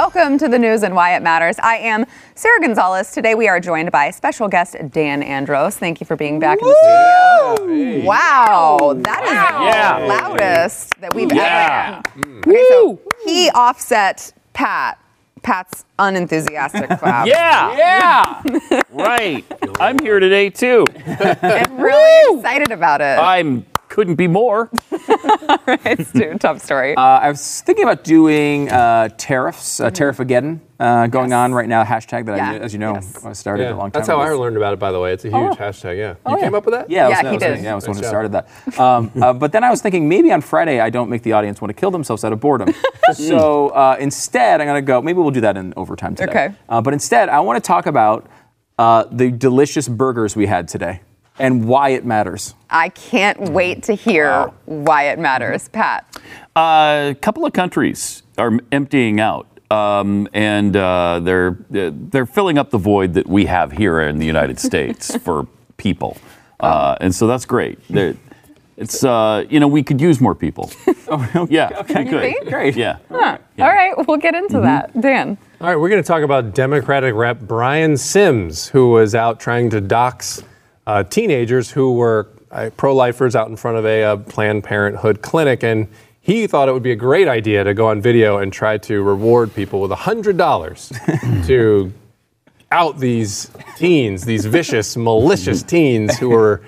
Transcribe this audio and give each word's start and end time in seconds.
Welcome 0.00 0.36
to 0.40 0.48
the 0.48 0.58
news 0.58 0.82
and 0.82 0.94
why 0.94 1.16
it 1.16 1.22
matters. 1.22 1.56
I 1.58 1.76
am 1.76 2.04
Sara 2.34 2.60
Gonzales. 2.60 3.12
Today 3.12 3.34
we 3.34 3.48
are 3.48 3.58
joined 3.58 3.90
by 3.90 4.10
special 4.10 4.46
guest 4.46 4.76
Dan 4.90 5.22
Andros. 5.22 5.78
Thank 5.78 6.00
you 6.02 6.06
for 6.06 6.16
being 6.16 6.38
back 6.38 6.58
in 6.60 6.68
the 6.68 7.56
studio. 7.56 8.04
Wow, 8.04 8.92
that 8.94 9.24
is 9.24 9.30
Yeah. 9.32 9.98
the 10.00 10.06
loudest 10.06 11.00
that 11.00 11.14
we've 11.14 11.32
Yeah. 11.32 12.02
ever. 12.14 12.28
Mm. 12.28 12.46
Okay, 12.46 12.64
so 12.68 12.98
he 13.24 13.48
offset 13.52 14.34
Pat. 14.52 14.98
Pat's 15.42 15.86
unenthusiastic 15.98 16.90
clap. 16.98 17.26
Yeah. 17.26 17.74
Yeah. 18.58 18.82
right. 18.92 19.46
I'm 19.80 19.98
here 20.00 20.20
today 20.26 20.50
too. 20.50 20.84
And 21.06 21.80
really 21.82 22.36
excited 22.38 22.70
about 22.70 23.00
it. 23.00 23.18
I'm 23.18 23.64
couldn't 23.88 24.16
be 24.16 24.28
more. 24.28 24.68
it's 25.84 26.12
too 26.12 26.36
tough 26.38 26.60
story. 26.62 26.94
Uh, 26.96 27.00
I 27.00 27.28
was 27.30 27.60
thinking 27.62 27.84
about 27.84 28.04
doing 28.04 28.70
uh, 28.70 29.08
tariffs, 29.16 29.80
uh, 29.80 29.90
Tariffageddon, 29.90 30.60
uh, 30.78 31.06
going 31.06 31.32
on 31.32 31.52
right 31.52 31.68
now. 31.68 31.84
Hashtag 31.84 32.26
that, 32.26 32.36
Yeah. 32.36 32.52
I, 32.52 32.58
as 32.58 32.72
you 32.72 32.78
know, 32.78 32.94
Yes. 32.94 33.24
I 33.24 33.32
started 33.32 33.62
Yeah, 33.64 33.68
a 33.70 33.76
long 33.76 33.78
time 33.78 33.86
ago. 33.86 33.98
that's 34.00 34.08
how 34.08 34.20
ago. 34.20 34.32
I 34.32 34.34
learned 34.34 34.56
about 34.56 34.72
it, 34.72 34.78
by 34.78 34.92
the 34.92 35.00
way. 35.00 35.12
It's 35.12 35.24
a 35.24 35.28
huge 35.28 35.56
hashtag. 35.58 35.96
Yeah, 35.98 36.14
you 36.30 36.38
came 36.38 36.54
up 36.54 36.64
with 36.66 36.74
that? 36.74 36.90
Yeah, 36.90 37.06
I 37.06 37.08
was, 37.08 37.12
Yeah, 37.12 37.18
I 37.18 37.30
he 37.30 37.34
was- 37.36 37.42
did. 37.42 37.64
Yeah, 37.64 37.72
I 37.72 37.74
was 37.74 37.84
the 37.84 37.90
one 37.90 37.98
who 37.98 38.04
started 38.04 38.32
that. 38.32 38.48
Um, 38.78 39.10
uh, 39.22 39.32
but 39.32 39.52
then 39.52 39.64
I 39.64 39.70
was 39.70 39.80
thinking 39.80 40.08
maybe 40.08 40.30
on 40.32 40.40
Friday 40.42 40.80
I 40.80 40.90
don't 40.90 41.08
make 41.08 41.22
the 41.22 41.32
audience 41.32 41.60
want 41.60 41.70
to 41.74 41.80
kill 41.80 41.90
themselves 41.90 42.24
out 42.24 42.32
of 42.32 42.40
boredom. 42.40 42.74
so 43.14 43.68
uh, 43.70 43.96
instead, 43.98 44.60
I'm 44.60 44.66
going 44.66 44.76
to 44.82 44.86
go. 44.86 45.00
Maybe 45.00 45.18
we'll 45.18 45.30
do 45.30 45.40
that 45.42 45.56
in 45.56 45.72
overtime 45.76 46.14
today. 46.14 46.30
Okay. 46.30 46.54
Uh, 46.68 46.80
but 46.82 46.92
instead, 46.92 47.28
I 47.28 47.40
want 47.40 47.62
to 47.62 47.66
talk 47.66 47.86
about 47.86 48.26
uh, 48.78 49.04
the 49.10 49.30
delicious 49.30 49.88
burgers 49.88 50.36
we 50.36 50.46
had 50.46 50.68
today 50.68 51.00
and 51.38 51.66
why 51.66 51.90
it 51.90 52.04
matters. 52.04 52.54
I 52.70 52.88
can't 52.90 53.50
wait 53.50 53.82
to 53.84 53.94
hear 53.94 54.50
why 54.64 55.04
it 55.04 55.18
matters. 55.18 55.68
Pat. 55.68 56.04
A 56.56 57.16
couple 57.20 57.44
of 57.44 57.52
countries 57.52 58.22
are 58.38 58.58
emptying 58.72 59.20
out. 59.20 59.46
Um, 59.70 60.28
and 60.32 60.76
uh, 60.76 61.20
they're 61.24 61.58
they're 61.70 62.26
filling 62.26 62.56
up 62.56 62.70
the 62.70 62.78
void 62.78 63.14
that 63.14 63.26
we 63.26 63.46
have 63.46 63.72
here 63.72 64.00
in 64.00 64.18
the 64.18 64.26
United 64.26 64.60
States 64.70 65.16
for 65.16 65.48
people, 65.76 66.16
uh, 66.60 66.94
and 67.00 67.12
so 67.12 67.26
that's 67.26 67.46
great. 67.46 67.80
They're, 67.88 68.14
it's 68.76 69.02
uh, 69.02 69.44
you 69.50 69.58
know 69.58 69.66
we 69.66 69.82
could 69.82 70.00
use 70.00 70.20
more 70.20 70.34
people. 70.34 70.70
Oh, 71.08 71.46
yeah, 71.48 71.70
okay, 71.82 72.02
good, 72.02 72.20
think? 72.20 72.48
Great. 72.48 72.74
Yeah, 72.74 72.98
All 73.12 73.38
right, 73.58 73.92
we'll 74.08 74.16
get 74.16 74.34
into 74.34 74.58
that. 74.62 75.00
Dan. 75.00 75.38
All 75.60 75.68
right, 75.68 75.76
we're 75.76 75.88
going 75.88 76.02
to 76.02 76.06
talk 76.06 76.24
about 76.24 76.52
Democratic 76.52 77.14
Rep 77.14 77.38
Brian 77.42 77.96
Sims, 77.96 78.66
who 78.66 78.90
was 78.90 79.14
out 79.14 79.38
trying 79.38 79.70
to 79.70 79.80
dox 79.80 80.42
uh, 80.86 81.02
teenagers 81.04 81.70
who 81.70 81.92
were 81.94 82.28
uh, 82.50 82.70
pro-lifers 82.76 83.34
out 83.34 83.48
in 83.48 83.56
front 83.56 83.76
of 83.76 83.84
a 83.84 84.04
uh, 84.04 84.16
Planned 84.16 84.64
Parenthood 84.64 85.22
clinic, 85.22 85.62
and 85.62 85.88
he 86.20 86.46
thought 86.46 86.68
it 86.68 86.72
would 86.72 86.82
be 86.82 86.92
a 86.92 86.96
great 86.96 87.28
idea 87.28 87.64
to 87.64 87.74
go 87.74 87.88
on 87.88 88.00
video 88.00 88.38
and 88.38 88.52
try 88.52 88.78
to 88.78 89.02
reward 89.02 89.54
people 89.54 89.80
with 89.80 89.90
hundred 89.92 90.36
dollars 90.36 90.92
to 91.46 91.92
out 92.72 92.98
these 92.98 93.50
teens, 93.76 94.24
these 94.24 94.44
vicious, 94.44 94.96
malicious 94.96 95.62
teens 95.62 96.18
who 96.18 96.30
were 96.30 96.62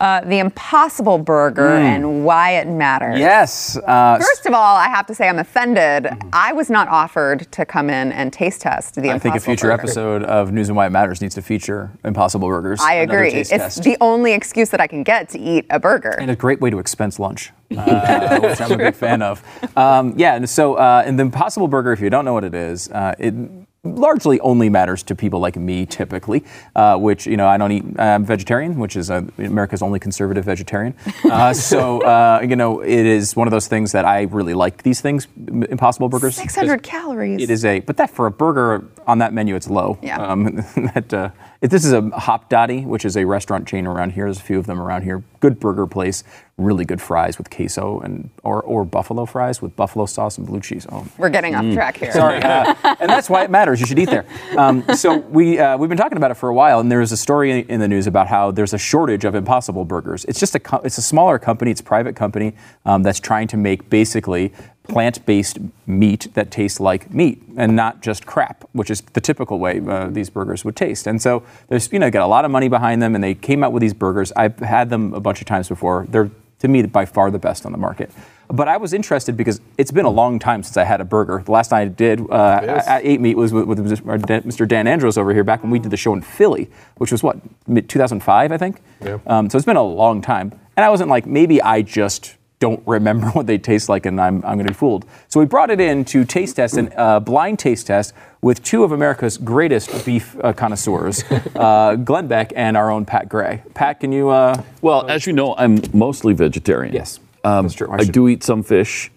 Uh, 0.00 0.22
the 0.22 0.38
Impossible 0.38 1.18
Burger 1.18 1.68
and 1.68 2.24
why 2.24 2.52
it 2.52 2.66
matters. 2.66 3.18
Yes. 3.18 3.76
Uh, 3.76 4.18
First 4.18 4.46
of 4.46 4.54
all, 4.54 4.76
I 4.76 4.88
have 4.88 5.06
to 5.08 5.14
say 5.14 5.28
I'm 5.28 5.38
offended. 5.38 6.08
I 6.32 6.54
was 6.54 6.70
not 6.70 6.88
offered 6.88 7.52
to 7.52 7.66
come 7.66 7.90
in 7.90 8.10
and 8.12 8.32
taste 8.32 8.62
test 8.62 8.94
the 8.94 9.02
I 9.10 9.14
Impossible 9.14 9.20
think 9.20 9.36
a 9.36 9.40
future 9.44 9.68
Burger. 9.68 9.82
episode 9.82 10.22
of 10.22 10.52
News 10.52 10.68
and 10.70 10.76
Why 10.76 10.86
It 10.86 10.90
Matters 10.90 11.20
needs 11.20 11.34
to 11.34 11.42
feature 11.42 11.90
Impossible 12.02 12.48
Burgers. 12.48 12.80
I 12.80 12.94
agree. 12.94 13.30
It's 13.32 13.50
test. 13.50 13.82
the 13.82 13.98
only 14.00 14.32
excuse 14.32 14.70
that 14.70 14.80
I 14.80 14.86
can 14.86 15.02
get 15.02 15.28
to 15.30 15.38
eat 15.38 15.66
a 15.68 15.78
burger. 15.78 16.16
and 16.18 16.30
a 16.30 16.36
great 16.36 16.62
way 16.62 16.70
to 16.70 16.78
expense 16.78 17.18
lunch, 17.18 17.50
uh, 17.76 18.38
which 18.42 18.58
I'm 18.60 18.72
a 18.72 18.78
big 18.78 18.94
fan 18.94 19.20
of. 19.20 19.44
Um, 19.76 20.14
yeah, 20.16 20.34
and 20.34 20.48
so 20.48 20.76
uh, 20.76 21.02
and 21.04 21.18
the 21.18 21.24
Impossible 21.24 21.68
Burger, 21.68 21.92
if 21.92 22.00
you 22.00 22.08
don't 22.08 22.24
know 22.24 22.32
what 22.32 22.44
it 22.44 22.54
is, 22.54 22.88
uh, 22.90 23.14
it 23.18 23.34
largely 23.82 24.38
only 24.40 24.68
matters 24.68 25.02
to 25.04 25.14
people 25.14 25.40
like 25.40 25.56
me, 25.56 25.86
typically, 25.86 26.44
uh, 26.76 26.96
which 26.96 27.26
you 27.26 27.36
know 27.36 27.46
I 27.46 27.56
don't 27.56 27.72
eat. 27.72 27.84
I'm 27.98 28.24
vegetarian, 28.24 28.78
which 28.78 28.96
is 28.96 29.10
uh, 29.10 29.22
America's 29.38 29.82
only 29.82 29.98
conservative 29.98 30.44
vegetarian. 30.44 30.94
Uh, 31.24 31.52
so 31.70 32.00
uh, 32.02 32.40
you 32.46 32.56
know 32.56 32.80
it 32.80 33.06
is 33.06 33.34
one 33.34 33.46
of 33.46 33.52
those 33.52 33.68
things 33.68 33.92
that 33.92 34.04
I 34.04 34.22
really 34.22 34.54
like. 34.54 34.82
These 34.82 35.00
things, 35.00 35.28
Impossible 35.46 36.08
Burgers. 36.08 36.36
600 36.36 36.82
calories. 36.82 37.42
It 37.42 37.50
is 37.50 37.64
a, 37.64 37.80
but 37.80 37.96
that 37.96 38.10
for 38.10 38.26
a 38.26 38.30
burger 38.30 38.88
on 39.06 39.18
that 39.18 39.32
menu, 39.32 39.56
it's 39.56 39.68
low. 39.68 39.98
Yeah. 40.02 40.18
Um, 40.18 40.44
that, 40.94 41.12
uh, 41.12 41.30
if 41.60 41.70
this 41.70 41.84
is 41.84 41.92
a 41.92 42.00
HopDoddy, 42.00 42.86
which 42.86 43.04
is 43.04 43.16
a 43.16 43.24
restaurant 43.26 43.68
chain 43.68 43.86
around 43.86 44.10
here. 44.10 44.24
There's 44.24 44.38
a 44.38 44.42
few 44.42 44.58
of 44.58 44.66
them 44.66 44.80
around 44.80 45.02
here. 45.02 45.22
Good 45.40 45.60
burger 45.60 45.86
place, 45.86 46.24
really 46.56 46.84
good 46.84 47.00
fries 47.00 47.36
with 47.36 47.50
queso 47.50 48.00
and 48.00 48.30
or, 48.44 48.62
or 48.62 48.84
buffalo 48.84 49.26
fries 49.26 49.60
with 49.60 49.76
buffalo 49.76 50.06
sauce 50.06 50.38
and 50.38 50.46
blue 50.46 50.60
cheese. 50.60 50.86
Oh, 50.90 51.06
We're 51.18 51.28
getting 51.28 51.54
off 51.54 51.72
track 51.74 51.98
here. 51.98 52.12
Sorry, 52.12 52.38
uh, 52.42 52.74
and 53.00 53.10
that's 53.10 53.28
why 53.28 53.44
it 53.44 53.50
matters. 53.50 53.80
You 53.80 53.86
should 53.86 53.98
eat 53.98 54.10
there. 54.10 54.24
Um, 54.56 54.84
so 54.94 55.18
we 55.18 55.58
uh, 55.58 55.76
we've 55.76 55.88
been 55.88 55.98
talking 55.98 56.16
about 56.16 56.30
it 56.30 56.34
for 56.34 56.48
a 56.48 56.54
while, 56.54 56.80
and 56.80 56.90
there 56.90 57.00
is 57.02 57.12
a 57.12 57.16
story 57.16 57.60
in 57.60 57.80
the 57.80 57.88
news 57.88 58.06
about 58.06 58.26
how 58.26 58.50
there's 58.50 58.72
a 58.72 58.78
shortage 58.78 59.24
of 59.24 59.34
Impossible 59.34 59.84
Burgers. 59.84 60.24
It's 60.26 60.40
just 60.40 60.54
a 60.54 60.60
co- 60.60 60.80
it's 60.84 60.98
a 60.98 61.02
smaller 61.02 61.38
company, 61.38 61.70
it's 61.70 61.80
a 61.80 61.84
private 61.84 62.16
company 62.16 62.54
um, 62.86 63.02
that's 63.02 63.20
trying 63.20 63.48
to 63.48 63.56
make 63.56 63.90
basically 63.90 64.52
plant-based 64.90 65.58
meat 65.86 66.28
that 66.34 66.50
tastes 66.50 66.80
like 66.80 67.12
meat 67.12 67.42
and 67.56 67.76
not 67.76 68.02
just 68.02 68.26
crap, 68.26 68.64
which 68.72 68.90
is 68.90 69.00
the 69.12 69.20
typical 69.20 69.58
way 69.58 69.80
uh, 69.80 70.08
these 70.08 70.30
burgers 70.30 70.64
would 70.64 70.76
taste. 70.76 71.06
And 71.06 71.22
so 71.22 71.44
there's 71.68 71.92
you 71.92 71.98
know 71.98 72.10
got 72.10 72.24
a 72.24 72.26
lot 72.26 72.44
of 72.44 72.50
money 72.50 72.68
behind 72.68 73.00
them, 73.00 73.14
and 73.14 73.22
they 73.22 73.34
came 73.34 73.62
out 73.62 73.72
with 73.72 73.80
these 73.80 73.94
burgers. 73.94 74.32
I've 74.36 74.58
had 74.58 74.90
them 74.90 75.14
a 75.14 75.20
bunch 75.20 75.40
of 75.40 75.46
times 75.46 75.68
before. 75.68 76.06
They're 76.08 76.30
to 76.60 76.68
me 76.68 76.82
by 76.82 77.06
far 77.06 77.30
the 77.30 77.38
best 77.38 77.64
on 77.66 77.72
the 77.72 77.78
market. 77.78 78.10
But 78.48 78.68
I 78.68 78.76
was 78.76 78.92
interested 78.92 79.36
because 79.36 79.60
it's 79.78 79.92
been 79.92 80.04
a 80.04 80.10
long 80.10 80.38
time 80.38 80.62
since 80.62 80.76
I 80.76 80.84
had 80.84 81.00
a 81.00 81.04
burger. 81.04 81.42
The 81.44 81.52
last 81.52 81.68
time 81.68 81.86
I 81.86 81.88
did, 81.88 82.20
uh. 82.30 82.82
I, 82.86 82.96
I 82.96 83.00
ate 83.02 83.20
meat 83.20 83.36
was 83.36 83.52
with, 83.52 83.64
with 83.66 83.78
Mr. 83.78 84.68
Dan 84.68 84.86
Andros 84.86 85.16
over 85.16 85.32
here 85.32 85.44
back 85.44 85.62
when 85.62 85.70
we 85.70 85.78
did 85.78 85.90
the 85.90 85.96
show 85.96 86.12
in 86.12 86.20
Philly, 86.20 86.68
which 86.96 87.12
was 87.12 87.22
what, 87.22 87.38
mid 87.66 87.88
2005, 87.88 88.52
I 88.52 88.58
think? 88.58 88.80
Yeah. 89.00 89.18
Um, 89.26 89.48
so 89.48 89.56
it's 89.56 89.64
been 89.64 89.76
a 89.76 89.82
long 89.82 90.20
time. 90.20 90.52
And 90.76 90.84
I 90.84 90.90
wasn't 90.90 91.10
like, 91.10 91.26
maybe 91.26 91.62
I 91.62 91.82
just 91.82 92.36
don't 92.60 92.82
remember 92.86 93.26
what 93.30 93.46
they 93.46 93.58
taste 93.58 93.88
like, 93.88 94.06
and 94.06 94.20
I'm, 94.20 94.36
I'm 94.44 94.54
going 94.54 94.66
to 94.66 94.72
be 94.72 94.74
fooled. 94.74 95.04
So 95.28 95.40
we 95.40 95.46
brought 95.46 95.70
it 95.70 95.80
in 95.80 96.04
to 96.06 96.24
taste 96.24 96.56
test, 96.56 96.76
a 96.76 96.96
uh, 96.98 97.20
blind 97.20 97.58
taste 97.58 97.88
test 97.88 98.12
with 98.42 98.62
two 98.62 98.84
of 98.84 98.92
America's 98.92 99.36
greatest 99.36 100.04
beef 100.06 100.36
uh, 100.44 100.52
connoisseurs, 100.52 101.24
uh, 101.56 101.96
Glenn 101.96 102.28
Beck 102.28 102.52
and 102.54 102.76
our 102.76 102.90
own 102.90 103.04
Pat 103.04 103.28
Gray. 103.28 103.62
Pat, 103.74 103.98
can 104.00 104.12
you? 104.12 104.28
Uh, 104.28 104.62
Well, 104.82 105.06
as 105.08 105.26
you 105.26 105.32
know, 105.32 105.54
I'm 105.56 105.78
mostly 105.92 106.32
vegetarian. 106.34 106.94
Yes, 106.94 107.18
Um, 107.44 107.64
that's 107.64 107.74
true. 107.74 107.88
I 107.90 107.94
I, 107.94 107.98
Mm-hmm. 107.98 108.12
do 108.12 108.28
eat 108.28 108.44
some 108.44 108.62
fish 108.62 109.10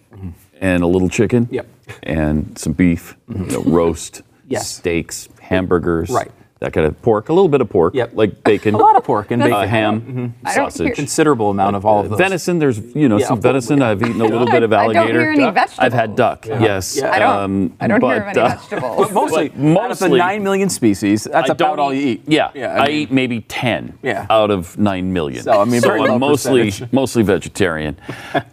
and 0.61 0.81
a 0.81 0.87
little 0.87 1.09
chicken. 1.09 1.47
Yep. 1.51 1.67
And 2.03 2.57
some 2.57 2.71
beef, 2.73 3.15
you 3.27 3.45
know, 3.45 3.61
roast, 3.63 4.21
Yes. 4.47 4.69
steaks, 4.69 5.27
hamburgers. 5.41 6.09
Right. 6.09 6.31
That 6.63 6.71
kind 6.71 6.87
of 6.87 7.01
pork, 7.01 7.27
a 7.27 7.33
little 7.33 7.49
bit 7.49 7.59
of 7.59 7.69
pork. 7.69 7.93
Yep. 7.93 8.11
Like 8.13 8.41
bacon. 8.45 8.73
a 8.73 8.77
lot 8.77 8.95
of 8.95 9.03
pork 9.03 9.31
and 9.31 9.41
bacon. 9.41 9.53
uh, 9.53 9.67
ham, 9.67 10.33
I 10.45 10.55
don't 10.55 10.71
sausage. 10.71 10.85
hear- 10.85 10.95
Considerable 10.95 11.49
amount 11.49 11.75
of 11.75 11.85
all 11.85 11.99
of 11.99 12.09
those. 12.09 12.17
Venison, 12.17 12.57
there's 12.57 12.79
you 12.95 13.09
know 13.09 13.17
Yeah, 13.17 13.25
some 13.27 13.37
of 13.39 13.43
course. 13.43 13.51
venison. 13.67 13.81
I've 13.81 14.01
eaten 14.01 14.21
a 14.21 14.23
little 14.33 14.47
bit 14.47 14.63
of 14.63 14.71
I 14.71 14.85
don't 14.87 14.95
alligator. 14.95 15.19
hear 15.19 15.31
any 15.31 15.51
vegetables. 15.51 15.79
I've 15.79 15.91
had 15.91 16.15
duck. 16.15 16.45
Yes. 16.45 16.95
Yeah. 16.95 17.11
I 17.11 17.19
don't. 17.19 17.35
Um, 17.37 17.77
I 17.81 17.87
don't 17.87 18.01
hear 18.01 18.21
but, 18.21 18.37
of 18.37 18.37
any 18.37 18.39
uh, 18.39 18.47
vegetables. 18.55 18.97
But 19.07 19.13
mostly, 19.13 19.49
But 19.49 19.77
out 19.77 19.91
of 19.91 19.99
the 19.99 20.07
nine 20.07 20.41
million 20.41 20.69
species, 20.69 21.25
that's 21.25 21.49
I 21.49 21.51
about 21.53 21.79
all 21.79 21.93
you 21.93 22.07
eat. 22.11 22.21
Yeah, 22.27 22.51
Yeah, 22.55 22.81
I, 22.81 22.85
I 22.85 22.89
eat 22.91 23.11
maybe 23.11 23.41
ten 23.41 23.99
Yeah. 24.01 24.25
out 24.29 24.49
of 24.49 24.77
nine 24.77 25.11
million. 25.11 25.43
So, 25.43 25.59
I 25.59 25.65
mean, 25.65 25.81
very 25.81 25.99
low 25.99 26.13
I'm 26.13 26.19
mostly 26.21 26.63
percentage. 26.71 26.93
mostly 26.93 27.23
vegetarian. 27.23 27.97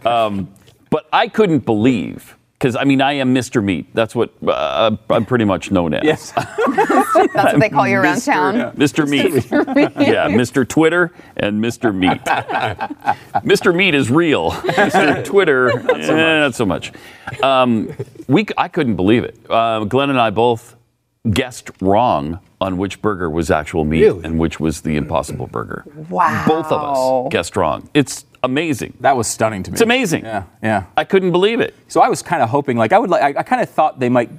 um, 0.05 0.49
but 0.91 1.07
I 1.13 1.29
couldn't 1.29 1.65
believe 1.65 2.37
because 2.61 2.77
I 2.77 2.85
mean 2.85 3.01
I 3.01 3.15
am 3.15 3.35
Mr. 3.35 3.65
Meat. 3.65 3.87
That's 3.95 4.15
what 4.15 4.31
uh, 4.47 4.95
I'm 5.09 5.25
pretty 5.25 5.47
much 5.47 5.71
known 5.71 5.95
as. 5.95 6.05
Yes. 6.05 6.33
That's 6.37 7.35
what 7.35 7.61
they 7.61 7.71
call 7.71 7.89
you 7.89 7.99
around 7.99 8.17
Mr. 8.17 8.25
town. 8.27 8.55
Mr. 8.77 9.09
Meat. 9.09 9.33
yeah, 10.07 10.29
Mr. 10.29 10.69
Twitter 10.69 11.13
and 11.39 11.63
Mr. 11.65 11.95
Meat. 11.95 12.21
Mr. 13.45 13.75
Meat 13.75 13.95
is 13.95 14.11
real. 14.11 14.51
Mr. 14.51 15.25
Twitter, 15.25 15.73
not 15.83 16.05
so 16.05 16.15
much. 16.15 16.41
Not 16.41 16.55
so 16.55 16.67
much. 16.67 16.93
Um, 17.43 17.95
we, 18.29 18.43
c- 18.43 18.55
I 18.59 18.69
couldn't 18.69 18.97
believe 18.97 19.25
it. 19.25 19.39
Uh, 19.49 19.85
Glenn 19.85 20.11
and 20.11 20.21
I 20.21 20.31
both 20.31 20.77
guessed 21.29 21.71
wrong 21.83 22.41
on 22.61 22.79
which 22.79 23.03
burger 23.03 23.29
was 23.29 23.51
actual 23.51 23.85
meat 23.85 24.03
Really? 24.03 24.25
and 24.25 24.39
which 24.39 24.59
was 24.59 24.81
the 24.81 24.97
Impossible 24.97 25.47
Burger. 25.47 25.85
Wow. 26.09 26.45
Both 26.47 26.73
of 26.73 26.83
us 26.83 27.33
guessed 27.33 27.57
wrong. 27.57 27.89
It's 27.93 28.25
amazing. 28.43 28.95
That 29.01 29.17
was 29.17 29.27
stunning 29.27 29.63
to 29.65 29.71
me. 29.71 29.75
It's 29.75 29.83
amazing. 29.83 30.25
Yeah, 30.25 30.45
yeah. 30.63 30.85
I 30.97 31.05
couldn't 31.05 31.33
believe 31.33 31.61
it. 31.61 31.75
So 31.89 32.01
I 32.01 32.09
was 32.09 32.23
kind 32.23 32.43
of 32.43 32.49
hoping, 32.49 32.79
like, 32.79 32.93
I 32.93 32.99
would, 32.99 33.11
like, 33.11 33.23
I, 33.37 33.41
I 33.41 33.43
kind 33.43 33.61
of 33.61 33.69
thought 33.69 34.01
they 34.01 34.09
might 34.09 34.31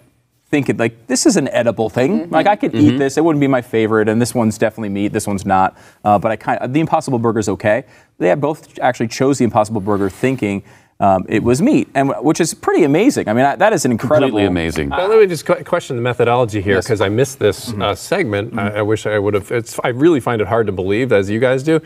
think 0.49 0.69
it, 0.69 0.77
like, 0.77 1.05
this 1.07 1.25
is 1.27 1.37
an 1.37 1.47
edible 1.49 1.89
thing. 1.89 2.29
Like, 2.31 2.47
I 2.47 2.55
could 2.55 2.73
eat 2.73 2.97
this. 2.97 3.15
It 3.17 3.23
wouldn't 3.23 3.39
be 3.41 3.47
my 3.47 3.61
favorite, 3.61 4.09
and 4.09 4.19
this 4.19 4.33
one's 4.33 4.57
definitely 4.57 4.89
meat. 4.89 5.09
This 5.13 5.27
one's 5.27 5.45
not. 5.45 5.77
Uh, 6.03 6.17
but 6.17 6.31
I 6.31 6.35
kind 6.35 6.59
of, 6.59 6.73
the 6.73 6.79
Impossible 6.79 7.19
Burger's 7.19 7.47
okay. 7.47 7.85
They 8.17 8.27
had 8.27 8.41
both 8.41 8.79
actually 8.79 9.07
chose 9.07 9.37
the 9.37 9.45
Impossible 9.45 9.81
Burger 9.81 10.09
thinking 10.09 10.63
um, 11.01 11.25
it 11.27 11.41
was 11.43 11.61
meat, 11.63 11.89
and 11.95 12.13
which 12.21 12.39
is 12.39 12.53
pretty 12.53 12.83
amazing. 12.83 13.27
I 13.27 13.33
mean, 13.33 13.43
I, 13.43 13.55
that 13.55 13.73
is 13.73 13.85
an 13.85 13.91
incredible. 13.91 14.27
Completely 14.27 14.45
amazing. 14.45 14.89
Now, 14.89 15.07
let 15.07 15.19
me 15.19 15.25
just 15.25 15.45
que- 15.45 15.63
question 15.63 15.95
the 15.95 16.01
methodology 16.01 16.61
here 16.61 16.75
Yes. 16.75 16.85
because 16.85 17.01
I 17.01 17.09
missed 17.09 17.39
this 17.39 17.73
uh, 17.73 17.95
segment. 17.95 18.57
I, 18.57 18.77
I 18.77 18.81
wish 18.83 19.07
I 19.07 19.17
would 19.17 19.33
have. 19.33 19.51
It's, 19.51 19.79
I 19.83 19.87
really 19.89 20.19
find 20.19 20.41
it 20.41 20.47
hard 20.47 20.67
to 20.67 20.71
believe, 20.71 21.11
as 21.11 21.27
you 21.27 21.39
guys 21.39 21.63
do. 21.63 21.81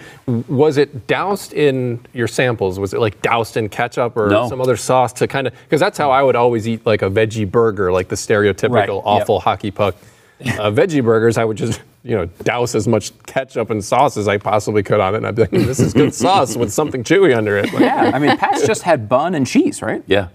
Was 0.50 0.76
it 0.78 1.08
doused 1.08 1.54
in 1.54 2.00
your 2.14 2.28
samples? 2.28 2.78
Was 2.78 2.94
it 2.94 3.00
like 3.00 3.22
doused 3.22 3.56
in 3.56 3.70
ketchup 3.70 4.18
or 4.18 4.28
No. 4.28 4.50
some 4.50 4.60
other 4.60 4.76
sauce 4.76 5.14
to 5.14 5.28
kind 5.28 5.48
of? 5.48 5.54
Because 5.64 5.80
that's 5.80 5.98
how 5.98 6.12
I 6.12 6.22
would 6.22 6.36
always 6.36 6.68
eat 6.68 6.86
like 6.86 7.02
a 7.02 7.10
veggie 7.10 7.50
burger, 7.50 7.94
like 7.94 8.10
the 8.10 8.16
stereotypical 8.18 8.72
Right, 8.74 8.90
yep. 8.90 9.02
awful 9.06 9.40
hockey 9.40 9.72
puck 9.72 9.96
uh, 10.42 10.72
veggie 10.72 11.04
burgers. 11.04 11.38
I 11.38 11.46
would 11.46 11.58
just 11.58 11.82
you 12.04 12.16
know 12.16 12.26
douse 12.44 12.76
as 12.76 12.88
much 12.88 13.12
ketchup 13.26 13.70
and 13.70 13.84
sauce 13.84 14.18
as 14.18 14.28
I 14.28 14.38
possibly 14.38 14.84
could 14.84 15.00
on 15.00 15.14
it, 15.14 15.18
and 15.18 15.28
I'd 15.28 15.36
be 15.36 15.44
like, 15.44 15.52
"Mm, 15.52 15.66
"This 15.66 15.80
is 15.80 15.94
good 15.94 16.14
sauce 16.14 16.56
with 16.56 16.72
something 16.74 17.04
chewy 17.04 17.36
under 17.36 17.58
it." 17.58 17.72
Like, 17.74 17.82
Yeah, 17.82 18.12
I 18.14 18.20
mean, 18.20 18.36
Pat's 18.38 18.66
just 18.66 18.84
had 18.84 19.08
bun 19.10 19.36
and 19.36 19.48
cheese, 19.48 19.82
right? 19.82 20.04
Yeah. 20.08 20.30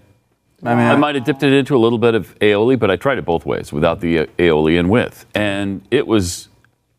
I 0.63 0.75
mean, 0.75 0.85
I 0.85 0.97
might 0.97 1.15
have 1.15 1.25
dipped 1.25 1.43
it 1.43 1.55
into 1.55 1.75
a 1.75 1.79
little 1.79 1.99
bit 1.99 2.15
of 2.15 2.39
aioli, 2.41 2.79
but 2.79 2.91
I 2.91 2.97
tried 2.97 3.17
it 3.17 3.25
both 3.25 3.47
ways, 3.47 3.73
without 3.73 4.01
the 4.01 4.21
uh, 4.21 4.27
aioli 4.39 4.79
and 4.79 4.91
with, 4.91 5.25
and 5.35 5.81
it 5.91 6.07
was 6.07 6.49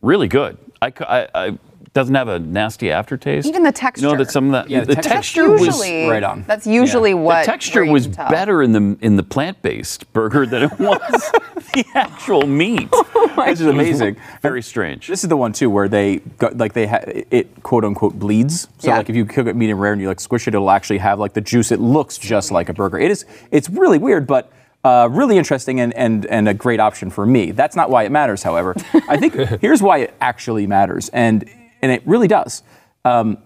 really 0.02 0.28
good. 0.28 0.58
I, 0.82 0.92
I, 1.02 1.28
I 1.36 1.60
doesn't 1.94 2.16
have 2.16 2.30
a 2.30 2.40
nasty 2.40 2.90
aftertaste. 2.90 3.46
Even 3.48 3.64
the 3.64 3.68
You 3.68 3.72
know 3.72 3.72
texture. 3.72 4.18
that 4.18 4.32
some 4.32 4.46
of 4.46 4.52
that 4.54 4.70
Yeah, 4.70 4.80
the 4.82 4.88
the, 4.88 4.96
texture 4.96 5.10
texture, 5.14 5.50
was 5.50 5.60
was 5.62 5.68
usually 5.80 6.08
right 6.10 6.24
on. 6.24 6.46
That's 6.48 6.66
usually 6.66 7.10
Yeah. 7.10 7.16
what 7.16 7.42
the 7.42 7.52
texture 7.52 7.86
was 7.86 8.08
better 8.08 8.62
in 8.64 8.72
the 8.72 8.98
in 9.06 9.18
the 9.18 9.24
plant-based 9.24 10.12
burger 10.14 10.46
than 10.46 10.64
it 10.64 10.80
was 10.80 11.32
the 11.74 11.86
actual 11.94 12.48
meat. 12.48 12.90
this 13.36 13.60
is 13.60 13.68
amazing. 13.68 14.16
Very 14.42 14.62
strange. 14.62 15.08
This 15.08 15.24
is 15.24 15.30
the 15.30 15.36
one 15.36 15.52
too 15.52 15.70
where 15.70 15.90
they 15.90 16.18
got, 16.38 16.58
like 16.58 16.72
they 16.74 16.88
ha- 16.88 17.04
it 17.06 17.62
quote 17.64 17.84
unquote 17.84 18.18
bleeds. 18.18 18.70
So 18.78 18.88
Yeah. 18.88 18.98
like 18.98 19.10
if 19.10 19.16
you 19.18 19.26
cook 19.26 19.48
it 19.48 19.56
medium 19.58 19.78
rare 19.80 19.92
and 19.92 20.02
you 20.02 20.08
like 20.08 20.22
squish 20.22 20.48
it, 20.48 20.56
it'll 20.56 20.72
actually 20.72 21.00
have 21.00 21.20
like 21.20 21.34
the 21.34 21.42
juice. 21.42 21.72
It 21.74 21.82
looks 21.82 22.18
just 22.18 22.52
like 22.52 22.70
a 22.70 22.74
burger. 22.74 23.00
It 23.00 23.12
is. 23.12 23.26
It's 23.52 23.70
really 23.70 23.98
weird, 23.98 24.28
but. 24.28 24.50
Uh, 24.84 25.08
really 25.12 25.38
interesting 25.38 25.80
and, 25.80 25.94
and, 25.94 26.26
and 26.26 26.50
a 26.50 26.56
great 26.56 26.80
option 26.80 27.12
for 27.12 27.24
me. 27.24 27.52
That's 27.52 27.76
not 27.76 27.92
why 27.92 28.02
it 28.02 28.12
matters, 28.12 28.42
however. 28.42 28.76
I 29.08 29.16
think 29.16 29.36
here's 29.62 29.80
why 29.80 30.00
it 30.00 30.14
actually 30.20 30.66
matters, 30.66 31.08
and 31.10 31.48
and 31.82 31.92
it 31.92 32.02
really 32.06 32.28
does. 32.28 32.64
Um, 33.06 33.38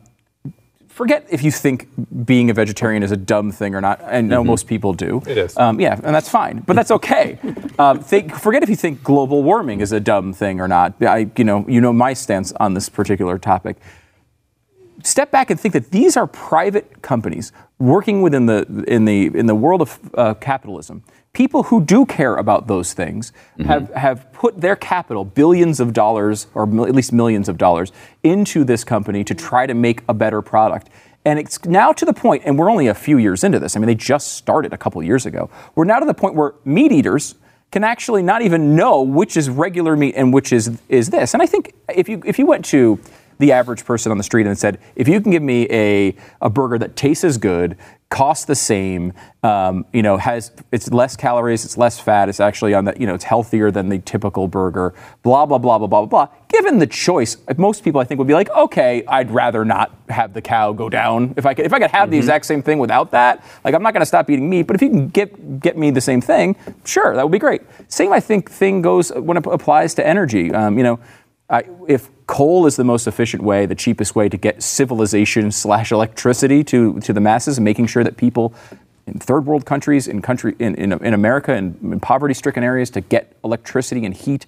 forget 0.96 1.26
if 1.30 1.44
you 1.44 1.52
think 1.52 1.90
being 2.26 2.50
a 2.50 2.54
vegetarian 2.54 3.04
is 3.04 3.12
a 3.12 3.18
dumb 3.18 3.52
thing 3.52 3.76
or 3.76 3.82
not. 3.82 4.02
I 4.02 4.22
know 4.22 4.44
most 4.44 4.66
people 4.66 4.94
do. 4.94 5.22
It 5.28 5.38
is. 5.38 5.58
Um, 5.58 5.80
yeah, 5.80 6.00
and 6.02 6.16
that's 6.16 6.30
fine, 6.30 6.60
but 6.60 6.76
that's 6.76 6.92
okay. 6.92 7.38
um, 7.80 8.00
think, 8.00 8.34
forget 8.34 8.64
if 8.64 8.70
you 8.70 8.78
think 8.78 9.04
global 9.04 9.44
warming 9.44 9.82
is 9.82 9.92
a 9.92 10.00
dumb 10.00 10.32
thing 10.34 10.62
or 10.62 10.68
not. 10.70 10.94
I, 11.04 11.30
you 11.36 11.44
know, 11.44 11.66
you 11.68 11.82
know 11.82 11.92
my 11.92 12.14
stance 12.14 12.54
on 12.54 12.74
this 12.74 12.88
particular 12.88 13.38
topic. 13.38 13.76
Step 15.04 15.32
back 15.32 15.50
and 15.50 15.60
think 15.60 15.74
that 15.74 15.92
these 15.92 16.18
are 16.18 16.28
private 16.28 17.02
companies 17.02 17.52
working 17.80 18.22
within 18.22 18.46
the 18.46 18.66
in 18.88 19.06
the 19.06 19.26
in 19.36 19.46
the 19.46 19.56
world 19.56 19.82
of 19.82 20.00
uh, 20.16 20.34
capitalism. 20.36 21.04
People 21.34 21.64
who 21.64 21.84
do 21.84 22.06
care 22.06 22.38
about 22.38 22.68
those 22.68 22.94
things 22.94 23.34
have, 23.66 23.90
have 23.94 24.32
put 24.32 24.62
their 24.62 24.78
capital, 24.78 25.26
billions 25.26 25.82
of 25.82 25.92
dollars, 25.92 26.48
or 26.54 26.66
mil- 26.66 26.86
at 26.86 26.96
least 26.96 27.12
millions 27.12 27.50
of 27.50 27.58
dollars, 27.58 27.92
into 28.24 28.64
this 28.64 28.86
company 28.86 29.22
to 29.26 29.36
try 29.36 29.66
to 29.66 29.74
make 29.74 30.02
a 30.08 30.14
better 30.14 30.42
product. 30.42 30.90
And 31.26 31.38
it's 31.38 31.66
now 31.66 31.92
to 31.92 32.06
the 32.06 32.14
point, 32.14 32.44
and 32.46 32.58
we're 32.58 32.70
only 32.70 32.88
a 32.88 32.94
few 32.94 33.18
years 33.18 33.44
into 33.44 33.60
this. 33.60 33.76
I 33.76 33.80
mean, 33.80 33.88
they 33.88 33.96
just 33.96 34.34
started 34.34 34.72
a 34.72 34.78
couple 34.78 35.04
years 35.04 35.26
ago. 35.26 35.50
We're 35.76 35.84
now 35.84 36.00
to 36.00 36.06
the 36.06 36.14
point 36.14 36.36
where 36.36 36.54
meat 36.64 36.94
eaters 36.94 37.36
can 37.72 37.84
actually 37.84 38.24
not 38.24 38.42
even 38.42 38.76
know 38.76 39.02
which 39.02 39.36
is 39.36 39.50
regular 39.50 39.98
meat 39.98 40.14
and 40.16 40.34
which 40.34 40.54
is 40.54 40.80
is 40.88 41.10
this. 41.10 41.34
And 41.34 41.44
I 41.44 41.46
think 41.48 41.74
if 41.94 42.08
you 42.08 42.22
if 42.26 42.40
you 42.40 42.46
went 42.46 42.64
to 42.66 42.98
the 43.38 43.52
average 43.52 43.86
person 43.86 44.12
on 44.12 44.18
the 44.18 44.24
street 44.24 44.48
and 44.48 44.58
said, 44.58 44.80
if 44.96 45.08
you 45.08 45.20
can 45.22 45.32
give 45.32 45.44
me 45.44 45.68
a, 45.70 46.16
a 46.42 46.50
burger 46.50 46.78
that 46.78 46.96
tastes 46.96 47.24
as 47.24 47.38
good, 47.38 47.78
costs 48.10 48.46
the 48.46 48.56
same, 48.56 49.12
um, 49.44 49.84
you 49.92 50.02
know, 50.02 50.16
has 50.16 50.52
it's 50.72 50.92
less 50.92 51.16
calories, 51.16 51.66
it's 51.66 51.78
less 51.78 52.00
fat, 52.00 52.30
it's 52.30 52.40
actually 52.40 52.74
on 52.74 52.86
the, 52.86 52.96
you 53.00 53.08
know, 53.08 53.16
it's 53.16 53.24
healthier 53.24 53.72
than 53.72 53.90
the 53.90 53.98
typical 54.00 54.48
burger, 54.48 54.94
blah 55.24 55.46
blah 55.46 55.58
blah 55.58 55.78
blah 55.78 55.88
blah 55.88 56.06
blah. 56.06 56.26
blah. 56.26 56.36
Given 56.48 56.80
the 56.80 56.88
choice, 56.88 57.36
most 57.58 57.84
people 57.84 58.00
I 58.00 58.06
think 58.06 58.20
would 58.20 58.28
be 58.28 58.34
like, 58.34 58.50
okay, 58.52 59.04
I'd 59.08 59.32
rather 59.32 59.66
not 59.66 59.92
have 60.08 60.34
the 60.34 60.42
cow 60.42 60.72
go 60.72 60.88
down. 60.88 61.34
If 61.36 61.46
I 61.46 61.54
could, 61.54 61.66
if 61.66 61.74
I 61.74 61.80
could 61.80 61.92
have 61.92 62.12
the 62.12 62.18
exact 62.18 62.46
same 62.46 62.62
thing 62.62 62.80
without 62.80 63.12
that, 63.12 63.44
like 63.66 63.74
I'm 63.74 63.84
not 63.84 63.94
going 63.94 64.02
to 64.02 64.06
stop 64.06 64.30
eating 64.30 64.50
meat. 64.50 64.64
But 64.64 64.76
if 64.76 64.82
you 64.82 64.90
can 64.90 65.08
get 65.10 65.60
get 65.60 65.76
me 65.76 65.92
the 65.92 66.00
same 66.00 66.22
thing, 66.22 66.56
sure, 66.86 67.16
that 67.16 67.24
would 67.24 67.34
be 67.34 67.40
great. 67.40 67.64
Same, 67.88 68.14
I 68.14 68.20
think, 68.20 68.50
thing 68.50 68.82
goes 68.82 69.12
when 69.12 69.36
it 69.36 69.46
applies 69.48 69.96
to 69.96 70.08
energy. 70.08 70.54
Um, 70.54 70.78
you 70.78 70.84
know. 70.84 71.00
I, 71.48 71.62
if 71.88 72.10
coal 72.28 72.66
is 72.66 72.76
the 72.76 72.84
most 72.84 73.08
efficient 73.08 73.44
way, 73.44 73.66
the 73.66 73.76
cheapest 73.76 74.16
way 74.16 74.30
to 74.30 74.38
get 74.38 74.64
civilization 74.64 75.52
slash 75.52 75.92
electricity 75.92 76.64
to, 76.66 77.00
to 77.02 77.14
the 77.14 77.22
masses, 77.22 77.58
and 77.58 77.66
making 77.66 77.88
sure 77.88 78.04
that 78.04 78.18
people 78.18 78.54
in 79.08 79.20
third 79.20 79.46
world 79.46 79.66
countries, 79.66 80.08
in 80.08 80.22
country 80.22 80.56
in, 80.58 80.76
in, 80.76 80.92
in 80.92 81.14
America, 81.14 81.54
and 81.54 81.78
in 81.82 82.00
poverty-stricken 82.00 82.64
areas 82.64 82.90
to 82.90 83.02
get 83.02 83.36
electricity 83.44 84.04
and 84.06 84.16
heat, 84.16 84.48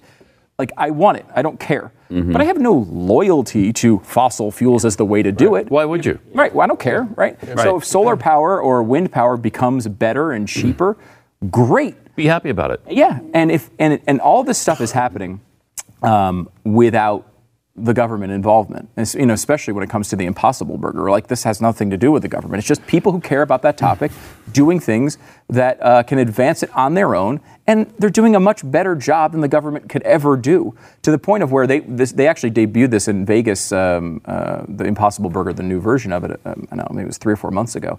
like 0.58 0.72
I 0.76 0.90
want 0.90 1.18
it. 1.18 1.26
I 1.34 1.42
don't 1.42 1.60
care, 1.60 1.92
but 2.10 2.40
I 2.40 2.44
have 2.44 2.58
no 2.58 2.72
loyalty 2.72 3.72
to 3.74 4.00
fossil 4.00 4.50
fuels 4.50 4.84
as 4.84 4.96
the 4.96 5.04
way 5.04 5.22
to 5.22 5.30
do 5.30 5.54
it. 5.54 5.70
Why 5.70 5.84
would 5.84 6.04
you? 6.04 6.18
Right. 6.34 6.52
Well, 6.52 6.64
I 6.64 6.66
don't 6.66 6.80
care. 6.80 7.02
Right. 7.14 7.38
right. 7.46 7.58
So 7.60 7.76
if 7.76 7.84
solar 7.84 8.16
power 8.16 8.60
or 8.60 8.82
wind 8.82 9.12
power 9.12 9.36
becomes 9.36 9.86
better 9.86 10.32
and 10.32 10.48
cheaper, 10.48 10.96
great. 11.50 11.94
Be 12.16 12.26
happy 12.26 12.50
about 12.50 12.72
it. 12.72 12.80
Yeah, 12.90 13.20
and 13.32 13.52
if 13.52 13.70
and 13.78 14.00
and 14.08 14.20
all 14.20 14.42
this 14.42 14.58
stuff 14.58 14.80
is 14.80 14.90
happening 14.90 15.40
um, 16.02 16.48
without 16.64 17.26
the 17.84 17.94
government 17.94 18.32
involvement. 18.32 18.88
And, 18.96 19.12
you 19.14 19.26
know, 19.26 19.34
especially 19.34 19.72
when 19.72 19.84
it 19.84 19.90
comes 19.90 20.08
to 20.08 20.16
the 20.16 20.26
Impossible 20.26 20.78
Burger. 20.78 21.10
Like 21.10 21.28
this 21.28 21.44
has 21.44 21.60
nothing 21.60 21.90
to 21.90 21.96
do 21.96 22.10
with 22.12 22.22
the 22.22 22.28
government. 22.28 22.58
It's 22.58 22.68
just 22.68 22.86
people 22.86 23.12
who 23.12 23.20
care 23.20 23.42
about 23.42 23.62
that 23.62 23.76
topic 23.76 24.12
doing 24.52 24.80
things 24.80 25.18
that 25.48 25.82
uh, 25.82 26.02
can 26.02 26.18
advance 26.18 26.62
it 26.62 26.70
on 26.74 26.94
their 26.94 27.14
own, 27.14 27.40
and 27.66 27.92
they're 27.98 28.10
doing 28.10 28.34
a 28.34 28.40
much 28.40 28.68
better 28.70 28.94
job 28.94 29.32
than 29.32 29.40
the 29.40 29.48
government 29.48 29.88
could 29.88 30.02
ever 30.02 30.36
do. 30.36 30.74
To 31.02 31.10
the 31.10 31.18
point 31.18 31.42
of 31.42 31.52
where 31.52 31.66
they 31.66 31.80
this, 31.80 32.12
they 32.12 32.26
actually 32.26 32.50
debuted 32.50 32.90
this 32.90 33.08
in 33.08 33.24
Vegas, 33.24 33.72
um, 33.72 34.20
uh, 34.24 34.64
the 34.68 34.84
Impossible 34.84 35.30
Burger, 35.30 35.52
the 35.52 35.62
new 35.62 35.80
version 35.80 36.12
of 36.12 36.24
it. 36.24 36.40
Um, 36.44 36.68
I 36.70 36.76
don't 36.76 36.90
know, 36.90 36.94
maybe 36.94 37.04
it 37.04 37.06
was 37.06 37.18
three 37.18 37.32
or 37.32 37.36
four 37.36 37.50
months 37.50 37.76
ago, 37.76 37.98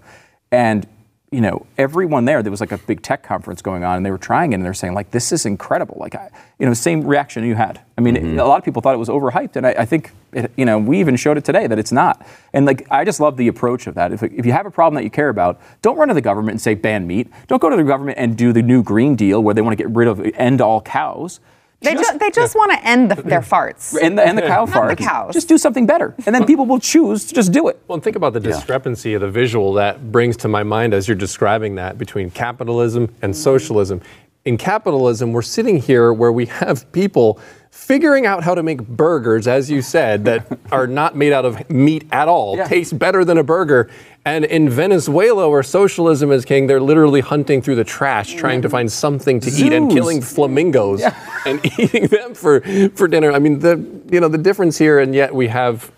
and 0.50 0.86
you 1.32 1.40
know, 1.40 1.64
everyone 1.78 2.24
there, 2.24 2.42
there 2.42 2.50
was 2.50 2.58
like 2.60 2.72
a 2.72 2.78
big 2.78 3.02
tech 3.02 3.22
conference 3.22 3.62
going 3.62 3.84
on, 3.84 3.96
and 3.96 4.04
they 4.04 4.10
were 4.10 4.18
trying 4.18 4.52
it, 4.52 4.56
and 4.56 4.64
they're 4.64 4.74
saying 4.74 4.94
like, 4.94 5.12
"This 5.12 5.30
is 5.30 5.46
incredible!" 5.46 5.96
Like, 6.00 6.16
I, 6.16 6.28
you 6.58 6.66
know, 6.66 6.74
same 6.74 7.06
reaction 7.06 7.44
you 7.44 7.54
had. 7.54 7.80
I 7.96 8.00
mean, 8.00 8.16
Mm-hmm. 8.16 8.38
it- 8.38 8.42
a 8.42 8.44
lot 8.44 8.58
of 8.58 8.64
people 8.64 8.82
thought 8.82 8.94
it 8.96 8.98
was 8.98 9.08
overhyped, 9.08 9.54
and 9.54 9.64
I, 9.64 9.70
I 9.78 9.84
think, 9.84 10.10
it, 10.32 10.50
you 10.56 10.64
know, 10.64 10.76
we 10.78 10.98
even 10.98 11.14
showed 11.14 11.38
it 11.38 11.44
today 11.44 11.68
that 11.68 11.78
it's 11.78 11.92
not. 11.92 12.26
And 12.52 12.66
like, 12.66 12.84
I 12.90 13.04
just 13.04 13.20
love 13.20 13.36
the 13.36 13.46
approach 13.46 13.86
of 13.86 13.94
that. 13.94 14.12
If, 14.12 14.24
if 14.24 14.44
you 14.44 14.50
have 14.50 14.66
a 14.66 14.72
problem 14.72 14.96
that 14.96 15.04
you 15.04 15.10
care 15.10 15.28
about, 15.28 15.60
don't 15.82 15.96
run 15.96 16.08
to 16.08 16.14
the 16.14 16.20
government 16.20 16.54
and 16.54 16.60
say 16.60 16.74
ban 16.74 17.06
meat. 17.06 17.28
Don't 17.46 17.62
go 17.62 17.70
to 17.70 17.76
the 17.76 17.84
government 17.84 18.18
and 18.18 18.36
do 18.36 18.52
the 18.52 18.62
new 18.62 18.82
Green 18.82 19.14
Deal 19.14 19.40
where 19.40 19.54
they 19.54 19.62
want 19.62 19.76
to 19.78 19.82
get 19.84 19.94
rid 19.94 20.08
of 20.08 20.20
end 20.34 20.60
all 20.60 20.80
cows. 20.80 21.38
They 21.82 21.94
just, 21.94 22.18
they 22.18 22.30
just 22.30 22.54
want 22.54 22.72
to 22.72 22.86
end 22.86 23.10
the, 23.10 23.22
their 23.22 23.40
farts. 23.40 23.96
and 24.00 24.18
the, 24.18 24.22
and 24.22 24.36
the 24.36 24.42
cow 24.42 24.66
the 24.66 24.72
farts. 24.72 24.98
cows. 24.98 25.32
Just 25.32 25.48
do 25.48 25.56
something 25.56 25.86
better, 25.86 26.14
and 26.26 26.34
then 26.34 26.44
people 26.44 26.66
will 26.66 26.78
choose 26.80 27.26
to 27.28 27.34
just 27.34 27.52
do 27.52 27.68
it. 27.68 27.80
Well, 27.88 27.94
and 27.94 28.04
think 28.04 28.16
about 28.16 28.34
the 28.34 28.40
discrepancy 28.40 29.14
of 29.14 29.22
the 29.22 29.30
visual 29.30 29.72
that 29.74 30.12
brings 30.12 30.36
to 30.38 30.48
my 30.48 30.62
mind 30.62 30.92
as 30.92 31.08
you're 31.08 31.16
describing 31.16 31.76
that 31.76 31.96
between 31.96 32.30
capitalism 32.30 33.14
and 33.22 33.34
socialism. 33.34 34.02
In 34.44 34.56
capitalism, 34.56 35.32
we're 35.32 35.42
sitting 35.42 35.78
here 35.78 36.12
where 36.12 36.32
we 36.32 36.46
have 36.46 36.90
people 36.92 37.38
figuring 37.70 38.26
out 38.26 38.42
how 38.42 38.54
to 38.54 38.62
make 38.62 38.86
burgers, 38.86 39.46
as 39.46 39.70
you 39.70 39.80
said, 39.80 40.24
that 40.24 40.58
are 40.72 40.86
not 40.86 41.14
made 41.14 41.32
out 41.32 41.44
of 41.44 41.68
meat 41.70 42.06
at 42.10 42.26
all, 42.28 42.56
Yeah. 42.56 42.64
taste 42.64 42.98
better 42.98 43.24
than 43.24 43.38
a 43.38 43.42
burger. 43.44 43.88
And 44.24 44.44
in 44.44 44.68
Venezuela, 44.68 45.48
where 45.48 45.62
socialism 45.62 46.30
is 46.30 46.44
king, 46.44 46.66
they're 46.66 46.80
literally 46.80 47.20
hunting 47.20 47.62
through 47.62 47.76
the 47.76 47.84
trash, 47.84 48.34
trying 48.34 48.60
to 48.62 48.68
find 48.68 48.92
something 48.92 49.40
to 49.40 49.50
eat 49.50 49.72
and 49.72 49.90
killing 49.90 50.20
flamingos 50.20 51.02
and 51.46 51.64
eating 51.78 52.06
them 52.08 52.34
for, 52.34 52.60
for 52.94 53.08
dinner. 53.08 53.32
I 53.32 53.38
mean, 53.38 53.60
the 53.60 53.82
you 54.12 54.20
know 54.20 54.28
the 54.28 54.38
difference 54.38 54.76
here, 54.76 54.98
and 54.98 55.14
yet 55.14 55.34
we 55.34 55.48
have 55.48 55.90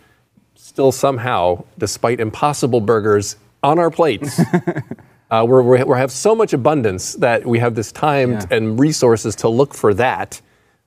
still 0.55 0.93
somehow, 0.93 1.65
despite 1.79 2.21
impossible 2.21 2.81
burgers 2.81 3.37
on 3.63 3.81
our 3.81 3.91
plates, 3.91 4.41
uh, 5.31 5.45
we 5.45 5.79
have 5.99 6.13
so 6.13 6.35
much 6.37 6.53
abundance 6.53 7.15
that 7.15 7.45
we 7.45 7.59
have 7.59 7.75
this 7.75 7.91
time 7.91 8.33
Yeah. 8.33 8.47
and 8.53 8.79
resources 8.79 9.35
to 9.37 9.49
look 9.49 9.75
for 9.75 9.95
that 9.95 10.41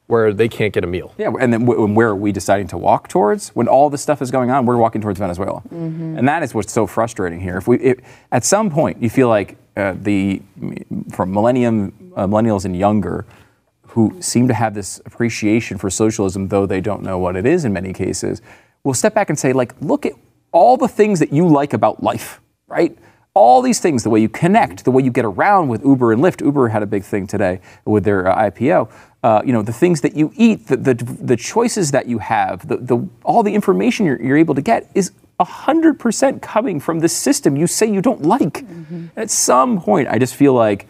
where 0.07 0.33
they 0.33 0.47
can't 0.47 0.73
get 0.73 0.83
a 0.83 0.87
meal. 0.87 1.13
Yeah, 1.17 1.31
and 1.39 1.51
then 1.51 1.65
w- 1.65 1.93
where 1.93 2.09
are 2.09 2.15
we 2.15 2.31
deciding 2.31 2.67
to 2.67 2.77
walk 2.77 3.07
towards? 3.07 3.49
When 3.49 3.67
all 3.67 3.89
this 3.89 4.01
stuff 4.01 4.21
is 4.21 4.31
going 4.31 4.51
on, 4.51 4.65
we're 4.65 4.77
walking 4.77 5.01
towards 5.01 5.19
Venezuela, 5.19 5.63
and 5.71 6.27
that 6.27 6.43
is 6.43 6.53
what's 6.53 6.71
so 6.71 6.85
frustrating 6.87 7.39
here. 7.39 7.57
If 7.57 7.67
we, 7.67 7.77
if, 7.79 7.97
at 8.31 8.43
some 8.43 8.69
point, 8.69 9.01
you 9.01 9.09
feel 9.09 9.27
like 9.29 9.57
uh, 9.75 9.95
the 9.99 10.41
from 11.11 11.33
millennium 11.33 12.13
uh, 12.15 12.27
millennials 12.27 12.65
and 12.65 12.77
younger, 12.77 13.25
who 13.87 14.15
seem 14.21 14.47
to 14.47 14.53
have 14.53 14.73
this 14.73 15.01
appreciation 15.05 15.77
for 15.77 15.89
socialism, 15.89 16.49
though 16.49 16.65
they 16.65 16.81
don't 16.81 17.01
know 17.01 17.17
what 17.17 17.35
it 17.35 17.45
is 17.45 17.65
in 17.65 17.73
many 17.73 17.93
cases, 17.93 18.41
will 18.83 18.93
step 18.93 19.13
back 19.13 19.29
and 19.29 19.39
say, 19.39 19.53
like, 19.53 19.73
look 19.81 20.05
at 20.05 20.13
all 20.51 20.77
the 20.77 20.87
things 20.87 21.19
that 21.19 21.33
you 21.33 21.47
like 21.47 21.73
about 21.73 22.03
life, 22.03 22.41
right? 22.67 22.97
All 23.33 23.61
these 23.61 23.79
things, 23.81 24.03
the 24.03 24.09
way 24.09 24.21
you 24.21 24.29
connect, 24.29 24.85
the 24.85 24.91
way 24.91 25.03
you 25.03 25.11
get 25.11 25.25
around 25.25 25.67
with 25.67 25.83
Uber 25.83 26.13
and 26.13 26.21
Lyft. 26.21 26.41
Uber 26.41 26.69
had 26.69 26.83
a 26.83 26.85
big 26.85 27.03
thing 27.03 27.27
today 27.27 27.59
with 27.83 28.05
their 28.05 28.27
uh, 28.29 28.49
IPO. 28.49 28.89
Uh, 29.25 29.41
you 29.43 29.51
know, 29.51 29.63
the 29.63 29.73
things 29.73 30.01
that 30.01 30.15
you 30.15 30.31
eat, 30.35 30.67
the, 30.67 30.77
the, 30.77 30.93
the 30.93 31.35
choices 31.35 31.89
that 31.89 32.05
you 32.05 32.19
have, 32.19 32.67
the, 32.67 32.77
the, 32.77 33.09
all 33.23 33.41
the 33.41 33.55
information 33.55 34.05
you're, 34.05 34.21
you're 34.21 34.37
able 34.37 34.53
to 34.53 34.61
get 34.61 34.87
is 34.93 35.13
100% 35.39 36.43
coming 36.43 36.79
from 36.79 36.99
this 36.99 37.17
system 37.17 37.57
you 37.57 37.65
say 37.65 37.91
you 37.91 38.03
don't 38.03 38.21
like. 38.21 38.63
At 39.15 39.31
some 39.31 39.81
point, 39.81 40.09
I 40.09 40.19
just 40.19 40.35
feel 40.35 40.53
like 40.53 40.87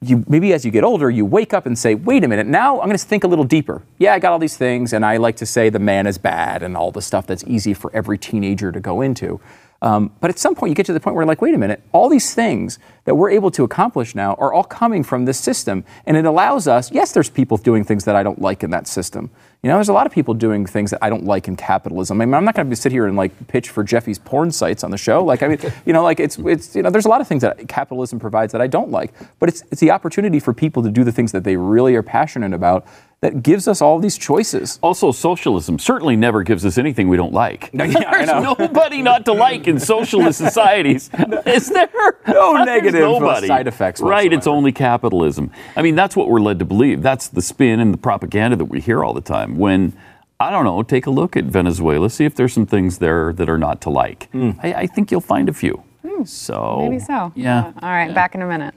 you 0.00 0.24
maybe 0.26 0.52
as 0.52 0.64
you 0.64 0.72
get 0.72 0.82
older, 0.82 1.08
you 1.10 1.24
wake 1.24 1.54
up 1.54 1.64
and 1.64 1.78
say, 1.78 1.94
wait 1.94 2.24
a 2.24 2.28
minute, 2.28 2.48
now 2.48 2.80
I'm 2.80 2.88
going 2.88 2.98
to 2.98 3.04
think 3.04 3.22
a 3.22 3.28
little 3.28 3.44
deeper. 3.44 3.82
Yeah, 3.98 4.14
I 4.14 4.18
got 4.18 4.32
all 4.32 4.40
these 4.40 4.56
things, 4.56 4.92
and 4.92 5.06
I 5.06 5.16
like 5.18 5.36
to 5.36 5.46
say 5.46 5.70
the 5.70 5.78
man 5.78 6.08
is 6.08 6.18
bad 6.18 6.64
and 6.64 6.76
all 6.76 6.90
the 6.90 7.02
stuff 7.02 7.24
that's 7.28 7.44
easy 7.46 7.72
for 7.72 7.94
every 7.94 8.18
teenager 8.18 8.72
to 8.72 8.80
go 8.80 9.00
into. 9.00 9.40
Um, 9.80 10.10
but 10.20 10.28
at 10.28 10.38
some 10.38 10.54
point, 10.56 10.70
you 10.70 10.74
get 10.74 10.86
to 10.86 10.92
the 10.92 11.00
point 11.00 11.14
where, 11.14 11.24
like, 11.24 11.40
wait 11.40 11.54
a 11.54 11.58
minute, 11.58 11.82
all 11.92 12.08
these 12.08 12.34
things 12.34 12.78
that 13.04 13.14
we're 13.14 13.30
able 13.30 13.50
to 13.52 13.62
accomplish 13.62 14.14
now 14.14 14.34
are 14.34 14.52
all 14.52 14.64
coming 14.64 15.04
from 15.04 15.24
this 15.24 15.38
system. 15.38 15.84
And 16.04 16.16
it 16.16 16.24
allows 16.24 16.66
us, 16.66 16.90
yes, 16.90 17.12
there's 17.12 17.30
people 17.30 17.56
doing 17.56 17.84
things 17.84 18.04
that 18.04 18.16
I 18.16 18.22
don't 18.22 18.40
like 18.40 18.64
in 18.64 18.70
that 18.70 18.88
system. 18.88 19.30
You 19.62 19.68
know, 19.68 19.76
there's 19.76 19.88
a 19.88 19.92
lot 19.92 20.06
of 20.06 20.12
people 20.12 20.34
doing 20.34 20.66
things 20.66 20.90
that 20.90 21.02
I 21.02 21.08
don't 21.08 21.24
like 21.24 21.48
in 21.48 21.56
capitalism. 21.56 22.20
I 22.20 22.24
mean, 22.24 22.34
I'm 22.34 22.44
not 22.44 22.54
going 22.54 22.68
to 22.68 22.76
sit 22.76 22.92
here 22.92 23.06
and 23.06 23.16
like 23.16 23.48
pitch 23.48 23.70
for 23.70 23.84
Jeffy's 23.84 24.18
porn 24.18 24.50
sites 24.50 24.82
on 24.82 24.90
the 24.90 24.98
show. 24.98 25.24
Like, 25.24 25.42
I 25.42 25.48
mean, 25.48 25.58
you 25.86 25.92
know, 25.92 26.02
like 26.02 26.18
it's, 26.20 26.38
it's, 26.38 26.74
you 26.74 26.82
know, 26.82 26.90
there's 26.90 27.06
a 27.06 27.08
lot 27.08 27.20
of 27.20 27.28
things 27.28 27.42
that 27.42 27.68
capitalism 27.68 28.18
provides 28.18 28.52
that 28.52 28.60
I 28.60 28.66
don't 28.66 28.90
like. 28.90 29.12
But 29.38 29.48
it's, 29.48 29.62
it's 29.70 29.80
the 29.80 29.92
opportunity 29.92 30.40
for 30.40 30.52
people 30.52 30.82
to 30.82 30.90
do 30.90 31.04
the 31.04 31.12
things 31.12 31.32
that 31.32 31.44
they 31.44 31.56
really 31.56 31.94
are 31.94 32.02
passionate 32.02 32.52
about 32.52 32.86
that 33.20 33.42
gives 33.42 33.66
us 33.66 33.82
all 33.82 33.98
these 33.98 34.16
choices. 34.16 34.78
Also, 34.80 35.10
socialism 35.10 35.78
certainly 35.78 36.14
never 36.14 36.44
gives 36.44 36.64
us 36.64 36.78
anything 36.78 37.08
we 37.08 37.16
don't 37.16 37.32
like. 37.32 37.70
Yeah, 37.78 37.84
I 37.84 38.24
There's 38.24 38.28
know. 38.28 38.54
nobody 38.58 39.02
not 39.02 39.24
to 39.24 39.32
like 39.32 39.66
in 39.66 39.80
socialist 39.80 40.38
societies. 40.46 41.10
Is 41.46 41.68
there? 41.68 41.88
No 42.28 42.52
negative, 42.64 43.02
uh, 43.02 43.18
nobody. 43.18 43.46
side 43.48 43.66
effects 43.66 44.00
Right, 44.00 44.32
it's 44.32 44.46
only 44.46 44.70
capitalism. 44.72 45.50
I 45.74 45.82
mean, 45.82 45.96
that's 45.96 46.14
what 46.14 46.28
we're 46.28 46.38
led 46.40 46.58
to 46.60 46.64
believe. 46.64 47.02
That's 47.02 47.28
the 47.28 47.42
spin 47.42 47.80
and 47.80 47.92
the 47.92 47.98
propaganda 47.98 48.56
that 48.56 48.66
we 48.66 48.80
hear 48.80 49.02
all 49.02 49.14
the 49.14 49.20
time. 49.20 49.56
When, 49.58 49.94
I 50.38 50.50
don't 50.50 50.64
know, 50.64 50.82
take 50.84 51.06
a 51.06 51.10
look 51.10 51.36
at 51.36 51.44
Venezuela, 51.44 52.10
see 52.10 52.24
if 52.24 52.34
there's 52.36 52.52
some 52.52 52.66
things 52.66 52.98
there 52.98 53.32
that 53.32 53.48
are 53.48 53.58
not 53.58 53.80
to 53.82 53.90
like. 53.90 54.30
Hmm. 54.30 54.50
I, 54.62 54.74
I 54.74 54.86
think 54.86 55.10
you'll 55.10 55.20
find 55.20 55.48
a 55.48 55.52
few. 55.52 55.82
Hmm. 56.06 56.22
So 56.24 56.76
Maybe 56.82 57.00
so. 57.00 57.32
Yeah. 57.34 57.58
Uh, 57.68 57.72
all 57.82 57.90
right, 57.90 58.14
back 58.14 58.34
in 58.36 58.42
a 58.42 58.46
minute. 58.46 58.74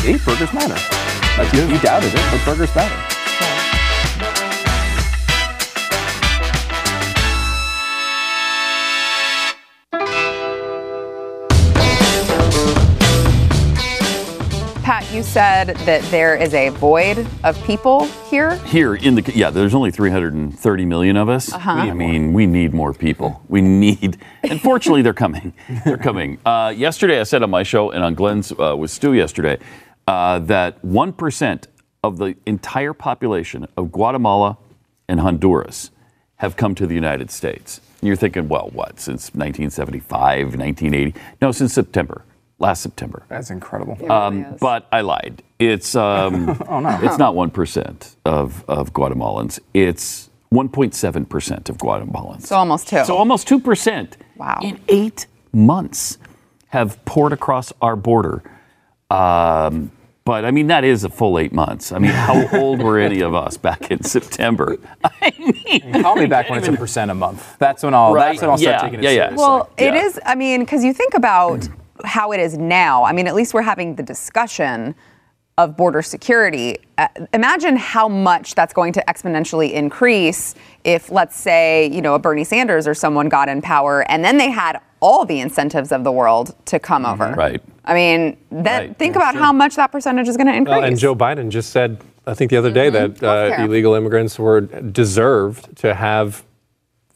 See, 0.00 0.16
burgers 0.18 0.52
matter. 0.52 0.76
Like, 1.42 1.52
you, 1.54 1.62
you 1.68 1.78
doubted 1.80 2.12
it, 2.12 2.22
but 2.30 2.44
burgers 2.44 2.74
matter. 2.74 3.09
You 15.12 15.22
said 15.24 15.68
that 15.86 16.02
there 16.10 16.36
is 16.36 16.54
a 16.54 16.68
void 16.68 17.26
of 17.42 17.60
people 17.64 18.04
here. 18.28 18.56
Here 18.58 18.94
in 18.94 19.16
the 19.16 19.32
yeah, 19.34 19.50
there's 19.50 19.74
only 19.74 19.90
330 19.90 20.84
million 20.84 21.16
of 21.16 21.28
us. 21.28 21.52
Uh-huh. 21.52 21.70
I 21.70 21.92
mean, 21.92 22.32
we 22.32 22.46
need 22.46 22.72
more 22.72 22.94
people. 22.94 23.42
We 23.48 23.60
need, 23.60 24.18
and 24.44 24.60
fortunately, 24.60 25.02
they're 25.02 25.12
coming. 25.12 25.52
They're 25.84 25.98
coming. 25.98 26.38
Uh, 26.44 26.72
yesterday, 26.76 27.18
I 27.18 27.24
said 27.24 27.42
on 27.42 27.50
my 27.50 27.64
show 27.64 27.90
and 27.90 28.04
on 28.04 28.14
Glenn's 28.14 28.52
uh, 28.52 28.76
with 28.76 28.90
Stu 28.90 29.12
yesterday 29.14 29.58
uh, 30.06 30.38
that 30.40 30.84
one 30.84 31.12
percent 31.12 31.66
of 32.04 32.18
the 32.18 32.36
entire 32.46 32.92
population 32.92 33.66
of 33.76 33.90
Guatemala 33.90 34.58
and 35.08 35.20
Honduras 35.20 35.90
have 36.36 36.56
come 36.56 36.74
to 36.76 36.86
the 36.86 36.94
United 36.94 37.30
States. 37.30 37.80
And 38.00 38.06
you're 38.06 38.16
thinking, 38.16 38.48
well, 38.48 38.70
what? 38.72 39.00
Since 39.00 39.34
1975, 39.34 40.56
1980? 40.56 41.14
No, 41.42 41.52
since 41.52 41.74
September, 41.74 42.24
last 42.60 42.82
September. 42.82 43.24
That's 43.28 43.50
incredible. 43.50 43.96
Um, 44.10 44.56
but 44.60 44.86
I 44.92 45.00
lied. 45.00 45.42
It's 45.58 45.94
um, 46.08 46.48
It's 47.02 47.18
not 47.18 47.34
one 47.34 47.50
percent 47.50 48.14
of 48.24 48.64
of 48.68 48.92
Guatemalans. 48.92 49.58
It's 49.74 50.28
1.7 50.52 51.28
percent 51.28 51.68
of 51.68 51.78
Guatemalans. 51.78 52.42
So 52.46 52.56
almost 52.56 52.88
two. 52.88 53.04
So 53.04 53.16
almost 53.16 53.48
two 53.48 53.60
percent. 53.60 54.16
Wow. 54.36 54.58
In 54.62 54.78
eight 54.88 55.26
months, 55.52 56.18
have 56.68 57.04
poured 57.04 57.32
across 57.32 57.72
our 57.82 57.96
border. 57.96 58.42
Um, 59.10 59.90
but 60.24 60.44
I 60.44 60.50
mean, 60.50 60.68
that 60.68 60.84
is 60.84 61.02
a 61.04 61.08
full 61.08 61.38
eight 61.38 61.52
months. 61.52 61.92
I 61.92 61.98
mean, 61.98 62.12
how 62.12 62.48
old 62.56 62.80
were 62.82 62.98
any 62.98 63.20
of 63.20 63.34
us 63.34 63.56
back 63.56 63.90
in 63.90 64.02
September? 64.04 64.76
I 65.04 65.32
mean, 65.38 66.02
Call 66.02 66.14
me 66.16 66.26
back 66.26 66.48
when 66.50 66.58
it's 66.58 66.68
a 66.68 66.72
percent 66.72 67.10
a 67.10 67.14
month. 67.14 67.56
That's 67.58 67.82
when 67.82 67.94
I'll, 67.94 68.14
that's 68.14 68.40
when 68.40 68.50
I'll 68.50 68.58
start 68.58 68.74
Yeah, 68.76 68.82
taking 68.82 68.98
it 69.00 69.02
yeah, 69.04 69.10
yeah. 69.10 69.22
seriously. 69.28 69.36
Well, 69.38 69.70
it 69.78 69.94
Yeah. 69.94 70.04
is. 70.04 70.20
I 70.24 70.34
mean, 70.36 70.60
because 70.60 70.84
you 70.84 70.92
think 70.92 71.14
about 71.14 71.68
how 72.04 72.32
it 72.32 72.40
is 72.40 72.56
now. 72.56 73.04
I 73.04 73.12
mean, 73.12 73.26
at 73.26 73.34
least 73.34 73.54
we're 73.54 73.62
having 73.62 73.94
the 73.94 74.02
discussion 74.02 74.94
of 75.58 75.76
border 75.76 76.00
security. 76.00 76.78
Uh, 76.96 77.08
imagine 77.34 77.76
how 77.76 78.08
much 78.08 78.54
that's 78.54 78.72
going 78.72 78.92
to 78.94 79.04
exponentially 79.06 79.72
increase 79.72 80.54
if, 80.84 81.10
let's 81.10 81.36
say, 81.36 81.88
you 81.90 82.00
know, 82.00 82.14
a 82.14 82.18
Bernie 82.18 82.44
Sanders 82.44 82.86
or 82.86 82.94
someone 82.94 83.28
got 83.28 83.48
in 83.48 83.60
power, 83.60 84.02
and 84.10 84.24
then 84.24 84.38
they 84.38 84.50
had 84.50 84.80
all 85.00 85.24
the 85.24 85.40
incentives 85.40 85.92
of 85.92 86.04
the 86.04 86.12
world 86.12 86.54
to 86.66 86.78
come 86.78 87.04
over. 87.04 87.32
Right. 87.36 87.62
I 87.84 87.94
mean, 87.94 88.36
then 88.50 88.88
Right. 88.88 88.98
think 88.98 89.14
Yeah, 89.14 89.22
about 89.22 89.34
sure. 89.34 89.42
how 89.42 89.52
much 89.52 89.76
that 89.76 89.92
percentage 89.92 90.28
is 90.28 90.36
going 90.36 90.46
to 90.46 90.54
increase. 90.54 90.76
Well, 90.76 90.84
and 90.84 90.98
Joe 90.98 91.14
Biden 91.14 91.48
just 91.50 91.70
said, 91.70 91.98
I 92.26 92.34
think 92.34 92.50
the 92.50 92.56
other 92.58 92.70
day, 92.70 92.90
that 92.90 93.22
uh, 93.22 93.62
illegal 93.62 93.94
immigrants 93.94 94.38
were 94.38 94.60
deserved 94.60 95.74
to 95.78 95.94
have 95.94 96.44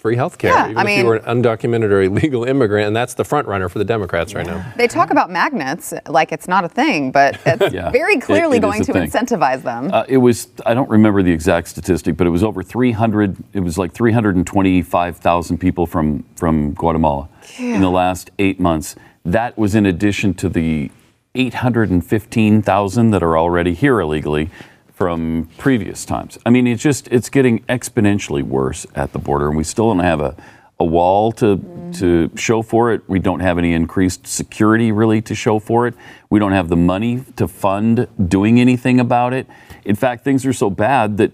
free 0.04 0.16
health 0.16 0.37
care, 0.37 0.50
Yeah, 0.52 0.64
even 0.66 0.76
I 0.76 0.80
if 0.82 0.87
mean- 0.87 0.99
you 0.99 1.06
were 1.06 1.16
an 1.16 1.42
undocumented 1.42 1.90
or 1.90 2.02
illegal 2.02 2.44
immigrant, 2.44 2.87
and 2.88 2.94
that's 2.94 3.14
the 3.14 3.25
front 3.25 3.49
runner 3.49 3.70
for 3.70 3.78
the 3.78 3.87
Democrats 3.87 4.34
right 4.34 4.44
now. 4.46 4.62
They 4.76 4.87
talk 4.87 5.11
about 5.11 5.30
magnets 5.30 5.94
like 6.08 6.30
it's 6.30 6.46
not 6.46 6.62
a 6.62 6.68
thing, 6.68 7.11
but 7.11 7.40
it's 7.46 7.73
Yeah, 7.73 7.88
very 7.90 8.16
it- 8.16 8.20
clearly 8.20 8.58
going 8.61 8.82
to 8.84 8.92
thing. 8.92 9.08
incentivize 9.11 9.62
them. 9.62 9.90
Uh, 9.90 10.04
it 10.06 10.18
was, 10.18 10.49
I 10.66 10.75
don't 10.75 10.90
remember 10.90 11.23
the 11.23 11.32
exact 11.32 11.68
statistic, 11.68 12.18
but 12.18 12.26
it 12.26 12.30
was 12.30 12.42
over 12.42 12.62
300, 12.62 13.34
it 13.54 13.61
was 13.61 13.78
like 13.78 13.94
325,000 13.94 15.56
people 15.56 15.87
from, 15.87 16.23
from 16.37 16.75
Guatemala 16.75 17.30
in 17.58 17.80
the 17.80 17.88
last 17.90 18.30
eight 18.38 18.61
months. 18.61 18.96
That 19.25 19.56
was 19.56 19.75
in 19.75 19.87
addition 19.87 20.34
to 20.34 20.50
the 20.50 20.90
815,000 21.34 23.11
that 23.11 23.23
are 23.23 23.38
already 23.38 23.73
here 23.73 24.00
illegally 24.00 24.50
from 24.94 25.50
previous 25.58 26.04
times. 26.04 26.38
I 26.46 26.50
mean, 26.50 26.66
it's 26.66 26.82
just, 26.82 27.08
it's 27.08 27.28
getting 27.28 27.60
exponentially 27.64 28.42
worse 28.42 28.86
at 28.94 29.12
the 29.12 29.18
border, 29.18 29.48
and 29.48 29.56
we 29.56 29.64
still 29.64 29.88
don't 29.88 30.04
have 30.04 30.20
a, 30.20 30.36
a 30.80 30.84
wall 30.84 31.32
to 31.32 31.90
to 31.94 32.30
show 32.36 32.62
for 32.62 32.92
it. 32.92 33.02
We 33.08 33.20
don't 33.20 33.40
have 33.40 33.58
any 33.58 33.72
increased 33.72 34.26
security 34.26 34.90
really 34.90 35.22
to 35.22 35.34
show 35.34 35.60
for 35.60 35.86
it. 35.86 35.94
We 36.30 36.40
don't 36.40 36.52
have 36.52 36.68
the 36.68 36.76
money 36.76 37.24
to 37.36 37.46
fund 37.46 38.08
doing 38.28 38.60
anything 38.60 38.98
about 38.98 39.32
it. 39.32 39.46
In 39.84 39.94
fact, 39.94 40.24
things 40.24 40.44
are 40.44 40.52
so 40.52 40.70
bad 40.70 41.16
that 41.18 41.32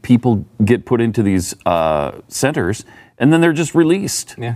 people 0.00 0.46
get 0.64 0.86
put 0.86 1.00
into 1.00 1.22
these 1.22 1.54
uh, 1.66 2.20
centers 2.28 2.84
and 3.18 3.32
then 3.32 3.40
they're 3.40 3.52
just 3.52 3.74
released. 3.74 4.34
Yeah. 4.38 4.54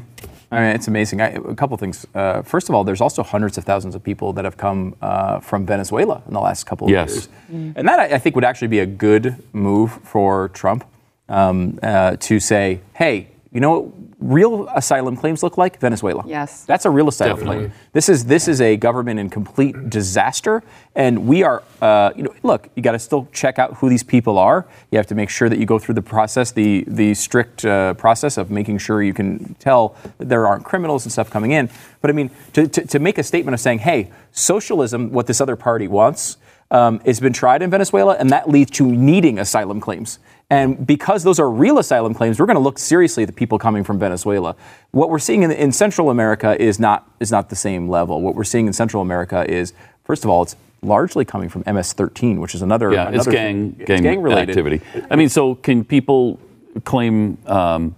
I 0.52 0.60
mean, 0.60 0.74
it's 0.76 0.86
amazing. 0.86 1.20
I, 1.22 1.28
a 1.30 1.54
couple 1.54 1.76
things. 1.78 2.06
Uh, 2.14 2.42
first 2.42 2.68
of 2.68 2.74
all, 2.74 2.84
there's 2.84 3.00
also 3.00 3.22
hundreds 3.22 3.56
of 3.58 3.64
thousands 3.64 3.94
of 3.94 4.02
people 4.04 4.32
that 4.34 4.44
have 4.44 4.56
come 4.58 4.94
uh, 5.00 5.40
from 5.40 5.64
Venezuela 5.66 6.22
in 6.28 6.34
the 6.34 6.40
last 6.40 6.64
couple 6.64 6.86
of 6.86 6.90
Yes. 6.92 7.10
years. 7.10 7.28
And 7.76 7.88
that, 7.88 7.98
I, 7.98 8.04
I 8.16 8.18
think, 8.18 8.34
would 8.36 8.44
actually 8.44 8.68
be 8.68 8.80
a 8.80 8.86
good 8.86 9.42
move 9.54 9.92
for 10.04 10.50
Trump 10.50 10.84
um, 11.28 11.78
uh, 11.82 12.16
to 12.20 12.38
say, 12.38 12.80
hey, 12.94 13.28
you 13.52 13.60
know 13.60 13.80
what 13.80 13.92
real 14.22 14.68
asylum 14.68 15.16
claims 15.16 15.42
look 15.42 15.58
like? 15.58 15.80
Venezuela. 15.80 16.22
Yes. 16.26 16.64
That's 16.64 16.84
a 16.84 16.90
real 16.90 17.08
asylum 17.08 17.36
Definitely. 17.36 17.68
claim. 17.68 17.72
This 17.92 18.08
is 18.08 18.24
this 18.24 18.48
is 18.48 18.60
a 18.60 18.76
government 18.76 19.18
in 19.20 19.28
complete 19.28 19.90
disaster, 19.90 20.62
and 20.94 21.26
we 21.26 21.42
are. 21.42 21.62
Uh, 21.80 22.12
you 22.16 22.22
know, 22.22 22.34
look, 22.42 22.68
you 22.74 22.82
got 22.82 22.92
to 22.92 22.98
still 22.98 23.28
check 23.32 23.58
out 23.58 23.74
who 23.74 23.88
these 23.88 24.02
people 24.02 24.38
are. 24.38 24.66
You 24.90 24.98
have 24.98 25.06
to 25.08 25.14
make 25.14 25.28
sure 25.28 25.48
that 25.48 25.58
you 25.58 25.66
go 25.66 25.78
through 25.78 25.94
the 25.94 26.02
process, 26.02 26.52
the 26.52 26.84
the 26.86 27.14
strict 27.14 27.64
uh, 27.64 27.94
process 27.94 28.38
of 28.38 28.50
making 28.50 28.78
sure 28.78 29.02
you 29.02 29.14
can 29.14 29.54
tell 29.58 29.96
that 30.18 30.28
there 30.28 30.46
aren't 30.46 30.64
criminals 30.64 31.04
and 31.04 31.12
stuff 31.12 31.30
coming 31.30 31.50
in. 31.50 31.68
But 32.00 32.10
I 32.10 32.12
mean, 32.14 32.30
to, 32.54 32.66
to, 32.68 32.86
to 32.86 32.98
make 32.98 33.18
a 33.18 33.22
statement 33.22 33.54
of 33.54 33.60
saying, 33.60 33.80
hey, 33.80 34.10
socialism, 34.30 35.10
what 35.10 35.26
this 35.26 35.40
other 35.40 35.56
party 35.56 35.88
wants. 35.88 36.38
Um, 36.70 37.00
has 37.00 37.20
been 37.20 37.34
tried 37.34 37.60
in 37.60 37.68
Venezuela, 37.68 38.14
and 38.14 38.30
that 38.30 38.48
leads 38.48 38.70
to 38.70 38.86
needing 38.90 39.38
asylum 39.38 39.78
claims. 39.78 40.18
And 40.52 40.86
because 40.86 41.24
those 41.24 41.40
are 41.40 41.50
real 41.50 41.78
asylum 41.78 42.12
claims, 42.12 42.38
we're 42.38 42.44
going 42.44 42.56
to 42.58 42.62
look 42.62 42.78
seriously 42.78 43.22
at 43.22 43.26
the 43.26 43.32
people 43.32 43.58
coming 43.58 43.84
from 43.84 43.98
Venezuela. 43.98 44.54
What 44.90 45.08
we're 45.08 45.18
seeing 45.18 45.44
in, 45.44 45.50
in 45.50 45.72
Central 45.72 46.10
America 46.10 46.60
is 46.62 46.78
not 46.78 47.10
is 47.20 47.30
not 47.30 47.48
the 47.48 47.56
same 47.56 47.88
level. 47.88 48.20
What 48.20 48.34
we're 48.34 48.44
seeing 48.44 48.66
in 48.66 48.74
Central 48.74 49.00
America 49.00 49.50
is, 49.50 49.72
first 50.04 50.24
of 50.24 50.30
all, 50.30 50.42
it's 50.42 50.54
largely 50.82 51.24
coming 51.24 51.48
from 51.48 51.62
MS-13, 51.66 52.38
which 52.38 52.54
is 52.54 52.60
another 52.60 52.92
Yeah, 52.92 53.08
it's 53.08 53.26
gang 53.26 53.70
gang, 53.70 53.80
It's 53.80 54.02
gang-related. 54.02 54.50
activity. 54.50 54.82
I 55.10 55.16
mean, 55.16 55.30
so 55.30 55.54
can 55.54 55.84
people 55.84 56.38
claim 56.84 57.38
um, 57.46 57.94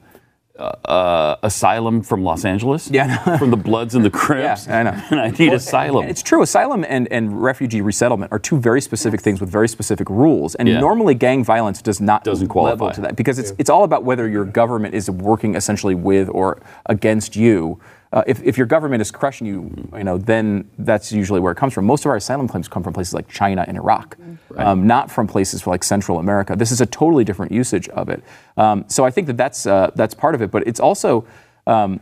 uh, 0.59 0.63
uh, 0.85 1.37
asylum 1.43 2.03
from 2.03 2.23
Los 2.23 2.45
Angeles? 2.45 2.91
Yeah. 2.91 3.37
from 3.39 3.51
the 3.51 3.57
Bloods 3.57 3.95
and 3.95 4.05
the 4.05 4.11
Crips. 4.11 4.67
Yeah, 4.67 4.79
I 4.79 4.83
know. 4.85 5.03
And 5.11 5.21
I 5.21 5.31
need 5.31 5.53
asylum. 5.53 6.07
It's 6.07 6.23
true. 6.23 6.43
Asylum 6.43 6.85
and, 6.89 7.09
and 7.13 7.43
refugee 7.43 7.81
resettlement 7.81 8.31
are 8.33 8.39
two 8.39 8.59
very 8.59 8.81
specific 8.81 9.21
things 9.21 9.41
with 9.41 9.51
very 9.51 9.69
specific 9.69 10.09
rules. 10.09 10.55
And 10.55 10.69
Yeah. 10.69 10.81
normally, 10.81 11.15
gang 11.15 11.43
violence 11.45 11.83
does 11.83 12.01
not 12.01 12.23
Doesn't 12.25 12.47
level 12.49 12.77
qualify. 12.77 12.93
to 12.93 13.01
that 13.03 13.17
because 13.17 13.39
it's, 13.39 13.53
it's 13.59 13.71
all 13.71 13.85
about 13.85 14.05
whether 14.05 14.29
your 14.29 14.45
government 14.45 14.95
is 14.95 15.11
working 15.11 15.55
essentially 15.57 15.95
with 15.95 16.29
or 16.31 16.61
against 16.87 17.35
you. 17.37 17.81
Uh, 18.15 18.23
if, 18.29 18.41
if 18.45 18.57
your 18.57 18.67
government 18.67 19.03
is 19.03 19.11
crushing 19.11 19.45
you, 19.45 19.89
you 19.97 20.05
know, 20.05 20.17
then 20.17 20.71
that's 20.79 21.11
usually 21.11 21.41
where 21.41 21.51
it 21.51 21.57
comes 21.57 21.75
from. 21.75 21.85
Most 21.85 22.05
of 22.05 22.11
our 22.11 22.17
asylum 22.17 22.47
claims 22.47 22.69
come 22.69 22.83
from 22.83 22.93
places 22.93 23.13
like 23.13 23.29
China 23.29 23.65
and 23.67 23.77
Iraq, 23.77 24.17
um, 24.57 24.87
not 24.87 25.11
from 25.11 25.27
places 25.27 25.67
like 25.67 25.83
Central 25.83 26.21
America. 26.21 26.55
This 26.55 26.71
is 26.71 26.81
a 26.81 26.87
totally 26.87 27.25
different 27.25 27.51
usage 27.51 27.89
of 27.89 28.09
it. 28.09 28.23
Um, 28.57 28.85
so 28.87 29.05
I 29.05 29.11
think 29.11 29.27
that 29.27 29.37
that's 29.37 29.67
uh, 29.67 29.91
that's 29.97 30.15
part 30.15 30.37
of 30.37 30.43
it. 30.43 30.53
But 30.53 30.65
it's 30.65 30.79
also 30.79 31.27
um, 31.67 31.99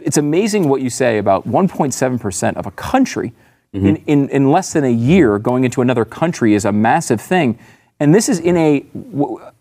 it's 0.00 0.16
amazing 0.16 0.68
what 0.68 0.82
you 0.82 0.90
say 0.90 1.18
about 1.18 1.46
1.7% 1.48 2.56
of 2.56 2.66
a 2.66 2.70
country 2.72 3.32
in, 3.72 3.96
in, 4.06 4.28
in 4.30 4.50
less 4.50 4.72
than 4.72 4.84
a 4.84 4.92
year 4.92 5.38
going 5.38 5.64
into 5.64 5.82
another 5.82 6.04
country 6.04 6.54
is 6.54 6.64
a 6.64 6.72
massive 6.72 7.20
thing. 7.20 7.58
And 8.00 8.14
this 8.14 8.28
is 8.28 8.38
in 8.38 8.56
a 8.56 8.84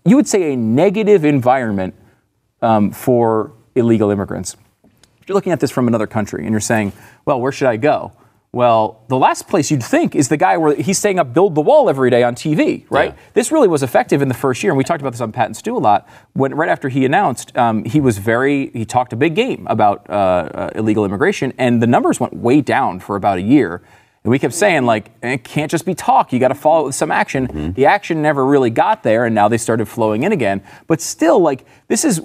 you 0.06 0.16
would 0.16 0.28
say, 0.28 0.54
a 0.54 0.56
negative 0.56 1.25
environment 1.25 1.96
um, 2.62 2.92
for 2.92 3.52
illegal 3.75 4.12
immigrants. 4.12 4.56
If 5.25 5.29
you're 5.29 5.34
looking 5.38 5.53
at 5.53 5.60
this 5.60 5.72
from 5.72 5.88
another 5.88 6.05
country 6.05 6.44
and 6.44 6.51
you're 6.51 6.60
saying, 6.60 6.94
well, 7.25 7.41
where 7.41 7.51
should 7.51 7.67
I 7.67 7.77
go? 7.77 8.12
Well, 8.51 9.01
the 9.08 9.17
last 9.17 9.48
place 9.48 9.72
you'd 9.72 9.84
think 9.84 10.13
is 10.15 10.29
the 10.29 10.38
guy 10.38 10.55
where 10.58 10.75
he's 10.75 11.00
staying 11.00 11.17
up 11.17 11.34
build 11.34 11.55
the 11.55 11.62
wall 11.62 11.89
every 11.89 12.12
day 12.12 12.22
on 12.22 12.36
TV, 12.36 12.86
right? 12.91 13.10
Yeah. 13.10 13.22
This 13.34 13.51
really 13.51 13.67
was 13.67 13.82
effective 13.82 14.22
in 14.22 14.27
the 14.27 14.36
first 14.36 14.62
year, 14.62 14.72
and 14.72 14.77
we 14.77 14.84
talked 14.84 15.01
about 15.01 15.13
this 15.13 15.22
on 15.22 15.32
Pat 15.32 15.48
and 15.48 15.58
Stu 15.58 15.75
a 15.75 15.79
lot. 15.79 16.08
When 16.34 16.53
right 16.53 16.70
after 16.70 16.89
he 16.89 17.05
announced, 17.05 17.58
um, 17.58 17.86
he 17.86 18.00
was 18.00 18.20
very 18.20 18.70
he 18.70 18.86
talked 18.86 19.13
a 19.13 19.15
big 19.15 19.34
game 19.34 19.65
about 19.67 20.08
uh, 20.12 20.13
uh, 20.13 20.70
illegal 20.75 21.05
immigration, 21.05 21.53
and 21.58 21.82
the 21.82 21.88
numbers 21.88 22.20
went 22.20 22.36
way 22.36 22.62
down 22.62 23.00
for 23.00 23.15
about 23.15 23.39
a 23.39 23.41
year. 23.41 23.82
And 24.23 24.30
we 24.30 24.38
kept 24.38 24.54
saying 24.54 24.86
like, 24.86 25.10
it 25.23 25.43
can't 25.43 25.71
just 25.71 25.88
be 25.88 25.95
talk. 25.95 26.32
You 26.32 26.39
got 26.39 26.50
to 26.50 26.56
follow 26.56 26.84
it 26.84 26.86
with 26.86 26.95
some 26.95 27.12
action. 27.12 27.73
The 27.73 27.88
action 27.88 28.21
never 28.21 28.45
really 28.45 28.69
got 28.69 29.02
there, 29.02 29.26
and 29.26 29.34
now 29.34 29.47
they 29.47 29.58
started 29.58 29.88
flowing 29.88 30.21
in 30.21 30.32
again. 30.32 30.62
But 30.86 31.02
still, 31.02 31.39
like 31.39 31.65
this 31.88 32.06
is, 32.06 32.21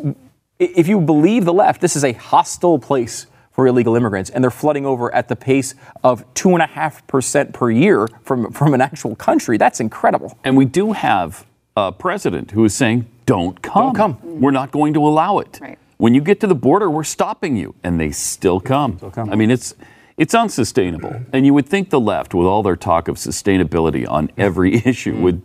if 0.60 0.86
you 0.86 1.00
believe 1.00 1.44
the 1.44 1.52
left, 1.52 1.80
this 1.80 1.96
is 1.96 2.04
a 2.04 2.12
hostile 2.12 2.78
place 2.78 3.26
for 3.50 3.66
illegal 3.66 3.96
immigrants, 3.96 4.30
and 4.30 4.44
they're 4.44 4.50
flooding 4.50 4.86
over 4.86 5.12
at 5.14 5.28
the 5.28 5.36
pace 5.36 5.74
of 6.04 6.24
two 6.34 6.50
and 6.50 6.62
a 6.62 6.66
half 6.66 7.04
percent 7.06 7.52
per 7.52 7.70
year 7.70 8.08
from 8.22 8.52
from 8.52 8.74
an 8.74 8.80
actual 8.80 9.16
country. 9.16 9.56
That's 9.56 9.80
incredible. 9.80 10.38
And 10.44 10.56
we 10.56 10.64
do 10.64 10.92
have 10.92 11.46
a 11.76 11.92
president 11.92 12.52
who 12.52 12.64
is 12.64 12.74
saying, 12.74 13.06
don't 13.26 13.60
come. 13.62 13.92
Don't 13.92 13.94
come. 13.94 14.40
We're 14.40 14.50
not 14.50 14.70
going 14.70 14.94
to 14.94 15.06
allow 15.06 15.38
it. 15.38 15.58
Right. 15.60 15.78
When 15.98 16.14
you 16.14 16.20
get 16.20 16.40
to 16.40 16.46
the 16.46 16.54
border, 16.54 16.90
we're 16.90 17.04
stopping 17.04 17.56
you. 17.56 17.74
And 17.84 18.00
they 18.00 18.10
still 18.10 18.60
come. 18.60 18.98
come. 18.98 19.30
I 19.30 19.36
mean, 19.36 19.50
it's. 19.50 19.74
It's 20.16 20.34
unsustainable. 20.34 21.18
And 21.32 21.46
you 21.46 21.54
would 21.54 21.66
think 21.66 21.88
the 21.88 21.98
left, 21.98 22.34
with 22.34 22.46
all 22.46 22.62
their 22.62 22.76
talk 22.76 23.08
of 23.08 23.16
sustainability 23.16 24.06
on 24.06 24.30
every 24.36 24.74
issue, 24.84 25.16
would 25.16 25.40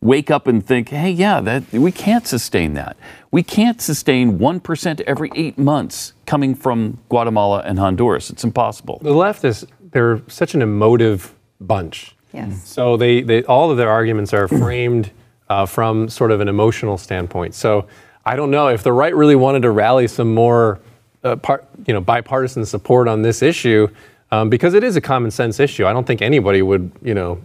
wake 0.00 0.30
up 0.30 0.46
and 0.46 0.66
think, 0.66 0.88
hey, 0.88 1.10
yeah, 1.10 1.40
that 1.40 1.70
we 1.72 1.92
can't 1.92 2.26
sustain 2.26 2.74
that. 2.74 2.96
We 3.30 3.42
can't 3.42 3.80
sustain 3.80 4.38
1% 4.38 5.00
every 5.02 5.30
eight 5.34 5.58
months 5.58 6.14
coming 6.26 6.54
from 6.54 6.98
Guatemala 7.08 7.62
and 7.64 7.78
Honduras. 7.78 8.30
It's 8.30 8.44
impossible. 8.44 8.98
The 9.02 9.12
left 9.12 9.44
is 9.44 9.66
they're 9.92 10.22
such 10.28 10.54
an 10.54 10.62
emotive 10.62 11.34
bunch. 11.60 12.16
Yes. 12.32 12.66
So 12.66 12.96
they, 12.96 13.22
they 13.22 13.42
all 13.44 13.70
of 13.70 13.76
their 13.76 13.90
arguments 13.90 14.32
are 14.32 14.48
framed 14.48 15.10
uh, 15.48 15.66
from 15.66 16.08
sort 16.08 16.30
of 16.30 16.40
an 16.40 16.48
emotional 16.48 16.96
standpoint. 16.96 17.54
So 17.54 17.86
I 18.24 18.36
don't 18.36 18.50
know 18.50 18.68
if 18.68 18.82
the 18.82 18.92
right 18.92 19.14
really 19.14 19.36
wanted 19.36 19.62
to 19.62 19.70
rally 19.70 20.06
some 20.06 20.32
more, 20.32 20.78
uh, 21.24 21.36
par, 21.36 21.64
you 21.86 21.92
know, 21.92 22.00
bipartisan 22.00 22.64
support 22.64 23.08
on 23.08 23.22
this 23.22 23.42
issue, 23.42 23.88
um, 24.30 24.48
because 24.48 24.74
it 24.74 24.84
is 24.84 24.96
a 24.96 25.00
common 25.00 25.30
sense 25.30 25.58
issue. 25.58 25.86
I 25.86 25.92
don't 25.92 26.06
think 26.06 26.22
anybody 26.22 26.62
would, 26.62 26.90
you 27.02 27.14
know, 27.14 27.42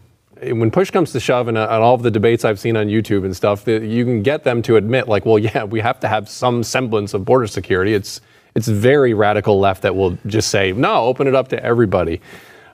when 0.52 0.72
push 0.72 0.92
comes 0.92 1.12
to 1.12 1.20
shove, 1.20 1.48
and 1.48 1.58
uh, 1.58 1.68
on 1.70 1.82
all 1.82 1.96
of 1.96 2.04
the 2.04 2.12
debates 2.12 2.46
I've 2.46 2.60
seen 2.60 2.78
on 2.78 2.88
YouTube 2.88 3.26
and 3.26 3.36
stuff, 3.36 3.66
that 3.66 3.84
you 3.84 4.06
can 4.06 4.22
get 4.24 4.44
them 4.44 4.62
to 4.64 4.76
admit, 4.76 5.08
like, 5.08 5.26
well, 5.26 5.40
yeah, 5.40 5.64
we 5.64 5.80
have 5.80 6.00
to 6.02 6.08
have 6.08 6.30
some 6.30 6.64
semblance 6.64 7.14
of 7.14 7.26
border 7.26 7.48
security. 7.48 7.94
It's 7.94 8.22
it's 8.56 8.68
very 8.70 9.14
radical 9.14 9.60
left 9.60 9.82
that 9.82 9.96
will 9.96 10.18
just 10.28 10.50
say, 10.50 10.72
no, 10.72 11.06
open 11.06 11.28
it 11.28 11.36
up 11.36 11.50
to 11.50 11.62
everybody. 11.62 12.22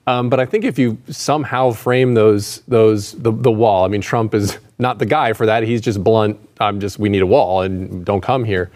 Um, 0.05 0.29
but 0.29 0.39
I 0.39 0.45
think 0.45 0.63
if 0.63 0.77
you 0.77 0.97
somehow 1.09 1.71
frame 1.71 2.13
those 2.13 2.61
those 2.67 3.13
the, 3.13 3.31
the 3.31 3.51
wall, 3.51 3.85
I 3.85 3.87
mean, 3.87 4.01
Trump 4.01 4.33
is 4.33 4.57
not 4.79 4.99
the 4.99 5.05
guy 5.05 5.33
for 5.33 5.45
that. 5.45 5.63
He's 5.63 5.81
just 5.81 6.03
blunt. 6.03 6.39
I'm 6.59 6.79
just 6.79 6.99
we 6.99 7.09
need 7.09 7.21
a 7.21 7.27
wall 7.27 7.61
and 7.61 8.05
don't 8.05 8.21
come 8.21 8.43
here. 8.43 8.71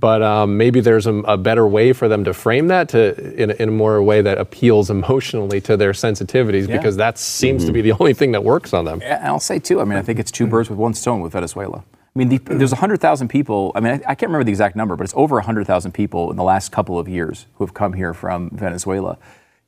But 0.00 0.22
um, 0.22 0.56
maybe 0.56 0.80
there's 0.80 1.06
a, 1.06 1.12
a 1.14 1.36
better 1.36 1.66
way 1.66 1.92
for 1.92 2.08
them 2.08 2.24
to 2.24 2.32
frame 2.32 2.68
that 2.68 2.88
to 2.90 3.00
in, 3.40 3.50
a- 3.50 3.54
in 3.54 3.68
a 3.68 3.72
more 3.72 4.02
way 4.02 4.22
that 4.22 4.38
appeals 4.38 4.88
emotionally 4.88 5.60
to 5.62 5.76
their 5.76 5.92
sensitivities 5.92 6.66
Yeah. 6.66 6.78
because 6.78 6.96
that 6.96 7.18
seems 7.18 7.66
to 7.66 7.72
be 7.72 7.82
the 7.82 7.92
only 7.92 8.14
thing 8.14 8.32
that 8.32 8.42
works 8.42 8.72
on 8.72 8.86
them. 8.86 9.02
And 9.02 9.22
I'll 9.26 9.38
say 9.40 9.58
too. 9.58 9.80
I 9.80 9.84
mean, 9.84 9.98
I 9.98 10.02
think 10.02 10.18
it's 10.18 10.30
two 10.30 10.46
birds 10.46 10.70
with 10.70 10.78
one 10.78 10.94
stone 10.94 11.20
with 11.20 11.32
Venezuela. 11.34 11.84
I 12.16 12.18
mean, 12.18 12.28
the, 12.30 12.38
there's 12.38 12.72
100,000 12.72 13.28
people. 13.28 13.70
I 13.74 13.80
mean, 13.80 13.92
I, 13.92 13.96
I 13.96 14.14
can't 14.16 14.22
remember 14.30 14.42
the 14.44 14.50
exact 14.50 14.74
number, 14.74 14.96
but 14.96 15.04
it's 15.04 15.12
over 15.16 15.36
100,000 15.36 15.92
people 15.92 16.30
in 16.30 16.36
the 16.36 16.42
last 16.42 16.72
couple 16.72 16.98
of 16.98 17.06
years 17.08 17.46
who 17.56 17.64
have 17.64 17.74
come 17.74 17.92
here 17.92 18.12
from 18.14 18.50
Venezuela. 18.50 19.16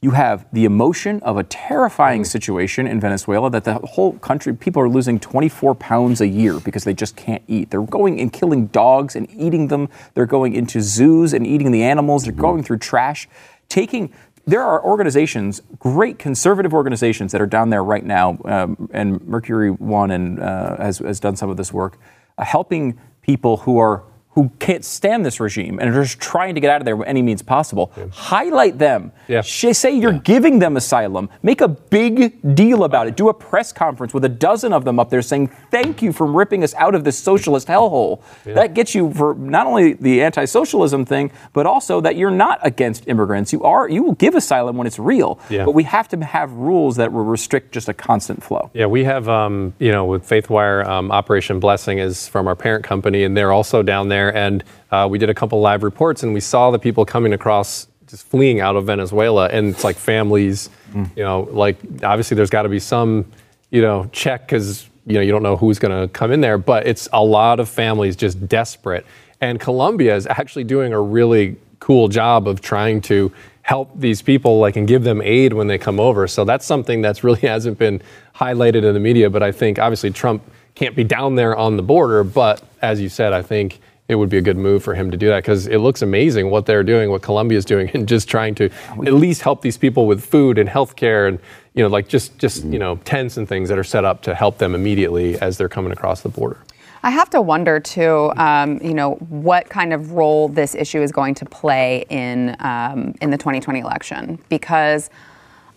You 0.02 0.10
have 0.10 0.46
the 0.52 0.64
emotion 0.64 1.20
of 1.22 1.36
a 1.36 1.44
terrifying 1.44 2.24
situation 2.24 2.88
in 2.88 2.98
Venezuela 2.98 3.48
that 3.50 3.62
the 3.62 3.74
whole 3.74 4.14
country, 4.14 4.52
people 4.52 4.82
are 4.82 4.88
losing 4.88 5.20
24 5.20 5.76
pounds 5.76 6.20
a 6.20 6.26
year 6.26 6.58
because 6.58 6.82
they 6.82 6.92
just 6.92 7.14
can't 7.14 7.42
eat. 7.46 7.70
They're 7.70 7.82
going 7.82 8.20
and 8.20 8.32
killing 8.32 8.66
dogs 8.66 9.14
and 9.14 9.30
eating 9.30 9.68
them. 9.68 9.88
They're 10.14 10.26
going 10.26 10.54
into 10.54 10.82
zoos 10.82 11.32
and 11.32 11.46
eating 11.46 11.70
the 11.70 11.84
animals. 11.84 12.24
They're 12.24 12.32
going 12.32 12.64
through 12.64 12.78
trash, 12.78 13.28
taking 13.68 14.12
there 14.44 14.62
are 14.62 14.84
organizations, 14.84 15.62
great 15.78 16.18
conservative 16.18 16.74
organizations 16.74 17.30
that 17.30 17.40
are 17.40 17.46
down 17.46 17.70
there 17.70 17.84
right 17.84 18.04
now, 18.04 18.38
um, 18.44 18.88
and 18.92 19.24
Mercury 19.24 19.70
One 19.70 20.10
and 20.10 20.40
uh, 20.40 20.78
has, 20.78 20.98
has 20.98 21.20
done 21.20 21.36
some 21.36 21.48
of 21.48 21.56
this 21.56 21.72
work, 21.72 21.96
uh, 22.38 22.44
helping 22.44 22.98
people 23.22 23.58
who 23.58 23.78
are 23.78 24.02
who 24.34 24.50
can't 24.58 24.84
stand 24.84 25.26
this 25.26 25.40
regime 25.40 25.78
and 25.78 25.90
are 25.90 26.02
just 26.02 26.18
trying 26.18 26.54
to 26.54 26.60
get 26.60 26.70
out 26.70 26.80
of 26.80 26.86
there 26.86 26.96
by 26.96 27.04
any 27.04 27.20
means 27.20 27.42
possible. 27.42 27.92
Highlight 28.12 28.78
them. 28.78 29.12
Yeah. 29.28 29.42
Say 29.42 29.92
you're 29.92 30.12
giving 30.12 30.58
them 30.58 30.76
asylum. 30.76 31.28
Make 31.42 31.60
a 31.60 31.68
big 31.68 32.54
deal 32.54 32.84
about 32.84 33.08
it. 33.08 33.16
Do 33.16 33.28
a 33.28 33.34
press 33.34 33.72
conference 33.72 34.14
with 34.14 34.24
a 34.24 34.28
dozen 34.28 34.72
of 34.72 34.84
them 34.84 34.98
up 34.98 35.10
there 35.10 35.22
saying, 35.22 35.48
"Thank 35.70 36.02
you 36.02 36.12
for 36.12 36.26
ripping 36.26 36.64
us 36.64 36.74
out 36.74 36.94
of 36.94 37.04
this 37.04 37.18
socialist 37.18 37.68
hellhole." 37.68 38.20
That 38.44 38.74
gets 38.74 38.94
you 38.94 39.12
for 39.12 39.34
not 39.34 39.66
only 39.66 39.94
the 39.94 40.22
anti-socialism 40.22 41.04
thing, 41.04 41.30
but 41.52 41.66
also 41.66 42.00
that 42.00 42.16
you're 42.16 42.30
not 42.30 42.58
against 42.62 43.08
immigrants. 43.08 43.52
You 43.52 43.62
are. 43.64 43.88
You 43.88 44.02
will 44.02 44.14
give 44.14 44.34
asylum 44.34 44.76
when 44.76 44.86
it's 44.86 44.98
real. 44.98 45.38
Yeah. 45.50 45.64
But 45.64 45.72
we 45.72 45.84
have 45.84 46.08
to 46.08 46.24
have 46.24 46.52
rules 46.52 46.96
that 46.96 47.12
will 47.12 47.24
restrict 47.24 47.72
just 47.72 47.88
a 47.88 47.94
constant 47.94 48.42
flow. 48.42 48.70
Yeah, 48.72 48.86
we 48.86 49.04
have, 49.04 49.28
um, 49.28 49.74
you 49.78 49.92
know, 49.92 50.04
with 50.04 50.26
FaithWire, 50.28 50.86
um, 50.86 51.10
Operation 51.10 51.60
Blessing 51.60 51.98
is 51.98 52.28
from 52.28 52.46
our 52.46 52.56
parent 52.56 52.84
company, 52.84 53.24
and 53.24 53.36
they're 53.36 53.52
also 53.52 53.82
down 53.82 54.08
there. 54.08 54.21
There, 54.22 54.36
and 54.36 54.64
uh, 54.90 55.06
we 55.10 55.18
did 55.18 55.30
a 55.30 55.34
couple 55.34 55.60
live 55.60 55.82
reports, 55.82 56.22
and 56.22 56.32
we 56.32 56.40
saw 56.40 56.70
the 56.70 56.78
people 56.78 57.04
coming 57.04 57.32
across, 57.32 57.88
just 58.06 58.26
fleeing 58.26 58.60
out 58.60 58.76
of 58.76 58.86
Venezuela, 58.86 59.48
and 59.48 59.68
it's 59.68 59.84
like 59.84 59.96
families, 59.96 60.70
you 61.16 61.22
know, 61.22 61.48
like 61.50 61.76
obviously 62.02 62.34
there's 62.34 62.50
got 62.50 62.62
to 62.62 62.68
be 62.68 62.80
some, 62.80 63.24
you 63.70 63.82
know, 63.82 64.08
check 64.12 64.46
because 64.46 64.88
you 65.06 65.14
know 65.14 65.20
you 65.20 65.32
don't 65.32 65.42
know 65.42 65.56
who's 65.56 65.78
going 65.78 65.98
to 66.00 66.12
come 66.12 66.30
in 66.30 66.40
there, 66.40 66.58
but 66.58 66.86
it's 66.86 67.08
a 67.12 67.22
lot 67.22 67.60
of 67.60 67.68
families 67.68 68.16
just 68.16 68.46
desperate, 68.48 69.04
and 69.40 69.58
Colombia 69.60 70.14
is 70.14 70.26
actually 70.26 70.64
doing 70.64 70.92
a 70.92 71.00
really 71.00 71.56
cool 71.80 72.08
job 72.08 72.46
of 72.46 72.60
trying 72.60 73.00
to 73.00 73.32
help 73.62 73.90
these 73.98 74.22
people 74.22 74.58
like 74.58 74.76
and 74.76 74.88
give 74.88 75.04
them 75.04 75.20
aid 75.22 75.52
when 75.52 75.68
they 75.68 75.78
come 75.78 75.98
over. 76.00 76.28
So 76.28 76.44
that's 76.44 76.66
something 76.66 77.00
that's 77.00 77.24
really 77.24 77.40
hasn't 77.48 77.78
been 77.78 78.02
highlighted 78.34 78.84
in 78.84 78.94
the 78.94 79.00
media 79.00 79.28
but 79.30 79.42
i 79.42 79.52
think 79.52 79.78
obviously 79.78 80.10
trump 80.10 80.42
can't 80.74 80.96
be 80.96 81.04
down 81.04 81.34
there 81.34 81.56
on 81.56 81.76
the 81.76 81.82
border 81.82 82.24
but 82.24 82.62
as 82.80 83.00
you 83.00 83.08
said 83.08 83.32
i 83.32 83.42
think 83.42 83.80
it 84.12 84.16
would 84.16 84.28
be 84.28 84.38
a 84.38 84.42
good 84.42 84.56
move 84.56 84.84
for 84.84 84.94
him 84.94 85.10
to 85.10 85.16
do 85.16 85.28
that 85.28 85.42
because 85.42 85.66
it 85.66 85.78
looks 85.78 86.02
amazing 86.02 86.50
what 86.50 86.66
they're 86.66 86.84
doing 86.84 87.10
what 87.10 87.22
colombia's 87.22 87.64
doing 87.64 87.90
and 87.94 88.06
just 88.06 88.28
trying 88.28 88.54
to 88.54 88.70
at 89.06 89.14
least 89.14 89.42
help 89.42 89.62
these 89.62 89.76
people 89.76 90.06
with 90.06 90.24
food 90.24 90.58
and 90.58 90.68
health 90.68 90.94
care 90.94 91.26
and 91.26 91.38
you 91.74 91.82
know 91.82 91.88
like 91.88 92.06
just 92.06 92.38
just 92.38 92.64
you 92.64 92.78
know 92.78 92.96
tents 93.04 93.36
and 93.36 93.48
things 93.48 93.68
that 93.68 93.78
are 93.78 93.84
set 93.84 94.04
up 94.04 94.22
to 94.22 94.34
help 94.34 94.58
them 94.58 94.74
immediately 94.74 95.38
as 95.40 95.58
they're 95.58 95.68
coming 95.68 95.92
across 95.92 96.20
the 96.20 96.28
border 96.28 96.58
I 97.04 97.10
have 97.10 97.30
to 97.30 97.40
wonder 97.40 97.80
too, 97.80 98.32
um, 98.36 98.78
you 98.80 98.94
know, 98.94 99.14
what 99.28 99.68
kind 99.68 99.92
of 99.92 100.12
role 100.12 100.48
this 100.48 100.76
issue 100.76 101.02
is 101.02 101.10
going 101.10 101.34
to 101.34 101.44
play 101.44 102.04
in 102.10 102.54
um, 102.60 103.14
in 103.20 103.30
the 103.30 103.38
2020 103.38 103.80
election 103.80 104.38
because. 104.48 105.10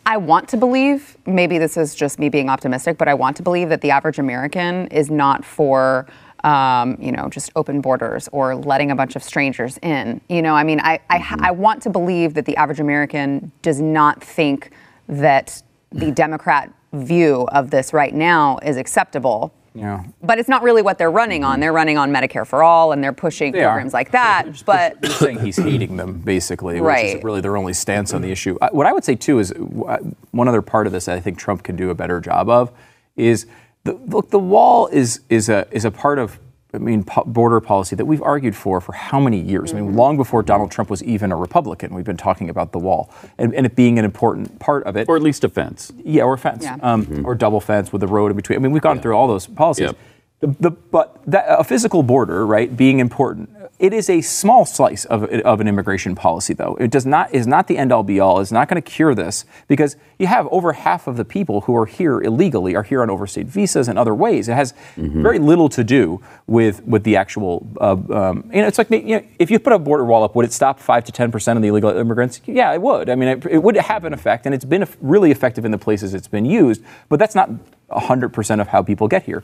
I 0.08 0.18
want 0.18 0.48
to 0.50 0.58
believe, 0.58 1.18
maybe 1.26 1.58
this 1.58 1.78
is 1.78 1.96
just 1.96 2.20
me 2.20 2.30
being 2.30 2.48
optimistic, 2.48 3.00
but 3.00 3.08
I 3.08 3.16
want 3.16 3.36
to 3.38 3.44
believe 3.44 3.70
that 3.70 3.82
the 3.82 3.90
average 3.90 4.20
American 4.20 4.86
is 4.90 5.10
not 5.10 5.44
for, 5.44 6.06
um, 6.46 6.96
you 7.00 7.12
know, 7.12 7.28
just 7.30 7.52
open 7.56 7.82
borders 7.82 8.30
or 8.32 8.56
letting 8.56 8.92
a 8.92 8.96
bunch 8.96 9.16
of 9.16 9.24
strangers 9.24 9.78
in. 9.82 10.22
You 10.30 10.42
know, 10.42 10.54
I 10.54 10.64
mean, 10.64 10.80
I, 10.80 11.00
I, 11.10 11.36
I 11.40 11.52
want 11.52 11.82
to 11.84 11.90
believe 11.90 12.36
that 12.36 12.46
the 12.46 12.56
average 12.56 12.80
American 12.80 13.52
does 13.64 13.82
not 13.82 14.24
think 14.24 14.72
that 15.10 15.62
the 15.92 16.12
Democrat 16.24 16.72
view 16.94 17.48
of 17.52 17.72
this 17.72 17.92
right 17.94 18.14
now 18.14 18.58
is 18.64 18.78
acceptable 18.78 19.52
Yeah. 19.74 20.04
but 20.22 20.40
it's 20.40 20.48
not 20.48 20.62
really 20.64 20.82
what 20.82 20.98
they're 20.98 21.12
running 21.12 21.44
on. 21.44 21.60
They're 21.60 21.74
running 21.74 21.98
on 21.98 22.14
Medicare 22.14 22.46
for 22.48 22.64
all, 22.64 22.92
and 22.94 23.04
they're 23.04 23.12
pushing 23.12 23.52
They 23.52 23.64
are. 23.64 23.72
programs 23.74 23.94
like 23.94 24.12
that. 24.12 24.64
But 24.66 25.02
They're 25.02 25.10
saying 25.12 25.40
he's 25.40 25.58
hating 25.72 25.98
them, 25.98 26.20
basically, 26.20 26.80
which 26.80 27.04
is 27.04 27.24
really 27.24 27.42
their 27.42 27.58
only 27.58 27.74
stance 27.74 28.14
on 28.14 28.22
the 28.22 28.32
issue. 28.32 28.58
What 28.72 28.86
I 28.86 28.94
would 28.94 29.04
say 29.04 29.16
too 29.16 29.40
is 29.40 29.52
one 29.58 30.48
other 30.48 30.62
part 30.62 30.86
of 30.88 30.94
this 30.94 31.06
that 31.06 31.18
I 31.18 31.20
think 31.20 31.38
Trump 31.40 31.64
can 31.64 31.76
do 31.76 31.90
a 31.90 31.96
better 31.96 32.22
job 32.22 32.50
of 32.50 32.72
is 33.18 33.46
the 33.86 33.94
look. 33.94 34.30
The 34.30 34.40
wall 34.40 34.88
is 34.88 35.22
is 35.30 35.48
a 35.50 35.66
is 35.72 35.86
a 35.86 35.92
part 35.92 36.20
of. 36.20 36.38
I 36.74 36.78
mean, 36.78 37.06
po- 37.06 37.24
border 37.24 37.62
policy 37.62 37.96
that 37.96 38.04
we've 38.04 38.22
argued 38.22 38.54
for 38.54 38.82
for 38.82 38.92
how 38.92 39.18
many 39.18 39.40
years? 39.40 39.72
I 39.72 39.76
mean, 39.80 39.96
long 39.96 40.18
before 40.18 40.44
Donald 40.44 40.72
Trump 40.72 40.90
was 40.90 41.02
even 41.04 41.32
a 41.32 41.36
Republican, 41.38 41.96
we've 41.96 42.04
been 42.04 42.18
talking 42.18 42.50
about 42.50 42.74
the 42.74 42.80
wall 42.80 43.10
and, 43.38 43.56
and 43.56 43.66
it 43.66 43.78
being 43.78 43.98
an 43.98 44.04
important 44.04 44.60
part 44.60 44.84
of 44.84 44.98
it. 44.98 45.08
Or 45.08 45.16
at 45.16 45.22
least 45.22 45.46
a 45.46 45.50
fence. 45.50 45.94
Yeah, 46.04 46.24
or 46.24 46.36
fence, 46.36 46.66
Yeah. 46.66 46.76
um, 46.82 47.24
or 47.26 47.34
double 47.34 47.62
fence 47.62 47.94
with 47.94 48.02
the 48.02 48.08
road 48.08 48.30
in 48.30 48.36
between. 48.36 48.60
I 48.60 48.62
mean, 48.62 48.74
we've 48.74 48.82
gone 48.82 49.00
through 49.00 49.16
all 49.16 49.26
those 49.26 49.48
policies. 49.48 49.86
Yep. 49.86 49.98
The, 50.42 50.48
the, 50.60 50.72
but 50.72 51.22
that, 51.28 51.46
a 51.48 51.64
physical 51.64 52.04
border, 52.04 52.46
right, 52.46 52.76
being 52.76 53.00
important, 53.00 53.50
it 53.78 53.92
is 53.92 54.10
a 54.10 54.22
small 54.22 54.66
slice 54.66 55.04
of, 55.06 55.24
of 55.24 55.60
an 55.60 55.68
immigration 55.68 56.16
policy, 56.16 56.54
though. 56.54 56.76
It 56.80 56.92
does 56.92 57.06
not 57.06 57.34
is 57.34 57.46
not 57.46 57.68
the 57.68 57.78
end 57.78 57.92
all 57.92 58.04
be 58.04 58.20
all. 58.20 58.40
It's 58.40 58.52
not 58.52 58.70
going 58.70 58.82
to 58.82 58.90
cure 58.90 59.14
this 59.14 59.44
because 59.68 59.98
you 60.18 60.28
have 60.28 60.48
over 60.50 60.74
half 60.74 61.08
of 61.08 61.18
the 61.18 61.26
people 61.26 61.62
who 61.62 61.76
are 61.76 61.86
here 61.86 62.22
illegally 62.22 62.76
are 62.76 62.84
here 62.84 63.02
on 63.02 63.10
overstayed 63.10 63.50
visas 63.50 63.90
and 63.90 64.00
other 64.00 64.16
ways. 64.16 64.48
It 64.48 64.54
has 64.54 64.74
very 64.96 65.40
little 65.40 65.68
to 65.70 65.84
do 65.84 66.22
with 66.48 66.84
with 66.86 67.04
the 67.04 67.18
actual. 67.18 67.68
Uh, 67.82 67.98
um, 68.12 68.50
you 68.54 68.62
know, 68.62 68.68
it's 68.68 68.78
like 68.78 68.90
you 68.90 69.02
know, 69.02 69.24
if 69.40 69.52
you 69.52 69.60
put 69.60 69.74
a 69.74 69.80
border 69.80 70.06
wall 70.06 70.24
up, 70.24 70.36
would 70.36 70.46
it 70.46 70.54
stop 70.54 70.80
five 70.80 71.04
to 71.06 71.12
ten 71.12 71.32
percent 71.32 71.58
of 71.58 71.64
the 71.64 71.68
illegal 71.68 71.90
immigrants? 71.90 72.40
Yeah, 72.46 72.74
it 72.74 72.82
would. 72.82 73.10
I 73.10 73.16
mean, 73.16 73.30
it, 73.30 73.46
it 73.46 73.64
would 73.64 73.76
have 73.76 74.06
an 74.06 74.14
effect, 74.14 74.46
and 74.46 74.56
it's 74.56 74.66
been 74.66 74.88
really 75.02 75.32
effective 75.32 75.66
in 75.66 75.72
the 75.72 75.78
places 75.78 76.14
it's 76.14 76.30
been 76.30 76.46
used. 76.46 76.82
But 77.10 77.20
that's 77.20 77.36
not 77.36 77.50
hundred 77.90 78.30
percent 78.30 78.62
of 78.62 78.70
how 78.70 78.82
people 78.82 79.08
get 79.08 79.24
here. 79.24 79.44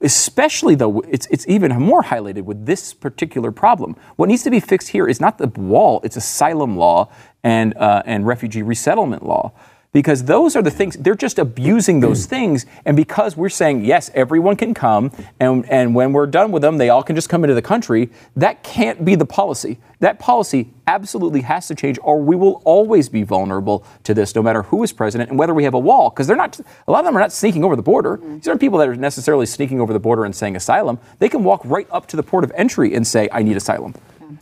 Especially 0.00 0.74
though, 0.74 1.00
it's, 1.00 1.26
it's 1.30 1.46
even 1.48 1.72
more 1.80 2.02
highlighted 2.02 2.42
with 2.42 2.66
this 2.66 2.92
particular 2.92 3.50
problem. 3.50 3.96
What 4.16 4.28
needs 4.28 4.42
to 4.42 4.50
be 4.50 4.60
fixed 4.60 4.88
here 4.88 5.08
is 5.08 5.20
not 5.20 5.38
the 5.38 5.48
wall; 5.48 6.00
it's 6.04 6.16
asylum 6.16 6.76
law 6.76 7.08
and 7.42 7.74
uh, 7.76 8.02
and 8.04 8.26
refugee 8.26 8.62
resettlement 8.62 9.24
law 9.24 9.52
because 9.96 10.24
those 10.24 10.54
are 10.54 10.60
the 10.60 10.70
things 10.70 10.94
they're 10.98 11.14
just 11.14 11.38
abusing 11.38 12.00
those 12.00 12.26
hmm. 12.26 12.28
things 12.28 12.66
and 12.84 12.98
because 12.98 13.34
we're 13.34 13.48
saying 13.48 13.82
yes 13.82 14.10
everyone 14.12 14.54
can 14.54 14.74
come 14.74 15.10
and, 15.40 15.66
and 15.70 15.94
when 15.94 16.12
we're 16.12 16.26
done 16.26 16.52
with 16.52 16.60
them 16.60 16.76
they 16.76 16.90
all 16.90 17.02
can 17.02 17.16
just 17.16 17.30
come 17.30 17.42
into 17.42 17.54
the 17.54 17.62
country 17.62 18.10
that 18.36 18.62
can't 18.62 19.06
be 19.06 19.14
the 19.14 19.24
policy. 19.24 19.78
That 20.00 20.18
policy 20.18 20.68
absolutely 20.86 21.40
has 21.40 21.66
to 21.68 21.74
change 21.74 21.98
or 22.02 22.20
we 22.20 22.36
will 22.36 22.60
always 22.66 23.08
be 23.08 23.22
vulnerable 23.22 23.86
to 24.04 24.12
this 24.12 24.34
no 24.34 24.42
matter 24.42 24.64
who 24.64 24.82
is 24.82 24.92
president 24.92 25.30
and 25.30 25.38
whether 25.38 25.54
we 25.54 25.64
have 25.64 25.72
a 25.72 25.78
wall 25.78 26.10
because 26.10 26.26
they're 26.26 26.36
not 26.36 26.60
a 26.60 26.92
lot 26.92 26.98
of 26.98 27.06
them 27.06 27.16
are 27.16 27.20
not 27.20 27.32
sneaking 27.32 27.64
over 27.64 27.74
the 27.74 27.80
border. 27.80 28.16
Hmm. 28.16 28.34
These 28.34 28.48
aren't 28.48 28.60
people 28.60 28.78
that 28.80 28.88
are 28.90 28.96
necessarily 28.96 29.46
sneaking 29.46 29.80
over 29.80 29.94
the 29.94 29.98
border 29.98 30.26
and 30.26 30.36
saying 30.36 30.56
asylum. 30.56 30.98
They 31.20 31.30
can 31.30 31.42
walk 31.42 31.62
right 31.64 31.88
up 31.90 32.06
to 32.08 32.16
the 32.16 32.22
port 32.22 32.44
of 32.44 32.52
entry 32.54 32.94
and 32.94 33.06
say 33.06 33.30
i 33.32 33.42
need 33.42 33.56
asylum 33.56 33.94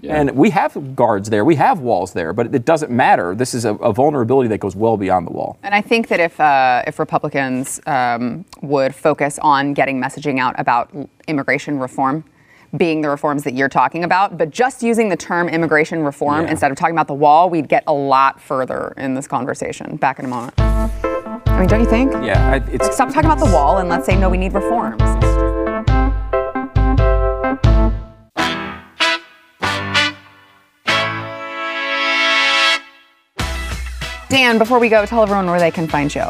and 0.03 0.31
we 0.33 0.51
have 0.51 0.95
guards 0.97 1.31
there, 1.31 1.45
we 1.45 1.57
have 1.57 1.81
walls 1.81 2.13
there, 2.13 2.33
but 2.33 2.55
it 2.55 2.65
doesn't 2.65 2.91
matter. 2.91 3.35
This 3.35 3.55
is 3.55 3.65
a, 3.65 3.75
a 3.77 3.93
vulnerability 3.93 4.49
that 4.49 4.59
goes 4.59 4.77
well 4.77 4.97
beyond 4.97 5.27
the 5.27 5.33
wall. 5.33 5.59
and 5.63 5.75
I 5.75 5.81
think 5.81 6.09
that 6.09 6.21
if 6.21 6.39
uh, 6.41 6.83
if 6.87 6.99
Republicans 6.99 7.81
um, 7.87 8.45
would 8.63 8.95
focus 8.95 9.39
on 9.41 9.75
getting 9.75 10.01
messaging 10.01 10.39
out 10.39 10.55
about 10.59 10.91
immigration 11.29 11.79
reform. 11.79 12.25
Being 12.77 13.03
the 13.03 13.09
reforms 13.09 13.45
that 13.45 13.55
you're 13.55 13.69
talking 13.69 14.03
about, 14.03 14.37
but 14.37 14.51
just 14.51 14.83
using 14.83 15.09
the 15.09 15.17
term 15.17 15.49
immigration 15.49 16.03
reform 16.03 16.43
Yeah. 16.45 16.51
instead 16.51 16.73
of 16.73 16.77
talking 16.77 16.97
about 16.97 17.07
the 17.07 17.15
wall, 17.15 17.49
we'd 17.49 17.69
get 17.69 17.85
a 17.87 17.93
lot 17.93 18.41
further 18.41 18.93
in 18.97 19.15
this 19.15 19.29
conversation. 19.29 19.95
Back 19.95 20.19
in 20.19 20.25
a 20.25 20.29
moment. 20.29 20.55
I 20.59 21.57
mean, 21.61 21.69
don't 21.69 21.79
you 21.79 21.87
think? 21.89 22.13
Yeah, 22.25 22.51
I, 22.51 22.57
it's 22.73 22.93
Stop 22.93 23.11
talking 23.15 23.31
about 23.31 23.39
the 23.39 23.53
wall 23.55 23.79
and 23.79 23.89
let's 23.89 24.07
say, 24.07 24.17
no, 24.17 24.29
we 24.29 24.39
need 24.39 24.55
reforms. 24.55 25.01
Dan, 34.35 34.59
before 34.59 34.81
we 34.81 34.89
go, 34.89 35.07
tell 35.07 35.23
everyone 35.23 35.47
where 35.47 35.61
they 35.61 35.71
can 35.71 35.87
find 35.87 36.13
you. 36.13 36.25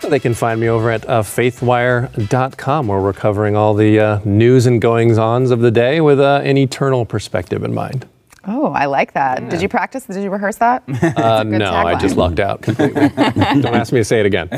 They 0.00 0.18
can 0.18 0.32
find 0.32 0.58
me 0.58 0.68
over 0.68 0.90
at 0.90 1.06
uh, 1.06 1.20
faithwire.com 1.20 2.86
where 2.86 2.98
we're 2.98 3.12
covering 3.12 3.56
all 3.56 3.74
the 3.74 4.00
uh, 4.00 4.20
news 4.24 4.64
and 4.64 4.80
goings 4.80 5.18
ons 5.18 5.50
of 5.50 5.60
the 5.60 5.70
day 5.70 6.00
with 6.00 6.18
uh, 6.18 6.40
an 6.44 6.56
eternal 6.56 7.04
perspective 7.04 7.62
in 7.62 7.74
mind. 7.74 8.08
Oh, 8.46 8.68
I 8.72 8.86
like 8.86 9.12
that. 9.12 9.50
Did 9.50 9.60
you 9.60 9.68
practice? 9.68 10.06
Did 10.06 10.22
you 10.22 10.30
rehearse 10.30 10.56
that? 10.56 10.82
Uh, 10.88 11.44
good 11.44 11.58
no, 11.58 11.70
I 11.70 11.94
just 11.96 12.14
tagline. 12.14 12.18
lucked 12.18 12.40
out 12.40 12.62
completely. 12.62 13.08
Don't 13.60 13.66
ask 13.66 13.92
me 13.92 14.00
to 14.00 14.04
say 14.04 14.20
it 14.20 14.24
again. 14.24 14.48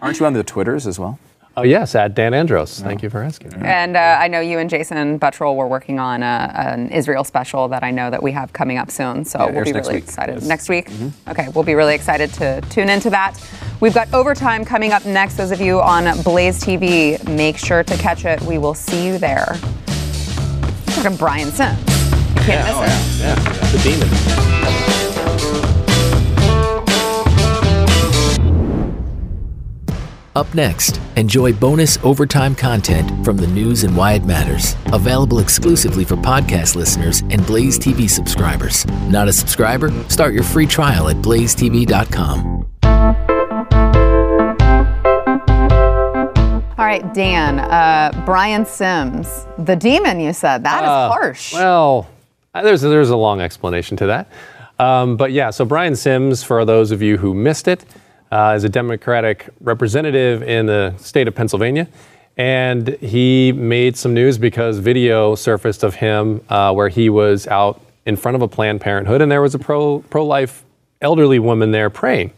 aren't 0.00 0.18
you 0.18 0.24
on 0.24 0.32
the 0.32 0.42
Twitters 0.42 0.86
as 0.86 0.98
well? 0.98 1.18
Oh, 1.58 1.62
yes, 1.62 1.96
at 1.96 2.14
Dan 2.14 2.34
Andros. 2.34 2.78
Thank 2.78 3.02
you 3.02 3.10
for 3.10 3.20
asking. 3.20 3.52
And 3.54 3.96
uh, 3.96 4.16
I 4.20 4.28
know 4.28 4.38
you 4.38 4.60
and 4.60 4.70
Jason 4.70 5.18
Buttrill 5.18 5.56
were 5.56 5.66
working 5.66 5.98
on 5.98 6.22
a, 6.22 6.52
an 6.54 6.88
Israel 6.90 7.24
special 7.24 7.66
that 7.68 7.82
I 7.82 7.90
know 7.90 8.10
that 8.10 8.22
we 8.22 8.30
have 8.30 8.52
coming 8.52 8.78
up 8.78 8.92
soon. 8.92 9.24
So 9.24 9.40
Yeah, 9.40 9.50
we'll 9.50 9.64
be 9.64 9.72
really 9.72 9.94
week. 9.94 10.04
Mm-hmm. 10.04 10.08
excited. 10.08 10.42
Next 10.44 10.68
week? 10.68 10.88
Okay, 11.26 11.48
we'll 11.56 11.64
be 11.64 11.74
really 11.74 11.96
excited 11.96 12.32
to 12.34 12.60
tune 12.70 12.88
into 12.88 13.10
that. 13.10 13.34
We've 13.80 13.92
got 13.94 14.12
overtime 14.14 14.64
coming 14.64 14.92
up 14.92 15.04
next. 15.04 15.34
Those 15.36 15.50
of 15.50 15.60
you 15.60 15.80
on 15.80 16.04
Blaze 16.22 16.62
TV, 16.62 17.26
make 17.28 17.58
sure 17.58 17.82
to 17.82 17.96
catch 17.96 18.24
it. 18.24 18.40
We 18.42 18.58
will 18.58 18.74
see 18.74 19.04
you 19.04 19.18
there. 19.18 19.58
Talking 20.86 21.16
Brian 21.16 21.50
Sims. 21.50 21.80
You 22.36 22.42
can't 22.42 22.68
miss 22.68 23.18
it. 23.18 23.20
Yeah, 23.20 23.34
the 23.72 23.78
demon. 23.82 24.57
Up 30.38 30.54
next, 30.54 31.00
enjoy 31.16 31.52
bonus 31.52 31.98
overtime 32.04 32.54
content 32.54 33.24
from 33.24 33.36
the 33.36 33.46
news 33.48 33.82
and 33.82 33.96
why 33.96 34.12
it 34.12 34.24
matters. 34.24 34.76
Available 34.92 35.40
exclusively 35.40 36.04
for 36.04 36.14
podcast 36.14 36.76
listeners 36.76 37.22
and 37.22 37.44
Blaze 37.44 37.76
TV 37.76 38.08
subscribers. 38.08 38.86
Not 39.08 39.26
a 39.26 39.32
subscriber? 39.32 39.90
Start 40.08 40.34
your 40.34 40.44
free 40.44 40.66
trial 40.66 41.08
at 41.08 41.16
blazetv.com. 41.16 42.68
All 46.78 46.84
right, 46.86 47.12
Dan, 47.12 47.58
uh, 47.58 48.22
Brian 48.24 48.64
Sims, 48.64 49.44
the 49.58 49.74
demon, 49.74 50.20
you 50.20 50.32
said. 50.32 50.62
That 50.62 50.84
is 50.84 50.88
Uh, 50.88 51.08
harsh. 51.08 51.52
Well, 51.52 52.06
uh, 52.54 52.62
there's 52.62 52.82
there's 52.82 53.10
a 53.10 53.16
long 53.16 53.40
explanation 53.40 53.96
to 53.96 54.06
that, 54.06 54.28
um, 54.78 55.16
but 55.16 55.32
yeah. 55.32 55.50
So 55.50 55.64
Brian 55.64 55.96
Sims, 55.96 56.44
for 56.44 56.64
those 56.64 56.92
of 56.92 57.02
you 57.02 57.16
who 57.16 57.34
missed 57.34 57.66
it, 57.66 57.84
uh, 58.30 58.54
is 58.56 58.64
a 58.64 58.68
Democratic 58.68 59.48
representative 59.60 60.42
in 60.42 60.66
the 60.66 60.94
state 60.98 61.28
of 61.28 61.34
Pennsylvania, 61.34 61.88
and 62.36 62.88
he 63.00 63.52
made 63.52 63.96
some 63.96 64.14
news 64.14 64.38
because 64.38 64.78
video 64.78 65.34
surfaced 65.34 65.82
of 65.82 65.96
him 65.96 66.42
uh, 66.48 66.72
where 66.72 66.88
he 66.88 67.10
was 67.10 67.46
out 67.46 67.80
in 68.06 68.16
front 68.16 68.36
of 68.36 68.42
a 68.42 68.48
Planned 68.48 68.80
Parenthood, 68.80 69.20
and 69.20 69.30
there 69.30 69.42
was 69.42 69.54
a 69.54 69.58
pro 69.58 70.02
life 70.12 70.64
elderly 71.00 71.38
woman 71.38 71.70
there 71.70 71.90
praying, 71.90 72.32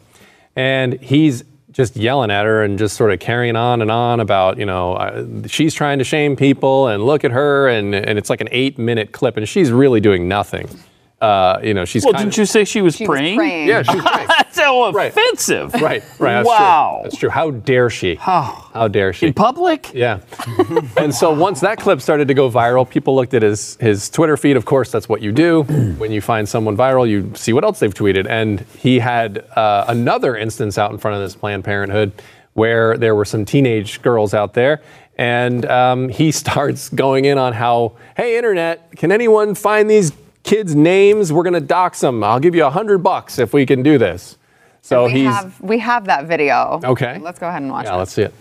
and 0.56 1.00
he's 1.00 1.44
just 1.72 1.96
yelling 1.96 2.30
at 2.30 2.44
her 2.44 2.62
and 2.62 2.78
just 2.78 2.96
sort 2.96 3.12
of 3.12 3.20
carrying 3.20 3.56
on 3.56 3.80
and 3.80 3.90
on 3.90 4.20
about, 4.20 4.58
you 4.58 4.66
know, 4.66 4.94
uh, 4.94 5.46
she's 5.46 5.72
trying 5.72 5.98
to 5.98 6.04
shame 6.04 6.36
people 6.36 6.88
and 6.88 7.04
look 7.04 7.24
at 7.24 7.30
her. 7.30 7.68
And, 7.68 7.94
and 7.94 8.18
it's 8.18 8.28
like 8.28 8.40
an 8.40 8.48
eight 8.50 8.78
minute 8.78 9.12
clip 9.12 9.36
and 9.36 9.48
she's 9.48 9.70
really 9.70 10.00
doing 10.00 10.28
nothing. 10.28 10.68
Uh, 11.20 11.60
you 11.62 11.74
know, 11.74 11.84
she's 11.84 12.02
Well, 12.02 12.14
kind 12.14 12.24
didn't 12.24 12.34
of, 12.34 12.38
you 12.38 12.44
say 12.46 12.64
she 12.64 12.80
was 12.80 12.96
She 12.96 13.06
was 13.06 13.18
praying? 13.18 13.36
praying. 13.36 13.68
Yeah, 13.68 13.82
she's 13.82 14.00
praying. 14.02 14.26
That's 14.28 14.56
so 14.56 14.90
Right. 14.92 15.10
offensive. 15.10 15.74
right, 15.74 16.02
right. 16.18 16.32
That's 16.42 16.48
wow. 16.48 16.92
True. 16.96 17.02
That's 17.04 17.16
true. 17.18 17.28
How 17.28 17.50
dare 17.50 17.90
she? 17.90 18.14
How, 18.14 18.42
How 18.72 18.88
dare 18.88 19.12
she? 19.12 19.26
In 19.26 19.34
public? 19.34 19.92
Yeah. 19.92 20.20
and 20.96 21.14
so 21.14 21.30
once 21.32 21.60
that 21.60 21.78
clip 21.78 22.00
started 22.00 22.26
to 22.28 22.34
go 22.34 22.50
viral, 22.50 22.88
people 22.88 23.14
looked 23.14 23.34
at 23.34 23.42
his, 23.42 23.76
his 23.80 24.08
Twitter 24.08 24.38
feed. 24.38 24.56
Of 24.56 24.64
course, 24.64 24.90
that's 24.90 25.10
what 25.10 25.20
you 25.20 25.30
do. 25.30 25.62
when 25.98 26.10
you 26.10 26.22
find 26.22 26.48
someone 26.48 26.74
viral, 26.76 27.06
you 27.08 27.32
see 27.34 27.52
what 27.52 27.64
else 27.64 27.80
they've 27.80 27.92
tweeted. 27.94 28.26
And 28.26 28.60
he 28.78 28.98
had 28.98 29.44
uh, 29.56 29.84
another 29.88 30.36
instance 30.36 30.78
out 30.78 30.90
in 30.90 30.96
front 30.96 31.16
of 31.16 31.22
this 31.22 31.34
Planned 31.36 31.64
Parenthood 31.64 32.12
where 32.54 32.96
there 32.96 33.14
were 33.14 33.24
some 33.26 33.44
teenage 33.44 34.00
girls 34.02 34.32
out 34.32 34.54
there. 34.54 34.80
And 35.18 35.66
um, 35.66 36.08
he 36.08 36.32
starts 36.32 36.88
going 36.88 37.26
in 37.26 37.36
on 37.36 37.52
how, 37.52 37.92
hey, 38.16 38.38
internet, 38.38 38.96
can 38.96 39.12
anyone 39.12 39.54
find 39.54 39.88
these 39.90 40.12
kids' 40.42 40.74
names? 40.74 41.32
We're 41.32 41.42
going 41.42 41.54
to 41.54 41.60
dox 41.60 42.00
them. 42.00 42.22
I'll 42.24 42.40
give 42.40 42.54
you 42.54 42.64
a 42.64 42.70
hundred 42.70 42.98
bucks 42.98 43.38
if 43.38 43.52
we 43.52 43.66
can 43.66 43.82
do 43.82 43.98
this. 43.98 44.36
So 44.82 45.04
we 45.06 45.12
he's. 45.12 45.26
have 45.28 45.60
we 45.60 45.78
have 45.78 46.06
that 46.06 46.24
video. 46.26 46.80
Okay. 46.82 47.18
Let's 47.18 47.38
go 47.38 47.48
ahead 47.48 47.62
and 47.62 47.70
watch 47.70 47.84
it. 47.84 47.88
yeah, 47.88 47.94
it. 47.96 47.98
let's 47.98 48.12
see 48.12 48.22
it. 48.22 48.34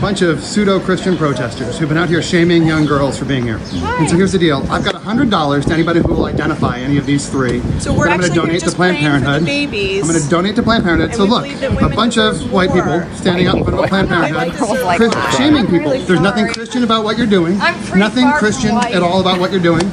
bunch 0.00 0.22
of 0.22 0.40
pseudo-Christian 0.40 1.16
protesters 1.16 1.76
who've 1.76 1.88
been 1.88 1.98
out 1.98 2.08
here 2.08 2.22
shaming 2.22 2.64
young 2.64 2.86
girls 2.86 3.18
for 3.18 3.24
being 3.24 3.42
here. 3.42 3.58
And 3.58 4.08
so 4.08 4.16
here's 4.16 4.30
the 4.30 4.38
deal. 4.38 4.58
I've 4.70 4.84
got 4.84 4.94
$100 4.94 5.64
to 5.66 5.72
anybody 5.72 5.98
who 6.00 6.08
will 6.08 6.26
identify 6.26 6.78
any 6.78 6.98
of 6.98 7.06
these 7.06 7.28
three. 7.28 7.60
So 7.80 7.92
we're 7.92 8.04
that 8.06 8.12
I'm 8.12 8.20
going 8.20 8.32
to 8.32 8.34
here 8.34 8.42
donate 8.46 8.60
to 8.62 8.70
Planned 8.70 8.96
praying 8.98 9.12
for 9.12 9.18
the 9.18 9.26
Parenthood. 9.26 9.44
babies. 9.46 10.02
I'm 10.04 10.08
going 10.10 10.22
to 10.22 10.28
donate 10.30 10.54
to 10.56 10.62
Planned 10.62 10.84
Parenthood. 10.84 11.08
And 11.10 11.16
so 11.16 11.24
look, 11.24 11.46
a 11.82 11.94
bunch 11.96 12.16
of 12.16 12.52
white 12.52 12.70
more. 12.70 12.84
people 13.02 13.16
standing 13.16 13.48
up 13.48 13.56
in 13.56 13.64
front 13.64 13.78
of 13.78 13.84
a 13.84 13.88
Planned 13.88 14.08
Parenthood, 14.08 14.52
deserve 14.52 14.96
Chris- 14.96 15.14
more. 15.16 15.30
shaming 15.32 15.64
I'm 15.66 15.66
people. 15.66 15.90
really 15.90 16.04
There's 16.04 16.20
nothing. 16.20 16.46
Christian 16.46 16.84
about 16.84 17.02
what 17.02 17.18
you're 17.18 17.26
doing. 17.26 17.60
I'm 17.60 17.98
nothing 17.98 18.30
Christian 18.38 18.76
white. 18.76 18.94
at 18.94 19.02
all 19.02 19.20
about 19.20 19.40
what 19.40 19.50
you're 19.50 19.60
doing. 19.60 19.90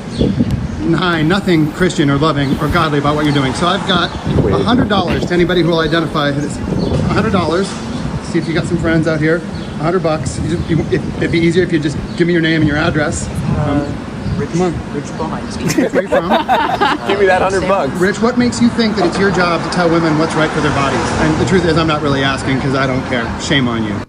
Hi, 0.94 1.22
nothing 1.22 1.72
Christian 1.74 2.10
or 2.10 2.18
loving 2.18 2.52
or 2.60 2.68
godly 2.70 3.00
about 3.00 3.16
what 3.16 3.26
you're 3.26 3.34
doing. 3.34 3.54
So 3.54 3.68
I've 3.68 3.88
got 3.88 4.10
$100 4.10 5.28
to 5.28 5.34
anybody 5.34 5.62
who 5.62 5.70
will 5.70 5.80
identify 5.80 6.32
who 6.32 6.42
this. 6.42 6.58
$100. 6.58 8.26
See 8.26 8.40
if 8.40 8.48
you 8.48 8.54
got 8.54 8.66
some 8.66 8.78
friends 8.78 9.08
out 9.08 9.20
here. 9.20 9.40
100 9.40 10.04
bucks. 10.04 10.40
You 10.40 10.58
just, 10.58 10.70
you, 10.70 10.80
it, 10.86 11.02
it'd 11.18 11.32
be 11.32 11.40
easier 11.40 11.64
if 11.64 11.72
you 11.72 11.80
just 11.80 11.98
give 12.18 12.28
me 12.28 12.34
your 12.34 12.42
name 12.42 12.62
and 12.62 12.68
your 12.68 12.78
address. 12.78 13.28
Um, 13.58 14.10
come 14.48 14.62
on. 14.62 14.94
Rich 14.94 15.06
Where 15.16 15.96
are 15.96 16.02
you 16.02 16.08
from? 16.08 16.30
Give 17.08 17.20
me 17.20 17.26
that 17.26 17.42
hundred 17.42 17.62
bucks. 17.68 17.94
Rich, 18.00 18.22
what 18.22 18.38
makes 18.38 18.62
you 18.62 18.70
think 18.70 18.96
that 18.96 19.08
it's 19.08 19.20
your 19.20 19.32
job 19.32 19.62
to 19.64 19.76
tell 19.76 19.90
women 19.90 20.18
what's 20.18 20.36
right 20.36 20.50
for 20.52 20.62
their 20.62 20.74
bodies? 20.76 21.00
And 21.22 21.40
the 21.42 21.46
truth 21.46 21.66
is, 21.66 21.78
I'm 21.78 21.88
not 21.88 22.02
really 22.02 22.24
asking 22.24 22.56
because 22.56 22.76
I 22.76 22.88
don't 22.88 23.04
care. 23.10 23.28
Shame 23.42 23.68
on 23.68 23.84
you. 23.84 24.09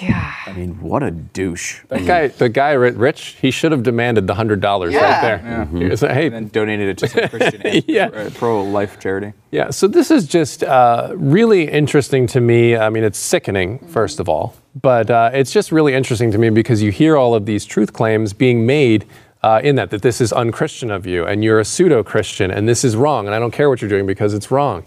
Yeah. 0.00 0.32
I 0.46 0.52
mean, 0.52 0.80
what 0.80 1.02
a 1.02 1.10
douche. 1.10 1.80
That 1.88 2.06
guy, 2.06 2.28
the 2.28 2.48
guy, 2.48 2.72
Rich, 2.72 3.36
he 3.40 3.50
should 3.50 3.72
have 3.72 3.82
demanded 3.82 4.26
the 4.26 4.34
hundred 4.34 4.60
dollars 4.60 4.94
right 4.94 5.00
Yeah. 5.02 5.20
there. 5.20 5.64
He 5.66 5.88
like, 5.88 6.12
hey, 6.12 6.26
And 6.26 6.34
then 6.34 6.48
donated 6.48 6.88
it 6.88 6.98
to 6.98 7.08
some 7.08 7.28
Christian 7.28 7.82
Yeah. 7.86 8.28
pro-life 8.34 8.98
charity. 9.00 9.32
yeah. 9.50 9.70
So 9.70 9.86
this 9.88 10.10
is 10.10 10.26
just 10.26 10.62
uh, 10.64 11.12
really 11.14 11.68
interesting 11.70 12.26
to 12.28 12.40
me. 12.40 12.76
I 12.76 12.88
mean, 12.90 13.04
it's 13.04 13.18
sickening, 13.18 13.78
first 13.88 14.20
of 14.20 14.28
all, 14.28 14.54
but 14.80 15.10
uh, 15.10 15.30
it's 15.32 15.52
just 15.52 15.72
really 15.72 15.94
interesting 15.94 16.30
to 16.32 16.38
me 16.38 16.50
because 16.50 16.82
you 16.82 16.90
hear 16.90 17.16
all 17.16 17.34
of 17.34 17.46
these 17.46 17.64
truth 17.64 17.92
claims 17.92 18.32
being 18.32 18.66
made. 18.66 19.06
Uh, 19.42 19.58
in 19.64 19.74
that, 19.76 19.88
that 19.88 20.02
this 20.02 20.20
is 20.20 20.34
unchristian 20.34 20.90
of 20.90 21.06
you, 21.06 21.24
and 21.24 21.42
you're 21.42 21.60
a 21.60 21.64
pseudo-Christian, 21.64 22.50
and 22.50 22.68
this 22.68 22.84
is 22.84 22.94
wrong, 22.94 23.24
and 23.24 23.34
I 23.34 23.38
don't 23.38 23.52
care 23.52 23.70
what 23.70 23.80
you're 23.80 23.88
doing 23.88 24.04
because 24.04 24.34
it's 24.34 24.50
wrong. 24.50 24.84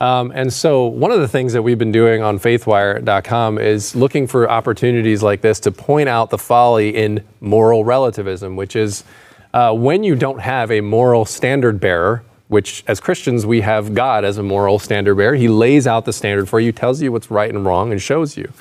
Um, 0.00 0.30
and 0.32 0.52
so, 0.52 0.86
one 0.86 1.10
of 1.10 1.20
the 1.20 1.26
things 1.26 1.52
that 1.54 1.62
we've 1.62 1.78
been 1.78 1.92
doing 1.92 2.22
on 2.22 2.38
faithwire.com 2.38 3.58
is 3.58 3.96
looking 3.96 4.28
for 4.28 4.48
opportunities 4.48 5.22
like 5.22 5.40
this 5.40 5.58
to 5.60 5.72
point 5.72 6.08
out 6.08 6.30
the 6.30 6.38
folly 6.38 6.94
in 6.94 7.24
moral 7.40 7.84
relativism, 7.84 8.54
which 8.54 8.76
is 8.76 9.02
uh, 9.52 9.72
when 9.72 10.04
you 10.04 10.14
don't 10.14 10.40
have 10.40 10.70
a 10.70 10.80
moral 10.80 11.24
standard 11.24 11.80
bearer, 11.80 12.22
which 12.46 12.84
as 12.86 13.00
Christians 13.00 13.44
we 13.44 13.60
have 13.62 13.92
God 13.94 14.24
as 14.24 14.38
a 14.38 14.42
moral 14.42 14.78
standard 14.78 15.16
bearer. 15.16 15.34
He 15.34 15.48
lays 15.48 15.86
out 15.86 16.04
the 16.04 16.12
standard 16.12 16.48
for 16.48 16.60
you, 16.60 16.70
tells 16.70 17.02
you 17.02 17.10
what's 17.10 17.30
right 17.30 17.52
and 17.52 17.64
wrong, 17.64 17.90
and 17.90 18.00
shows 18.00 18.36
you. 18.36 18.52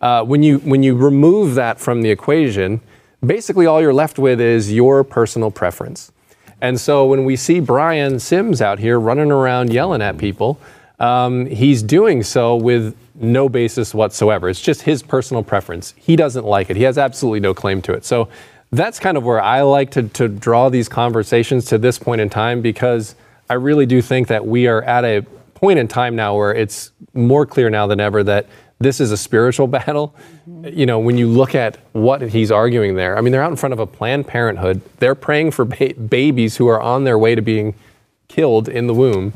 Uh, 0.00 0.22
when 0.22 0.42
you 0.42 0.58
when 0.58 0.82
you 0.82 0.94
remove 0.94 1.54
that 1.56 1.80
from 1.80 2.02
the 2.02 2.10
equation, 2.10 2.80
basically 3.24 3.66
all 3.66 3.80
you're 3.80 3.94
left 3.94 4.18
with 4.18 4.40
is 4.40 4.72
your 4.72 5.02
personal 5.02 5.50
preference. 5.50 6.12
And 6.60 6.80
so 6.80 7.04
when 7.04 7.24
we 7.24 7.36
see 7.36 7.60
Brian 7.60 8.18
Sims 8.18 8.62
out 8.62 8.78
here 8.78 8.98
running 8.98 9.30
around 9.30 9.72
yelling 9.72 10.00
at 10.00 10.18
people, 10.18 10.58
um, 11.00 11.46
he's 11.46 11.82
doing 11.82 12.22
so 12.22 12.56
with 12.56 12.96
no 13.14 13.48
basis 13.48 13.94
whatsoever. 13.94 14.48
It's 14.48 14.60
just 14.60 14.82
his 14.82 15.02
personal 15.02 15.42
preference. 15.42 15.94
He 15.96 16.16
doesn't 16.16 16.44
like 16.44 16.70
it. 16.70 16.76
He 16.76 16.82
has 16.82 16.98
absolutely 16.98 17.40
no 17.40 17.54
claim 17.54 17.82
to 17.82 17.92
it. 17.92 18.04
So 18.04 18.28
that's 18.70 18.98
kind 18.98 19.16
of 19.16 19.24
where 19.24 19.40
I 19.40 19.62
like 19.62 19.90
to, 19.92 20.04
to 20.10 20.28
draw 20.28 20.68
these 20.68 20.88
conversations 20.88 21.66
to 21.66 21.78
this 21.78 21.98
point 21.98 22.20
in 22.20 22.28
time 22.28 22.60
because 22.60 23.14
I 23.48 23.54
really 23.54 23.86
do 23.86 24.02
think 24.02 24.28
that 24.28 24.46
we 24.46 24.66
are 24.66 24.82
at 24.82 25.04
a 25.04 25.22
point 25.54 25.78
in 25.78 25.86
time 25.86 26.16
now 26.16 26.36
where 26.36 26.52
it's 26.52 26.90
more 27.12 27.46
clear 27.46 27.70
now 27.70 27.86
than 27.86 28.00
ever 28.00 28.24
that 28.24 28.46
this 28.80 29.00
is 29.00 29.12
a 29.12 29.16
spiritual 29.16 29.66
battle. 29.78 30.14
You 30.46 30.86
know, 30.86 30.98
when 30.98 31.16
you 31.16 31.28
look 31.28 31.54
at 31.54 31.76
what 31.92 32.22
he's 32.22 32.50
arguing 32.50 32.96
there, 32.96 33.16
I 33.16 33.20
mean, 33.20 33.32
they're 33.32 33.42
out 33.42 33.50
in 33.50 33.56
front 33.56 33.72
of 33.72 33.78
a 33.78 33.86
Planned 33.86 34.26
Parenthood. 34.26 34.80
They're 34.98 35.14
praying 35.14 35.52
for 35.52 35.64
ba- 35.64 35.94
babies 35.94 36.56
who 36.56 36.68
are 36.68 36.80
on 36.80 37.04
their 37.04 37.18
way 37.18 37.34
to 37.34 37.42
being 37.42 37.74
killed 38.28 38.68
in 38.68 38.86
the 38.86 38.94
womb. 38.94 39.32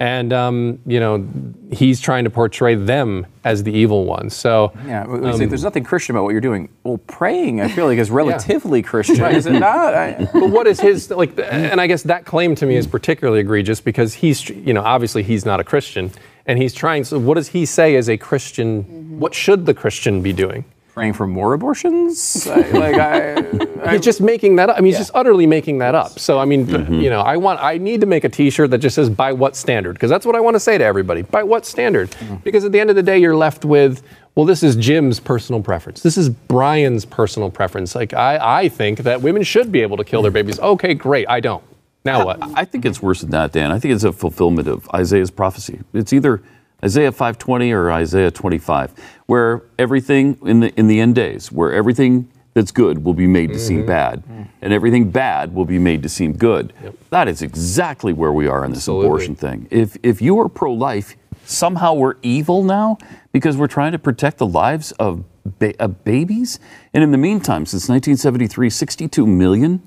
And, 0.00 0.32
um, 0.32 0.78
you 0.86 0.98
know, 0.98 1.28
he's 1.70 2.00
trying 2.00 2.24
to 2.24 2.30
portray 2.30 2.74
them 2.74 3.26
as 3.44 3.62
the 3.62 3.70
evil 3.70 4.06
ones. 4.06 4.34
So, 4.34 4.72
Yeah, 4.86 5.06
we 5.06 5.30
say 5.36 5.44
there's 5.44 5.62
nothing 5.62 5.84
Christian 5.84 6.16
about 6.16 6.24
what 6.24 6.30
you're 6.30 6.40
doing. 6.40 6.70
Well, 6.84 6.96
praying, 7.06 7.60
I 7.60 7.68
feel 7.68 7.84
like, 7.84 7.98
is 7.98 8.10
relatively 8.22 8.80
Christian, 8.80 9.18
Right. 9.20 9.36
is 9.36 9.44
it 9.44 9.52
not? 9.52 9.92
I, 9.92 10.26
but 10.32 10.48
what 10.48 10.66
is 10.66 10.80
his 10.80 11.10
like 11.10 11.38
and 11.38 11.80
i 11.80 11.86
guess 11.86 12.02
that 12.04 12.24
claim 12.24 12.54
to 12.54 12.64
me 12.66 12.76
is 12.76 12.86
particularly 12.86 13.40
egregious 13.40 13.80
because 13.80 14.14
he's 14.14 14.48
you 14.48 14.72
know 14.72 14.82
obviously 14.82 15.22
he's 15.22 15.44
not 15.44 15.60
a 15.60 15.64
christian 15.64 16.10
and 16.46 16.58
he's 16.58 16.72
trying 16.72 17.04
so 17.04 17.18
what 17.18 17.34
does 17.34 17.48
he 17.48 17.66
say 17.66 17.96
as 17.96 18.08
a 18.08 18.16
christian 18.16 19.18
what 19.18 19.34
should 19.34 19.66
the 19.66 19.74
christian 19.74 20.22
be 20.22 20.32
doing 20.32 20.64
praying 21.00 21.14
for 21.14 21.26
more 21.26 21.54
abortions? 21.54 22.46
I, 22.46 22.60
like, 22.72 22.94
I, 22.96 23.90
he's 23.92 24.02
just 24.02 24.20
making 24.20 24.56
that 24.56 24.68
up. 24.68 24.76
I 24.76 24.82
mean 24.82 24.92
he's 24.92 24.98
just 24.98 25.12
utterly 25.14 25.46
making 25.46 25.78
that 25.78 25.94
up. 25.94 26.18
So 26.18 26.38
i 26.38 26.44
mean 26.44 26.66
mm-hmm. 26.66 26.92
you 26.92 27.08
know 27.08 27.22
i 27.22 27.38
want 27.38 27.58
i 27.62 27.78
need 27.78 28.02
to 28.02 28.06
make 28.06 28.24
a 28.24 28.28
t-shirt 28.28 28.70
that 28.70 28.78
just 28.78 28.96
says 28.96 29.08
by 29.08 29.32
what 29.32 29.56
standard? 29.56 29.94
Because 29.94 30.10
that's 30.10 30.26
what 30.26 30.36
i 30.36 30.40
want 30.40 30.56
to 30.56 30.60
say 30.60 30.76
to 30.76 30.84
everybody. 30.84 31.22
By 31.22 31.42
what 31.42 31.64
standard? 31.64 32.10
Mm-hmm. 32.10 32.36
Because 32.44 32.66
at 32.66 32.72
the 32.72 32.80
end 32.80 32.90
of 32.90 32.96
the 32.96 33.02
day 33.02 33.16
you're 33.16 33.36
left 33.36 33.64
with 33.64 34.02
well 34.34 34.44
this 34.44 34.62
is 34.62 34.76
jim's 34.76 35.18
personal 35.18 35.62
preference. 35.62 36.02
This 36.02 36.18
is 36.18 36.28
brian's 36.28 37.06
personal 37.06 37.50
preference. 37.50 37.94
Like 37.94 38.12
i, 38.12 38.64
I 38.64 38.68
think 38.68 38.98
that 38.98 39.22
women 39.22 39.42
should 39.42 39.72
be 39.72 39.80
able 39.80 39.96
to 39.96 40.04
kill 40.04 40.20
their 40.20 40.30
babies. 40.30 40.60
Okay 40.60 40.92
great. 40.92 41.26
I 41.30 41.40
don't. 41.40 41.64
Now 42.04 42.26
what? 42.26 42.38
I 42.54 42.66
think 42.66 42.84
it's 42.84 43.00
worse 43.00 43.22
than 43.22 43.30
that, 43.30 43.52
Dan. 43.52 43.72
I 43.72 43.78
think 43.78 43.94
it's 43.94 44.04
a 44.04 44.12
fulfillment 44.12 44.68
of 44.68 44.86
Isaiah's 44.94 45.30
prophecy. 45.30 45.80
It's 45.94 46.12
either 46.12 46.42
Isaiah 46.84 47.12
5:20 47.12 47.72
or 47.72 47.90
Isaiah 47.92 48.30
25, 48.30 48.92
where 49.26 49.62
everything 49.78 50.38
in 50.44 50.60
the 50.60 50.74
in 50.78 50.86
the 50.86 51.00
end 51.00 51.14
days, 51.14 51.52
where 51.52 51.72
everything 51.72 52.28
that's 52.54 52.72
good 52.72 53.04
will 53.04 53.14
be 53.14 53.26
made 53.26 53.52
to 53.52 53.58
seem 53.58 53.78
mm-hmm. 53.78 53.86
bad, 53.86 54.24
mm. 54.26 54.48
and 54.60 54.72
everything 54.72 55.10
bad 55.10 55.54
will 55.54 55.64
be 55.64 55.78
made 55.78 56.02
to 56.02 56.08
seem 56.08 56.32
good. 56.32 56.72
That 57.10 57.28
is 57.28 57.42
exactly 57.42 58.12
where 58.12 58.32
we 58.32 58.48
are 58.48 58.64
in 58.64 58.72
this 58.72 58.88
abortion 58.88 59.34
thing. 59.36 59.68
If 59.70 59.96
if 60.02 60.20
you 60.20 60.40
are 60.40 60.48
pro-life, 60.48 61.16
somehow 61.44 61.94
we're 61.94 62.14
evil 62.22 62.62
now 62.62 62.98
because 63.32 63.56
we're 63.56 63.66
trying 63.66 63.92
to 63.92 63.98
protect 63.98 64.38
the 64.38 64.46
lives 64.46 64.92
of, 64.92 65.24
ba- 65.58 65.80
of 65.82 66.04
babies. 66.04 66.58
And 66.94 67.02
in 67.04 67.10
the 67.12 67.18
meantime, 67.18 67.66
since 67.66 67.88
1973, 67.88 68.70
62 68.70 69.26
million 69.26 69.82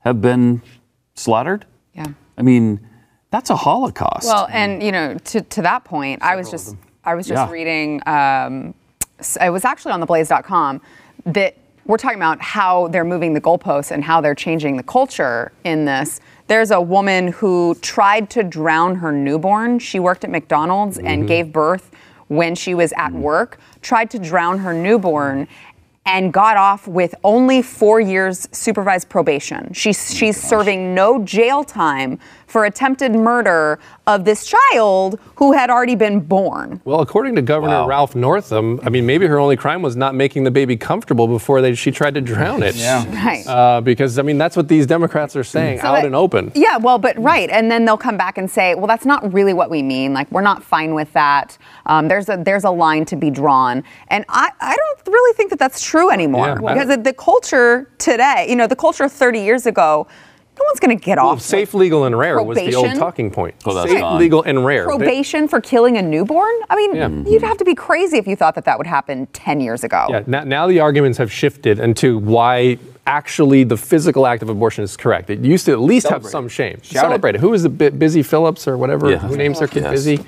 have 0.00 0.20
been 0.20 0.62
slaughtered. 1.14 1.66
Yeah. 1.94 2.06
I 2.36 2.42
mean, 2.42 2.80
that's 3.30 3.50
a 3.50 3.56
Holocaust. 3.56 4.26
Well, 4.26 4.48
and 4.50 4.82
you 4.82 4.92
know, 4.92 5.14
to, 5.16 5.40
to 5.40 5.62
that 5.62 5.84
point, 5.84 6.22
I 6.22 6.36
was 6.36 6.50
just 6.50 6.76
I 7.04 7.14
was 7.14 7.26
just 7.26 7.38
Yeah. 7.38 7.50
reading. 7.50 8.00
Um, 8.06 8.74
it 9.40 9.50
was 9.50 9.64
actually 9.64 9.92
on 9.92 10.00
theblaze.com 10.02 10.80
that 11.26 11.56
we're 11.86 11.96
talking 11.96 12.18
about 12.18 12.40
how 12.40 12.88
they're 12.88 13.04
moving 13.04 13.32
the 13.34 13.40
goalposts 13.40 13.90
and 13.90 14.04
how 14.04 14.20
they're 14.20 14.34
changing 14.34 14.76
the 14.76 14.82
culture 14.82 15.52
in 15.64 15.86
this. 15.86 16.20
There's 16.46 16.70
a 16.70 16.80
woman 16.80 17.28
who 17.28 17.74
tried 17.80 18.30
to 18.30 18.42
drown 18.42 18.96
her 18.96 19.10
newborn. 19.10 19.78
She 19.78 19.98
worked 19.98 20.24
at 20.24 20.30
McDonald's 20.30 20.98
and 20.98 21.26
gave 21.26 21.52
birth 21.52 21.90
when 22.28 22.54
she 22.54 22.74
was 22.74 22.92
at 22.96 23.12
work. 23.12 23.58
Tried 23.80 24.10
to 24.10 24.18
drown 24.18 24.58
her 24.58 24.72
newborn 24.74 25.48
and 26.04 26.32
got 26.32 26.56
off 26.56 26.86
with 26.88 27.14
only 27.24 27.60
four 27.60 28.00
years 28.00 28.48
supervised 28.52 29.08
probation. 29.08 29.72
She's, 29.74 30.14
she's 30.14 30.40
serving 30.40 30.94
no 30.94 31.22
jail 31.24 31.64
time 31.64 32.18
for 32.48 32.64
attempted 32.64 33.12
murder 33.14 33.78
of 34.06 34.24
this 34.24 34.46
child 34.46 35.20
who 35.36 35.52
had 35.52 35.68
already 35.70 35.94
been 35.94 36.18
born. 36.18 36.80
Well, 36.84 37.00
according 37.00 37.36
to 37.36 37.42
Governor 37.42 37.82
Wow. 37.82 37.86
Ralph 37.88 38.16
Northam, 38.16 38.80
I 38.82 38.88
mean, 38.88 39.04
maybe 39.04 39.26
her 39.26 39.38
only 39.38 39.56
crime 39.56 39.82
was 39.82 39.94
not 39.96 40.14
making 40.14 40.44
the 40.44 40.50
baby 40.50 40.76
comfortable 40.76 41.28
before 41.28 41.60
they, 41.60 41.74
she 41.74 41.90
tried 41.90 42.14
to 42.14 42.20
drown 42.22 42.62
it. 42.62 42.74
Yeah. 42.74 43.04
Right. 43.28 43.46
Uh, 43.46 43.80
because, 43.82 44.18
I 44.18 44.22
mean, 44.22 44.38
that's 44.38 44.56
what 44.56 44.68
these 44.68 44.86
Democrats 44.86 45.36
are 45.36 45.44
saying 45.44 45.80
So 45.80 45.88
out 45.88 45.92
that- 45.96 46.06
and 46.06 46.14
open. 46.14 46.50
Yeah, 46.54 46.78
well, 46.78 46.98
but 46.98 47.18
right, 47.18 47.50
and 47.50 47.70
then 47.70 47.84
they'll 47.84 47.98
come 47.98 48.16
back 48.16 48.38
and 48.38 48.50
say, 48.50 48.74
"Well, 48.74 48.86
that's 48.86 49.04
not 49.04 49.32
really 49.34 49.52
what 49.52 49.68
we 49.70 49.82
mean. 49.82 50.14
Like, 50.14 50.30
we're 50.32 50.40
not 50.40 50.62
fine 50.62 50.94
with 50.94 51.12
that. 51.12 51.58
Um, 51.86 52.08
there's 52.08 52.28
a 52.30 52.36
there's 52.42 52.64
a 52.64 52.70
line 52.70 53.04
to 53.06 53.16
be 53.16 53.28
drawn." 53.30 53.84
And 54.08 54.24
I, 54.30 54.50
I 54.60 54.74
don't 54.76 55.12
really 55.12 55.34
think 55.36 55.50
that 55.50 55.58
that's 55.58 55.82
true 55.82 56.10
anymore 56.10 56.46
Yeah, 56.46 56.54
because 56.74 56.88
the, 56.88 56.96
the 56.96 57.12
culture 57.12 57.90
today, 57.98 58.46
you 58.48 58.56
know, 58.56 58.66
the 58.66 58.76
culture 58.76 59.08
30 59.08 59.40
years 59.40 59.66
ago, 59.66 60.06
no 60.58 60.64
one's 60.66 60.80
going 60.80 60.98
to 60.98 61.04
get 61.04 61.16
Well, 61.18 61.28
off 61.28 61.40
safe, 61.40 61.74
legal, 61.74 62.04
and 62.04 62.18
rare 62.18 62.42
was 62.42 62.56
the 62.58 62.74
old 62.74 62.94
talking 62.96 63.30
point. 63.30 63.54
Oh, 63.64 63.74
that's 63.74 63.90
safe, 63.90 64.00
gone. 64.00 64.18
legal, 64.18 64.42
and 64.42 64.64
rare. 64.64 64.84
They- 64.86 64.96
probation 64.96 65.48
for 65.48 65.60
killing 65.60 65.96
a 65.96 66.02
newborn. 66.02 66.54
I 66.68 66.76
mean, 66.76 66.94
Yeah. 66.94 67.08
you'd 67.30 67.42
have 67.42 67.56
to 67.58 67.64
be 67.64 67.74
crazy 67.74 68.18
if 68.18 68.26
you 68.26 68.36
thought 68.36 68.54
that 68.56 68.64
that 68.64 68.76
would 68.78 68.86
happen 68.86 69.26
10 69.32 69.60
years 69.60 69.84
ago. 69.84 70.06
Yeah, 70.10 70.22
now, 70.26 70.44
now 70.44 70.66
the 70.66 70.80
arguments 70.80 71.18
have 71.18 71.30
shifted 71.32 71.78
into 71.78 72.18
why 72.18 72.78
actually 73.06 73.64
the 73.64 73.76
physical 73.76 74.26
act 74.26 74.42
of 74.42 74.48
abortion 74.50 74.84
is 74.84 74.96
correct. 74.96 75.30
It 75.30 75.40
used 75.40 75.64
to 75.66 75.72
at 75.72 75.80
least 75.80 76.08
have 76.08 76.26
some 76.26 76.48
shame. 76.48 76.76
Shout 76.82 77.04
it. 77.04 77.08
Celebrate 77.08 77.34
it. 77.36 77.40
Who 77.40 77.54
is 77.54 77.62
the 77.62 77.70
Bi- 77.70 77.88
Busy 77.90 78.22
Phillips 78.22 78.68
or 78.68 78.76
whatever? 78.76 79.10
Yeah. 79.10 79.18
Who 79.18 79.36
names 79.36 79.60
their 79.60 79.68
kid 79.68 79.84
Yes. 79.84 79.92
Busy? 79.92 80.20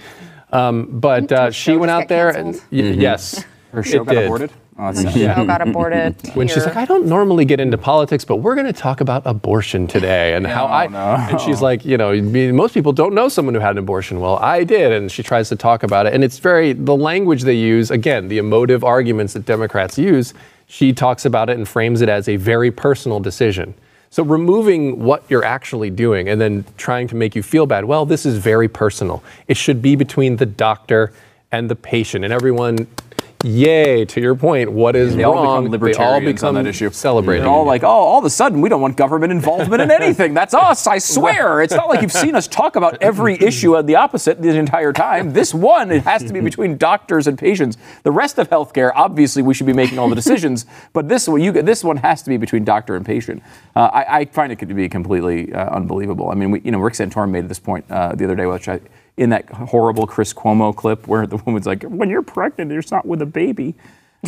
Um, 0.53 0.88
but 0.90 1.31
uh, 1.31 1.51
she 1.51 1.77
went 1.77 1.90
out 1.90 2.09
there 2.09 2.33
canceled? 2.33 2.64
and 2.73 2.97
y- 2.97 3.03
yes, 3.03 3.45
Her 3.73 3.83
show 3.83 4.03
it 4.03 4.07
got 4.07 4.12
did. 4.14 4.25
aborted. 4.25 4.51
Oh, 4.81 4.93
that's 4.93 5.14
sad. 5.14 5.47
Got 5.47 5.61
aborted. 5.69 6.16
When 6.35 6.49
she's 6.49 6.64
like, 6.64 6.77
I 6.77 6.87
don't 6.87 7.05
normally 7.05 7.45
get 7.45 7.61
into 7.61 7.77
politics, 7.77 8.25
but 8.25 8.37
we're 8.37 8.55
going 8.55 8.66
to 8.66 8.73
talk 8.73 9.03
about 9.03 9.23
abortion 9.27 9.87
today 9.87 10.35
and 10.35 10.47
how 10.47 10.64
oh, 10.64 10.69
I. 10.69 10.87
no. 10.87 10.99
And 10.99 11.38
she's 11.38 11.61
like, 11.61 11.85
you 11.85 11.99
know, 11.99 12.19
most 12.23 12.73
people 12.73 12.93
don't 12.93 13.12
know 13.12 13.29
someone 13.29 13.55
who 13.55 13.61
had 13.61 13.73
an 13.73 13.79
abortion. 13.79 14.21
Well, 14.21 14.37
I 14.37 14.64
did, 14.64 14.90
and 14.93 15.12
she 15.12 15.23
tries 15.23 15.51
to 15.51 15.57
talk 15.57 15.83
about 15.83 16.07
it, 16.07 16.14
and 16.14 16.25
it's 16.25 16.38
very 16.38 16.73
the 16.73 16.97
language 16.97 17.43
they 17.43 17.57
use. 17.57 17.90
Again, 17.90 18.29
the 18.29 18.38
emotive 18.38 18.83
arguments 18.83 19.35
that 19.35 19.45
Democrats 19.45 19.99
use. 19.99 20.33
She 20.66 20.93
talks 20.93 21.25
about 21.25 21.51
it 21.51 21.59
and 21.59 21.69
frames 21.69 22.01
it 22.01 22.09
as 22.09 22.29
a 22.29 22.37
very 22.37 22.71
personal 22.71 23.21
decision. 23.21 23.75
So 24.09 24.23
removing 24.23 25.05
what 25.05 25.25
you're 25.29 25.45
actually 25.45 25.90
doing 25.90 26.29
and 26.29 26.40
then 26.40 26.64
trying 26.77 27.07
to 27.09 27.16
make 27.16 27.35
you 27.35 27.43
feel 27.43 27.66
bad. 27.66 27.85
Well, 27.85 28.07
this 28.07 28.25
is 28.25 28.38
very 28.38 28.69
personal. 28.69 29.23
It 29.47 29.57
should 29.57 29.83
be 29.83 29.95
between 29.95 30.37
the 30.37 30.47
doctor 30.47 31.12
and 31.53 31.69
the 31.69 31.77
patient, 31.77 32.25
and 32.25 32.33
everyone. 32.33 32.87
Yay! 33.42 34.05
To 34.05 34.20
your 34.20 34.35
point, 34.35 34.70
what 34.70 34.94
is 34.94 35.16
They 35.16 35.24
wrong? 35.24 35.70
become 35.70 35.87
they 35.87 35.94
all 35.94 36.20
become 36.20 36.57
on 36.57 36.64
that 36.64 36.68
issue. 36.68 36.90
Celebrated. 36.90 37.42
They're 37.42 37.50
all 37.50 37.64
like, 37.64 37.83
oh, 37.83 37.88
all 37.88 38.18
of 38.18 38.24
a 38.24 38.31
sudden 38.31 38.61
we 38.61 38.68
don't 38.68 38.83
want 38.83 38.96
government 38.96 39.33
involvement 39.33 39.81
in 39.81 39.90
anything. 39.90 40.35
That's 40.35 40.53
us, 40.53 40.87
I 40.87 40.98
swear. 40.98 41.62
It's 41.70 41.74
not 41.74 41.88
like 41.88 42.03
you've 42.03 42.12
seen 42.12 42.35
us 42.35 42.46
talk 42.48 42.76
about 42.76 42.98
every 43.00 43.35
issue 43.40 43.76
at 43.76 43.87
the 43.87 43.96
opposite 43.96 44.42
the 44.42 44.57
entire 44.59 44.92
time. 44.92 45.33
This 45.33 45.55
one, 45.55 45.90
it 45.90 46.03
has 46.03 46.22
to 46.24 46.33
be 46.33 46.40
between 46.40 46.76
doctors 46.76 47.26
and 47.26 47.38
patients. 47.38 47.76
The 48.03 48.11
rest 48.11 48.38
of 48.38 48.50
healthcare, 48.50 48.92
obviously, 48.94 49.42
we 49.42 49.55
should 49.55 49.66
be 49.66 49.72
making 49.72 49.98
all 49.98 50.09
the 50.09 50.14
decisions, 50.14 50.66
but 50.92 51.09
this 51.09 51.29
one, 51.29 51.40
you, 51.40 51.53
this 51.53 51.85
one 51.85 51.98
has 51.98 52.22
to 52.22 52.31
be 52.31 52.37
between 52.37 52.64
doctor 52.64 52.96
and 52.96 53.07
patient. 53.07 53.42
Uh, 53.74 53.90
I, 53.92 54.20
I 54.20 54.24
find 54.26 54.53
it 54.53 54.59
to 54.59 54.66
be 54.66 54.88
completely 54.88 55.53
uh, 55.53 55.70
unbelievable. 55.70 56.31
I 56.31 56.35
mean, 56.35 56.50
we, 56.50 56.61
you 56.61 56.72
know, 56.72 56.79
Rick 56.79 56.94
Santorum 56.94 57.31
made 57.31 57.48
this 57.48 57.59
point 57.61 57.85
uh, 57.90 58.14
the 58.14 58.24
other 58.24 58.35
day, 58.37 58.46
which 58.46 58.68
I, 58.68 58.81
in 59.20 59.30
that 59.30 59.50
horrible 59.50 60.06
Chris 60.06 60.33
Cuomo 60.33 60.74
clip 60.74 61.06
where 61.06 61.26
the 61.26 61.37
woman's 61.37 61.66
like, 61.66 61.83
"When 61.83 62.09
you're 62.09 62.22
pregnant, 62.22 62.72
you're 62.72 62.83
not 62.90 63.06
with 63.06 63.20
a 63.20 63.26
baby." 63.26 63.74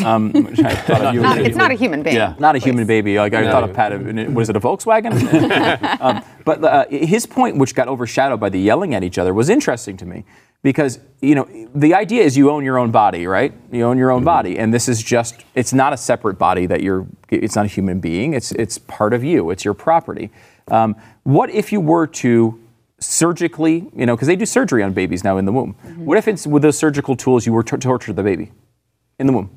Um, 0.05 0.33
which 0.33 0.61
I 0.61 0.75
thought 0.75 1.03
of 1.05 1.15
you 1.15 1.21
Not- 1.21 1.39
it's 1.39 1.57
not 1.57 1.71
a 1.71 1.75
human 1.75 2.03
being. 2.03 2.17
Yeah. 2.17 2.35
Not 2.39 2.57
a 2.57 2.59
human 2.59 2.87
baby. 2.87 3.19
Like 3.19 3.35
I 3.35 3.51
thought 3.51 3.65
of 3.65 3.75
Pat. 3.75 3.93
Was 4.33 4.49
it 4.49 4.57
a 4.57 4.61
Volkswagen? 4.61 5.13
um, 6.01 6.25
but 6.47 6.65
uh, 6.65 6.87
his 6.89 7.27
point, 7.27 7.57
which 7.57 7.75
got 7.75 7.89
overshadowed 7.89 8.41
by 8.41 8.49
the 8.49 8.59
yelling 8.59 8.95
at 8.95 9.03
each 9.03 9.19
other, 9.19 9.35
was 9.35 9.51
interesting 9.51 9.99
to 9.99 10.07
me 10.07 10.25
because 10.63 10.99
you 11.21 11.35
know 11.35 11.47
the 11.75 11.95
idea 11.95 12.23
is 12.23 12.37
you 12.37 12.51
own 12.51 12.65
your 12.65 12.79
own 12.79 12.91
body, 12.91 13.27
right? 13.27 13.53
You 13.71 13.85
own 13.85 13.99
your 13.99 14.11
own 14.11 14.25
body, 14.25 14.59
and 14.59 14.73
this 14.73 14.89
is 14.89 15.03
just 15.03 15.45
it's 15.55 15.73
not 15.73 15.93
a 15.93 15.97
separate 15.97 16.39
body 16.39 16.67
that 16.67 16.83
you're. 16.83 17.07
It's 17.31 17.57
not 17.57 17.65
a 17.65 17.69
human 17.69 18.01
being. 18.01 18.35
It's 18.35 18.53
it's 18.53 18.79
part 18.79 19.13
of 19.13 19.25
you. 19.25 19.51
It's 19.51 19.65
your 19.65 19.75
property. 19.75 20.31
Um, 20.69 20.97
what 21.25 21.51
if 21.51 21.73
you 21.73 21.81
were 21.81 22.07
to 22.07 22.62
surgically, 23.03 23.91
you 23.95 24.07
know, 24.07 24.17
because 24.17 24.29
they 24.29 24.37
do 24.37 24.47
surgery 24.47 24.83
on 24.83 24.93
babies 24.93 25.25
now 25.25 25.37
in 25.37 25.45
the 25.45 25.53
womb. 25.53 25.75
Mm-hmm. 25.85 26.05
What 26.05 26.19
if 26.19 26.29
it's 26.29 26.47
with 26.47 26.63
those 26.63 26.79
surgical 26.79 27.17
tools 27.17 27.47
you 27.47 27.53
were 27.53 27.63
to 27.63 27.77
torture 27.77 28.13
the 28.13 28.23
baby 28.23 28.53
in 29.19 29.27
the 29.27 29.33
womb? 29.33 29.51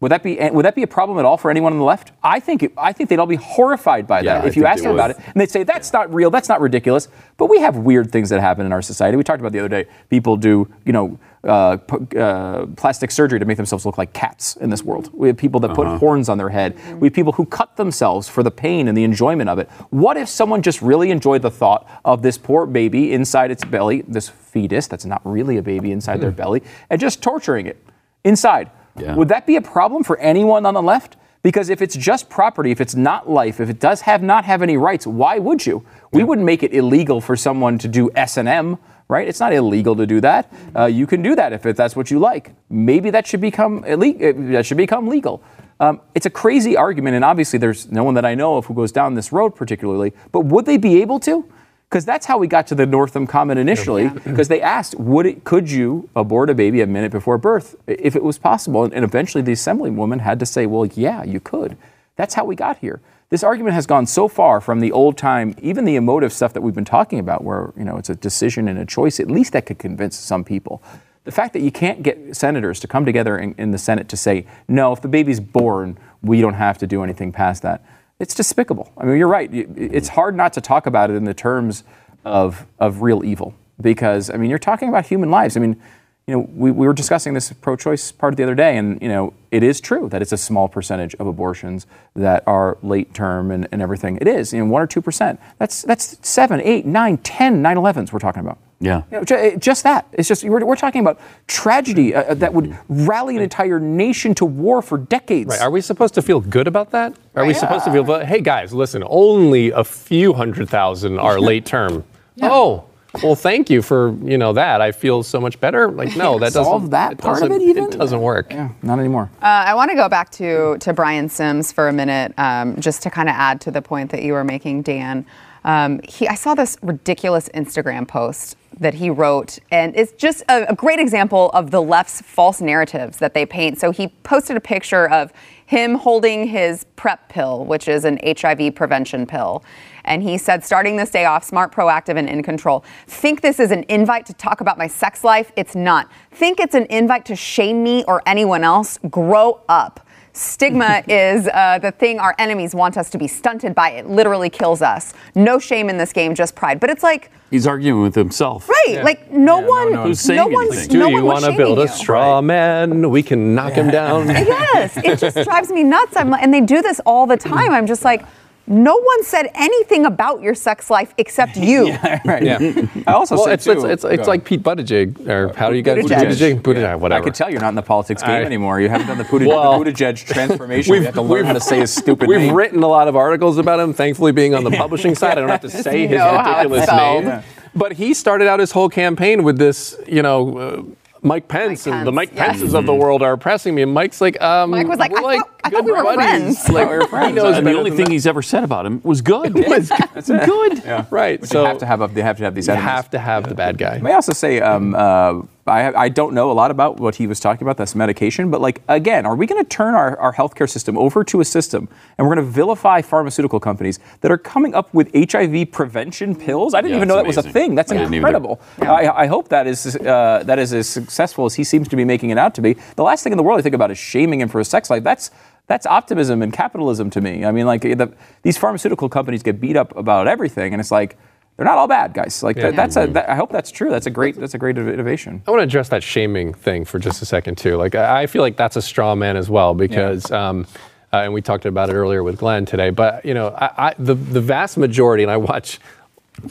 Would 0.00 0.10
that 0.10 0.22
be 0.22 0.38
eh, 0.38 0.50
would 0.50 0.66
that 0.66 0.74
be 0.74 0.82
a 0.82 0.86
problem 0.86 1.18
at 1.18 1.24
all 1.24 1.38
for 1.38 1.50
anyone 1.50 1.72
on 1.72 1.78
the 1.78 1.84
left? 1.84 2.12
I 2.22 2.38
think 2.38 2.62
it, 2.62 2.72
I 2.76 2.92
think 2.92 3.08
they'd 3.08 3.18
all 3.18 3.26
be 3.26 3.36
horrified 3.36 4.06
by 4.06 4.20
Yeah, 4.20 4.34
that 4.34 4.44
I 4.44 4.48
if 4.48 4.56
you 4.56 4.62
think 4.62 4.72
asked 4.72 4.82
they 4.82 4.88
them 4.88 4.96
about 4.96 5.10
it, 5.12 5.16
and 5.16 5.34
they'd 5.34 5.50
say 5.50 5.62
that's 5.62 5.92
not 5.94 6.12
real, 6.12 6.30
that's 6.30 6.48
not 6.48 6.60
ridiculous. 6.60 7.08
But 7.38 7.46
we 7.46 7.60
have 7.60 7.78
weird 7.78 8.12
things 8.12 8.28
that 8.28 8.40
happen 8.40 8.66
in 8.66 8.72
our 8.72 8.82
society. 8.82 9.16
We 9.16 9.24
talked 9.24 9.40
about 9.40 9.52
the 9.52 9.60
other 9.60 9.68
day. 9.68 9.86
People 10.10 10.36
do 10.36 10.68
you 10.84 10.92
know 10.92 11.18
uh, 11.46 11.76
p- 11.76 12.18
uh, 12.18 12.66
plastic 12.76 13.10
surgery 13.10 13.38
to 13.38 13.44
make 13.44 13.56
themselves 13.56 13.84
look 13.86 13.98
like 13.98 14.12
cats 14.12 14.56
in 14.56 14.70
this 14.70 14.82
world. 14.82 15.10
We 15.12 15.28
have 15.28 15.36
people 15.36 15.60
that 15.60 15.74
put 15.74 15.86
horns 15.98 16.28
on 16.28 16.38
their 16.38 16.48
head. 16.48 16.76
We 17.00 17.08
have 17.08 17.14
people 17.14 17.32
who 17.32 17.44
cut 17.46 17.76
themselves 17.76 18.28
for 18.28 18.42
the 18.42 18.50
pain 18.50 18.88
and 18.88 18.96
the 18.96 19.04
enjoyment 19.04 19.48
of 19.50 19.58
it. 19.58 19.68
What 19.90 20.16
if 20.16 20.28
someone 20.28 20.62
just 20.62 20.80
really 20.82 21.10
enjoyed 21.10 21.42
the 21.42 21.50
thought 21.50 21.88
of 22.04 22.22
this 22.22 22.38
poor 22.38 22.66
baby 22.66 23.12
inside 23.12 23.50
its 23.50 23.64
belly, 23.64 24.02
this 24.08 24.28
fetus 24.28 24.86
that's 24.86 25.04
not 25.04 25.20
really 25.24 25.56
a 25.58 25.62
baby 25.62 25.92
inside 25.92 26.20
their 26.20 26.30
belly, 26.30 26.62
and 26.90 27.00
just 27.00 27.22
torturing 27.22 27.66
it 27.66 27.84
inside? 28.24 28.70
Yeah. 28.96 29.14
Would 29.16 29.28
that 29.28 29.46
be 29.46 29.56
a 29.56 29.62
problem 29.62 30.04
for 30.04 30.16
anyone 30.18 30.64
on 30.66 30.74
the 30.74 30.82
left? 30.82 31.16
Because 31.42 31.68
if 31.68 31.82
it's 31.82 31.94
just 31.94 32.30
property, 32.30 32.70
if 32.70 32.80
it's 32.80 32.94
not 32.94 33.28
life, 33.28 33.60
if 33.60 33.68
it 33.68 33.78
does 33.78 34.00
have 34.02 34.22
not 34.22 34.46
have 34.46 34.62
any 34.62 34.78
rights, 34.78 35.06
why 35.06 35.38
would 35.38 35.66
you? 35.66 35.84
We 36.10 36.24
wouldn't 36.24 36.46
make 36.46 36.62
it 36.62 36.72
illegal 36.72 37.20
for 37.20 37.36
someone 37.36 37.76
to 37.78 37.88
do 37.88 38.10
S 38.14 38.38
and 38.38 38.48
M, 38.48 38.78
right? 39.08 39.28
It's 39.28 39.40
not 39.40 39.52
illegal 39.52 39.96
to 39.96 40.06
do 40.06 40.20
that. 40.20 40.52
Uh, 40.74 40.86
you 40.86 41.06
can 41.06 41.22
do 41.22 41.34
that 41.34 41.52
if 41.52 41.62
that's 41.62 41.96
what 41.96 42.10
you 42.10 42.18
like. 42.18 42.52
Maybe 42.70 43.10
that 43.10 43.26
should 43.26 43.40
become 43.40 43.84
illegal. 43.84 44.32
That 44.52 44.66
should 44.66 44.76
become 44.76 45.08
legal. 45.08 45.42
Um, 45.80 46.00
it's 46.14 46.26
a 46.26 46.30
crazy 46.30 46.76
argument, 46.76 47.16
and 47.16 47.24
obviously 47.24 47.58
there's 47.58 47.90
no 47.90 48.04
one 48.04 48.14
that 48.14 48.24
I 48.24 48.34
know 48.34 48.56
of 48.56 48.66
who 48.66 48.74
goes 48.74 48.92
down 48.92 49.14
this 49.14 49.32
road 49.32 49.54
particularly. 49.54 50.12
But 50.32 50.46
would 50.46 50.66
they 50.66 50.76
be 50.76 51.02
able 51.02 51.20
to? 51.20 51.44
Because 51.88 52.04
that's 52.04 52.26
how 52.26 52.38
we 52.38 52.46
got 52.46 52.66
to 52.68 52.74
the 52.74 52.86
Northam 52.86 53.26
comment 53.26 53.60
initially. 53.60 54.08
Because 54.08 54.48
they 54.54 54.60
asked, 54.60 54.96
would 54.96 55.26
it, 55.26 55.44
could 55.44 55.70
you 55.70 56.08
abort 56.16 56.50
a 56.50 56.54
baby 56.54 56.80
a 56.80 56.86
minute 56.86 57.12
before 57.12 57.38
birth 57.38 57.76
if 57.86 58.16
it 58.16 58.22
was 58.22 58.38
possible? 58.38 58.84
And, 58.84 58.94
and 58.94 59.04
eventually 59.04 59.42
the 59.42 59.52
assemblywoman 59.52 60.20
had 60.20 60.40
to 60.40 60.46
say, 60.46 60.66
well, 60.66 60.86
yeah, 60.86 61.22
you 61.22 61.40
could. 61.40 61.76
That's 62.16 62.34
how 62.34 62.44
we 62.44 62.56
got 62.56 62.78
here. 62.78 63.00
This 63.30 63.42
argument 63.42 63.74
has 63.74 63.86
gone 63.86 64.06
so 64.06 64.28
far 64.28 64.60
from 64.60 64.80
the 64.80 64.92
old 64.92 65.16
time, 65.16 65.54
even 65.60 65.84
the 65.84 65.96
emotive 65.96 66.32
stuff 66.32 66.52
that 66.52 66.60
we've 66.60 66.74
been 66.74 66.84
talking 66.84 67.18
about, 67.18 67.42
where 67.42 67.72
you 67.76 67.84
know 67.84 67.96
it's 67.96 68.10
a 68.10 68.14
decision 68.14 68.68
and 68.68 68.78
a 68.78 68.86
choice. 68.86 69.18
At 69.18 69.30
least 69.30 69.52
that 69.52 69.66
could 69.66 69.78
convince 69.78 70.16
some 70.16 70.44
people. 70.44 70.82
The 71.24 71.32
fact 71.32 71.54
that 71.54 71.62
you 71.62 71.72
can't 71.72 72.02
get 72.02 72.36
senators 72.36 72.78
to 72.80 72.86
come 72.86 73.06
together 73.06 73.38
in, 73.38 73.54
in 73.56 73.70
the 73.70 73.78
Senate 73.78 74.08
to 74.10 74.16
say, 74.16 74.46
no, 74.68 74.92
if 74.92 75.00
the 75.00 75.08
baby's 75.08 75.40
born, 75.40 75.98
we 76.22 76.42
don't 76.42 76.54
have 76.54 76.76
to 76.78 76.86
do 76.86 77.02
anything 77.02 77.32
past 77.32 77.62
that. 77.62 77.82
It's 78.18 78.34
despicable. 78.34 78.92
I 78.98 79.06
mean, 79.06 79.16
you're 79.16 79.28
right. 79.28 79.48
It's 79.52 80.08
hard 80.08 80.36
not 80.36 80.52
to 80.52 80.60
talk 80.60 80.86
about 80.86 81.10
it 81.10 81.14
in 81.14 81.24
the 81.24 81.34
terms 81.34 81.82
of, 82.24 82.66
of 82.78 83.00
real 83.00 83.24
evil 83.24 83.54
because, 83.80 84.30
I 84.30 84.36
mean, 84.36 84.50
you're 84.50 84.58
talking 84.58 84.88
about 84.90 85.06
human 85.06 85.30
lives. 85.30 85.56
I 85.56 85.60
mean, 85.60 85.80
you 86.26 86.34
know, 86.34 86.48
we, 86.54 86.70
we 86.70 86.86
were 86.86 86.94
discussing 86.94 87.34
this 87.34 87.52
pro-choice 87.52 88.12
part 88.12 88.36
the 88.36 88.42
other 88.42 88.54
day, 88.54 88.78
and 88.78 89.00
you 89.02 89.08
know, 89.08 89.34
it 89.50 89.62
is 89.62 89.80
true 89.80 90.08
that 90.08 90.22
it's 90.22 90.32
a 90.32 90.38
small 90.38 90.68
percentage 90.68 91.14
of 91.16 91.26
abortions 91.26 91.86
that 92.14 92.42
are 92.46 92.78
late 92.82 93.12
term 93.12 93.50
and, 93.50 93.68
and 93.70 93.82
everything. 93.82 94.16
It 94.20 94.26
is, 94.26 94.52
you 94.52 94.60
know, 94.60 94.70
one 94.70 94.80
or 94.80 94.86
two 94.86 95.02
percent. 95.02 95.38
That's 95.58 95.82
that's 95.82 96.16
seven, 96.26 96.62
eight, 96.62 96.86
nine, 96.86 97.18
ten, 97.18 97.62
9/11s 97.62 98.10
we're 98.10 98.20
talking 98.20 98.40
about. 98.40 98.58
Yeah. 98.80 99.02
You 99.10 99.18
know, 99.18 99.24
ju- 99.24 99.56
just 99.58 99.82
that. 99.84 100.06
It's 100.12 100.26
just 100.28 100.44
we're, 100.44 100.64
we're 100.64 100.76
talking 100.76 101.02
about 101.02 101.20
tragedy 101.46 102.14
uh, 102.14 102.34
that 102.34 102.52
would 102.54 102.76
rally 102.88 103.36
an 103.36 103.42
entire 103.42 103.78
nation 103.78 104.34
to 104.36 104.44
war 104.44 104.82
for 104.82 104.98
decades. 104.98 105.50
Right. 105.50 105.60
Are 105.60 105.70
we 105.70 105.80
supposed 105.80 106.14
to 106.14 106.22
feel 106.22 106.40
good 106.40 106.66
about 106.66 106.90
that? 106.92 107.14
Are 107.34 107.44
we 107.44 107.54
supposed 107.54 107.84
to 107.84 107.92
feel, 107.92 108.04
hey 108.24 108.40
guys, 108.40 108.72
listen, 108.72 109.04
only 109.06 109.70
a 109.70 109.84
few 109.84 110.32
hundred 110.32 110.68
thousand 110.68 111.18
are 111.18 111.38
late 111.50 111.66
term. 111.66 112.04
Oh, 112.42 112.84
well, 113.22 113.34
thank 113.34 113.70
you 113.70 113.82
for 113.82 114.14
you 114.22 114.38
know 114.38 114.52
that. 114.52 114.80
I 114.80 114.92
feel 114.92 115.22
so 115.22 115.40
much 115.40 115.60
better. 115.60 115.90
Like, 115.90 116.16
no, 116.16 116.38
that 116.38 116.52
doesn't 116.52 116.64
Solve 116.64 116.90
that 116.90 117.18
part 117.18 117.42
of 117.42 117.50
it 117.50 117.62
even? 117.62 117.84
It 117.84 117.98
doesn't 117.98 118.20
work. 118.20 118.50
Yeah, 118.50 118.70
not 118.82 118.98
anymore. 118.98 119.30
Uh, 119.42 119.46
I 119.46 119.74
want 119.74 119.90
to 119.90 119.96
go 119.96 120.08
back 120.08 120.30
to, 120.32 120.78
to 120.78 120.92
Brian 120.92 121.28
Sims 121.28 121.72
for 121.72 121.88
a 121.88 121.92
minute, 121.92 122.34
um, 122.38 122.80
just 122.80 123.02
to 123.02 123.10
kind 123.10 123.28
of 123.28 123.34
add 123.34 123.60
to 123.62 123.70
the 123.70 123.82
point 123.82 124.10
that 124.10 124.22
you 124.22 124.32
were 124.32 124.44
making, 124.44 124.82
Dan. 124.82 125.26
Um, 125.64 126.00
he, 126.06 126.28
I 126.28 126.34
saw 126.34 126.54
this 126.54 126.76
ridiculous 126.82 127.48
Instagram 127.54 128.06
post 128.06 128.56
that 128.80 128.94
he 128.94 129.08
wrote, 129.08 129.58
and 129.70 129.96
it's 129.96 130.12
just 130.12 130.42
a, 130.48 130.70
a 130.70 130.74
great 130.74 130.98
example 130.98 131.50
of 131.50 131.70
the 131.70 131.80
left's 131.80 132.20
false 132.20 132.60
narratives 132.60 133.18
that 133.18 133.32
they 133.34 133.46
paint. 133.46 133.78
So 133.78 133.90
he 133.90 134.08
posted 134.24 134.56
a 134.56 134.60
picture 134.60 135.08
of 135.08 135.32
him 135.66 135.94
holding 135.94 136.46
his 136.46 136.84
PrEP 136.96 137.28
pill, 137.28 137.64
which 137.64 137.88
is 137.88 138.04
an 138.04 138.20
HIV 138.24 138.74
prevention 138.74 139.26
pill. 139.26 139.64
And 140.04 140.22
he 140.22 140.36
said, 140.38 140.64
starting 140.64 140.96
this 140.96 141.10
day 141.10 141.24
off, 141.24 141.44
smart, 141.44 141.72
proactive, 141.72 142.18
and 142.18 142.28
in 142.28 142.42
control. 142.42 142.84
Think 143.06 143.40
this 143.40 143.58
is 143.58 143.70
an 143.70 143.84
invite 143.88 144.26
to 144.26 144.34
talk 144.34 144.60
about 144.60 144.76
my 144.78 144.86
sex 144.86 145.24
life? 145.24 145.50
It's 145.56 145.74
not. 145.74 146.10
Think 146.30 146.60
it's 146.60 146.74
an 146.74 146.86
invite 146.90 147.24
to 147.26 147.36
shame 147.36 147.82
me 147.82 148.04
or 148.06 148.22
anyone 148.26 148.64
else? 148.64 148.98
Grow 149.10 149.62
up. 149.68 150.00
Stigma 150.36 151.02
is 151.08 151.46
uh, 151.48 151.78
the 151.78 151.92
thing 151.92 152.18
our 152.18 152.34
enemies 152.38 152.74
want 152.74 152.96
us 152.98 153.08
to 153.10 153.18
be 153.18 153.28
stunted 153.28 153.74
by. 153.74 153.90
It 153.90 154.08
literally 154.08 154.50
kills 154.50 154.82
us. 154.82 155.14
No 155.34 155.58
shame 155.60 155.88
in 155.88 155.96
this 155.96 156.12
game, 156.12 156.34
just 156.34 156.54
pride. 156.56 156.80
But 156.80 156.90
it's 156.90 157.02
like, 157.04 157.30
He's 157.50 157.68
arguing 157.68 158.02
with 158.02 158.16
himself. 158.16 158.68
right? 158.68 159.00
Like 159.04 159.30
no 159.30 159.60
one, 159.60 159.92
no, 159.92 160.02
Who's 160.02 160.28
no 160.28 160.34
saying 160.36 160.52
one's, 160.52 160.72
anything? 160.72 160.88
Do 160.90 160.98
no 160.98 161.06
you 161.08 161.14
one 161.16 161.24
was 161.26 161.42
want 161.42 161.52
to 161.54 161.56
build 161.56 161.78
a 161.78 161.82
you. 161.82 161.88
straw 161.88 162.42
man? 162.42 163.08
We 163.10 163.22
can 163.22 163.54
knock 163.54 163.74
him 163.74 163.90
down. 163.90 164.26
Yes, 164.74 164.96
it 164.96 165.18
just 165.20 165.36
drives 165.48 165.70
me 165.70 165.84
nuts. 165.84 166.16
I'm 166.16 166.30
like, 166.30 166.42
and 166.42 166.52
they 166.52 166.60
do 166.60 166.82
this 166.82 167.00
all 167.06 167.26
the 167.28 167.36
time. 167.52 167.70
I'm 167.70 167.86
just 167.86 168.02
like, 168.04 168.24
no 168.66 168.96
one 168.96 169.22
said 169.24 169.50
anything 169.54 170.06
about 170.06 170.40
your 170.40 170.54
sex 170.54 170.88
life 170.90 171.12
except 171.18 171.56
you. 171.56 171.92
right. 172.24 172.42
Yeah. 172.42 172.58
I 173.06 173.12
also 173.12 173.36
Well, 173.36 173.44
say 173.44 173.52
it's, 173.54 173.64
too, 173.64 173.72
it's, 173.72 173.84
it's, 173.84 174.04
it's 174.04 174.26
like 174.28 174.44
Pete 174.44 174.62
Buttigieg, 174.62 175.28
or 175.28 175.52
how 175.54 175.68
do 175.70 175.76
you 175.76 175.82
guys 175.82 176.04
Buttigieg. 176.04 176.28
Buttigieg? 176.30 176.62
Buttigieg, 176.62 176.84
I 176.86 176.96
whatever. 176.96 177.24
could 177.24 177.34
tell 177.34 177.50
you're 177.50 177.60
not 177.60 177.68
in 177.68 177.74
the 177.74 177.82
politics 177.82 178.22
game 178.22 178.30
I- 178.30 178.42
anymore. 178.44 178.80
You 178.80 178.88
haven't 178.88 179.06
done 179.08 179.18
the 179.18 179.24
Buttigieg, 179.24 179.48
Well, 179.48 179.78
the 179.82 179.90
Buttigieg 179.92 180.16
transformation. 180.26 180.90
We 180.92 181.00
we've- 181.00 181.12
to 181.12 181.22
learn 181.22 181.44
how 181.44 181.52
to 181.52 181.60
say 181.60 181.80
his 181.80 181.92
stupid 181.94 182.28
We've 182.28 182.38
name. 182.40 182.54
written 182.54 182.82
a 182.82 182.88
lot 182.88 183.06
of 183.08 183.16
articles 183.16 183.58
about 183.58 183.80
him. 183.80 183.92
Thankfully, 183.92 184.32
being 184.32 184.54
on 184.54 184.64
the 184.64 184.70
publishing 184.76 185.14
side, 185.14 185.36
I 185.36 185.40
don't 185.42 185.50
have 185.50 185.60
to 185.62 185.70
say 185.82 186.06
his 186.06 186.18
know 186.18 186.24
how 186.38 186.60
it's 186.62 186.70
ridiculous 186.70 186.84
spelled. 186.84 187.24
name. 187.24 187.42
But 187.76 187.92
he 187.92 188.14
started 188.14 188.48
out 188.48 188.60
his 188.60 188.70
whole 188.70 188.88
campaign 188.88 189.42
with 189.42 189.58
this, 189.58 189.96
you 190.06 190.22
know, 190.22 190.58
uh, 190.58 190.82
Mike 191.24 191.48
Pence, 191.48 191.86
Mike 191.86 191.94
and 191.94 192.06
the 192.06 192.12
Pence, 192.12 192.14
Mike 192.14 192.30
yeah. 192.34 192.46
Pences 192.46 192.74
of 192.74 192.86
the 192.86 192.94
world 192.94 193.22
are 193.22 193.32
oppressing 193.32 193.74
me. 193.74 193.82
And 193.82 193.92
Mike's 193.92 194.20
like, 194.20 194.40
um, 194.42 194.70
Mike 194.70 194.86
was 194.86 194.98
like, 194.98 195.10
we're 195.10 195.18
I 195.18 195.38
thought- 195.38 195.50
I 195.64 195.70
thought 195.70 195.76
good 195.78 195.84
we 195.86 195.92
were 195.92 196.02
buddies. 196.04 196.16
friends. 196.62 196.68
Like, 196.68 196.90
we 196.90 196.96
were 196.98 197.06
friends. 197.06 197.28
He 197.28 197.32
knows 197.34 197.56
And 197.56 197.66
the 197.66 197.72
only 197.76 197.90
thing 197.90 198.04
that. 198.04 198.12
he's 198.12 198.26
ever 198.26 198.42
said 198.42 198.62
about 198.64 198.84
him 198.84 199.00
was 199.02 199.22
good. 199.22 199.54
was 199.68 199.88
good. 199.88 200.84
Yeah. 200.84 201.06
Right. 201.10 201.40
But 201.40 201.48
so 201.48 201.62
you 201.62 201.66
have 201.68 201.78
to 201.78 201.86
have 201.86 202.02
a, 202.02 202.08
they 202.08 202.20
have 202.22 202.36
to 202.36 202.44
have 202.44 202.54
these 202.54 202.66
you 202.68 202.74
enemies. 202.74 202.90
have 202.90 203.10
to 203.10 203.18
have 203.18 203.48
the 203.48 203.54
bad 203.54 203.78
guy. 203.78 203.98
May 203.98 204.12
I 204.12 204.14
also 204.16 204.34
say, 204.34 204.60
um, 204.60 204.94
uh, 204.94 205.40
I, 205.66 205.92
I 205.94 206.08
don't 206.08 206.34
know 206.34 206.50
a 206.50 206.52
lot 206.52 206.70
about 206.70 207.00
what 207.00 207.14
he 207.14 207.26
was 207.26 207.40
talking 207.40 207.64
about, 207.64 207.76
that's 207.76 207.94
medication, 207.94 208.50
but 208.50 208.60
like, 208.60 208.82
again, 208.88 209.24
are 209.24 209.34
we 209.34 209.46
going 209.46 209.62
to 209.62 209.68
turn 209.68 209.94
our, 209.94 210.18
our 210.18 210.32
healthcare 210.34 210.68
system 210.68 210.98
over 210.98 211.24
to 211.24 211.40
a 211.40 211.44
system 211.44 211.88
and 212.18 212.26
we're 212.26 212.34
going 212.34 212.46
to 212.46 212.52
vilify 212.52 213.00
pharmaceutical 213.00 213.58
companies 213.58 213.98
that 214.20 214.30
are 214.30 214.38
coming 214.38 214.74
up 214.74 214.92
with 214.92 215.10
HIV 215.14 215.72
prevention 215.72 216.36
pills? 216.36 216.74
I 216.74 216.82
didn't 216.82 216.90
Yeah, 216.90 216.96
even 216.96 217.08
it's 217.08 217.08
know 217.08 217.16
that 217.16 217.26
was 217.26 217.36
a 217.38 217.42
thing. 217.42 217.74
That's 217.74 217.90
I 217.92 217.96
didn't 217.96 218.14
incredible. 218.14 218.60
I, 218.80 219.08
I 219.08 219.26
hope 219.26 219.48
that 219.48 219.66
is, 219.66 219.96
uh, 219.96 220.42
that 220.44 220.58
is 220.58 220.74
as 220.74 220.88
successful 220.88 221.46
as 221.46 221.54
he 221.54 221.64
seems 221.64 221.88
to 221.88 221.96
be 221.96 222.04
making 222.04 222.30
it 222.30 222.38
out 222.38 222.54
to 222.56 222.60
be. 222.60 222.74
The 222.96 223.02
last 223.02 223.24
thing 223.24 223.32
in 223.32 223.36
the 223.38 223.42
world 223.42 223.58
I 223.58 223.62
think 223.62 223.74
about 223.74 223.90
is 223.90 223.98
shaming 223.98 224.40
him 224.40 224.48
for 224.48 224.58
his 224.58 224.68
sex 224.68 224.90
life. 224.90 225.02
That's 225.02 225.30
that's 225.66 225.86
optimism 225.86 226.42
and 226.42 226.52
capitalism 226.52 227.08
to 227.08 227.22
me. 227.22 227.44
I 227.44 227.50
mean, 227.50 227.64
like 227.64 227.80
the, 227.80 228.12
these 228.42 228.58
pharmaceutical 228.58 229.08
companies 229.08 229.42
get 229.42 229.60
beat 229.60 229.76
up 229.76 229.96
about 229.96 230.28
everything, 230.28 230.74
and 230.74 230.80
it's 230.80 230.90
like 230.90 231.16
they're 231.56 231.66
not 231.66 231.78
all 231.78 231.86
bad 231.86 232.14
guys. 232.14 232.42
Like 232.42 232.56
that, 232.56 232.74
that's 232.74 232.96
a. 232.96 233.06
That, 233.06 233.28
I 233.28 233.36
hope 233.36 233.52
that's 233.52 233.70
true. 233.70 233.88
That's 233.88 234.06
a 234.06 234.10
great. 234.10 234.36
That's 234.36 234.54
a 234.54 234.58
great 234.58 234.76
innovation. 234.76 235.42
I 235.46 235.50
want 235.50 235.60
to 235.60 235.64
address 235.64 235.88
that 235.90 236.02
shaming 236.02 236.52
thing 236.52 236.84
for 236.84 236.98
just 236.98 237.22
a 237.22 237.26
second 237.26 237.58
too. 237.58 237.76
Like 237.76 237.94
I 237.94 238.22
I 238.22 238.26
feel 238.26 238.42
like 238.42 238.56
that's 238.56 238.76
a 238.76 238.82
straw 238.82 239.14
man 239.14 239.36
as 239.36 239.48
well 239.48 239.72
because, 239.72 240.30
um, 240.32 240.66
uh, 241.12 241.18
and 241.18 241.32
we 241.32 241.40
talked 241.40 241.64
about 241.64 241.90
it 241.90 241.94
earlier 241.94 242.24
with 242.24 242.38
Glenn 242.38 242.64
today. 242.64 242.90
But 242.90 243.24
you 243.24 243.34
know, 243.34 243.48
I, 243.50 243.88
I, 243.88 243.94
the 243.98 244.14
the 244.14 244.40
vast 244.40 244.76
majority, 244.76 245.22
and 245.22 245.30
I 245.30 245.36
watch. 245.36 245.78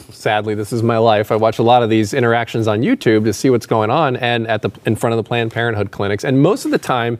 Sadly, 0.08 0.54
this 0.54 0.72
is 0.72 0.82
my 0.82 0.96
life. 0.96 1.30
I 1.30 1.36
watch 1.36 1.58
a 1.58 1.62
lot 1.62 1.82
of 1.82 1.90
these 1.90 2.14
interactions 2.14 2.66
on 2.66 2.80
YouTube 2.80 3.24
to 3.24 3.34
see 3.34 3.50
what's 3.50 3.66
going 3.66 3.90
on, 3.90 4.16
and 4.16 4.46
at 4.46 4.62
the 4.62 4.70
in 4.86 4.96
front 4.96 5.12
of 5.12 5.18
the 5.18 5.28
Planned 5.28 5.52
Parenthood 5.52 5.90
clinics. 5.90 6.24
And 6.24 6.42
most 6.42 6.64
of 6.64 6.70
the 6.70 6.78
time, 6.78 7.18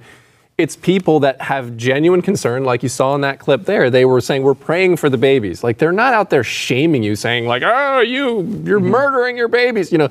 it's 0.57 0.77
people 0.77 1.21
that 1.21 1.41
have 1.41 1.77
genuine 1.77 2.23
concern, 2.23 2.65
like 2.65 2.83
you 2.83 2.89
saw 2.89 3.15
in 3.15 3.23
that 3.23 3.41
clip 3.41 3.65
there. 3.65 3.91
They 3.91 4.05
were 4.05 4.21
saying, 4.21 4.43
"We're 4.43 4.55
praying 4.55 4.97
for 4.99 5.11
the 5.11 5.19
babies." 5.19 5.65
Like 5.65 5.79
they're 5.79 5.93
not 5.93 6.15
out 6.15 6.31
there 6.31 6.45
shaming 6.45 7.03
you, 7.03 7.17
saying 7.17 7.47
like, 7.47 7.63
"Oh, 7.65 8.01
you, 8.01 8.43
you're 8.65 8.79
mm-hmm. 8.79 8.89
murdering 8.89 9.37
your 9.37 9.49
babies." 9.49 9.91
You 9.91 9.99
know, 9.99 10.11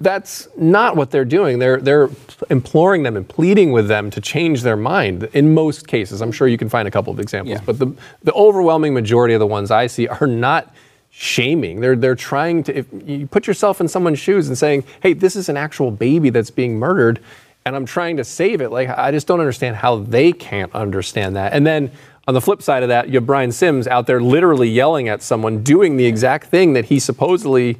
that's 0.00 0.48
not 0.56 0.96
what 0.96 1.12
they're 1.12 1.24
doing. 1.24 1.60
They're 1.60 1.80
they're 1.80 2.10
imploring 2.50 3.04
them 3.04 3.16
and 3.16 3.28
pleading 3.28 3.70
with 3.70 3.86
them 3.86 4.10
to 4.10 4.20
change 4.20 4.62
their 4.62 4.76
mind. 4.76 5.28
In 5.32 5.54
most 5.54 5.86
cases, 5.86 6.20
I'm 6.20 6.32
sure 6.32 6.48
you 6.48 6.58
can 6.58 6.68
find 6.68 6.88
a 6.88 6.90
couple 6.90 7.12
of 7.12 7.20
examples, 7.20 7.58
Yeah. 7.58 7.64
but 7.64 7.78
the 7.78 7.92
the 8.24 8.32
overwhelming 8.32 8.94
majority 8.94 9.34
of 9.34 9.40
the 9.40 9.46
ones 9.46 9.70
I 9.70 9.86
see 9.86 10.08
are 10.08 10.26
not 10.26 10.74
shaming. 11.10 11.80
They're 11.80 11.94
they're 11.94 12.16
trying 12.16 12.64
to 12.64 12.76
if 12.76 12.86
you 13.06 13.28
put 13.28 13.46
yourself 13.46 13.80
in 13.80 13.86
someone's 13.86 14.18
shoes 14.18 14.48
and 14.48 14.58
saying, 14.58 14.82
"Hey, 15.00 15.12
this 15.12 15.36
is 15.36 15.48
an 15.48 15.56
actual 15.56 15.92
baby 15.92 16.30
that's 16.30 16.50
being 16.50 16.80
murdered." 16.80 17.20
And 17.66 17.74
I'm 17.74 17.86
trying 17.86 18.18
to 18.18 18.24
save 18.24 18.60
it. 18.60 18.70
Like 18.70 18.90
I 18.90 19.10
just 19.10 19.26
don't 19.26 19.40
understand 19.40 19.76
how 19.76 19.96
they 19.96 20.32
can't 20.32 20.72
understand 20.74 21.36
that. 21.36 21.52
And 21.54 21.66
then 21.66 21.90
on 22.28 22.34
the 22.34 22.40
flip 22.40 22.60
side 22.62 22.82
of 22.82 22.90
that, 22.90 23.08
you 23.08 23.14
have 23.14 23.26
Brian 23.26 23.52
Sims 23.52 23.86
out 23.86 24.06
there 24.06 24.20
literally 24.20 24.68
yelling 24.68 25.08
at 25.08 25.22
someone 25.22 25.62
doing 25.62 25.96
the 25.96 26.04
exact 26.04 26.46
thing 26.48 26.74
that 26.74 26.86
he 26.86 26.98
supposedly 26.98 27.78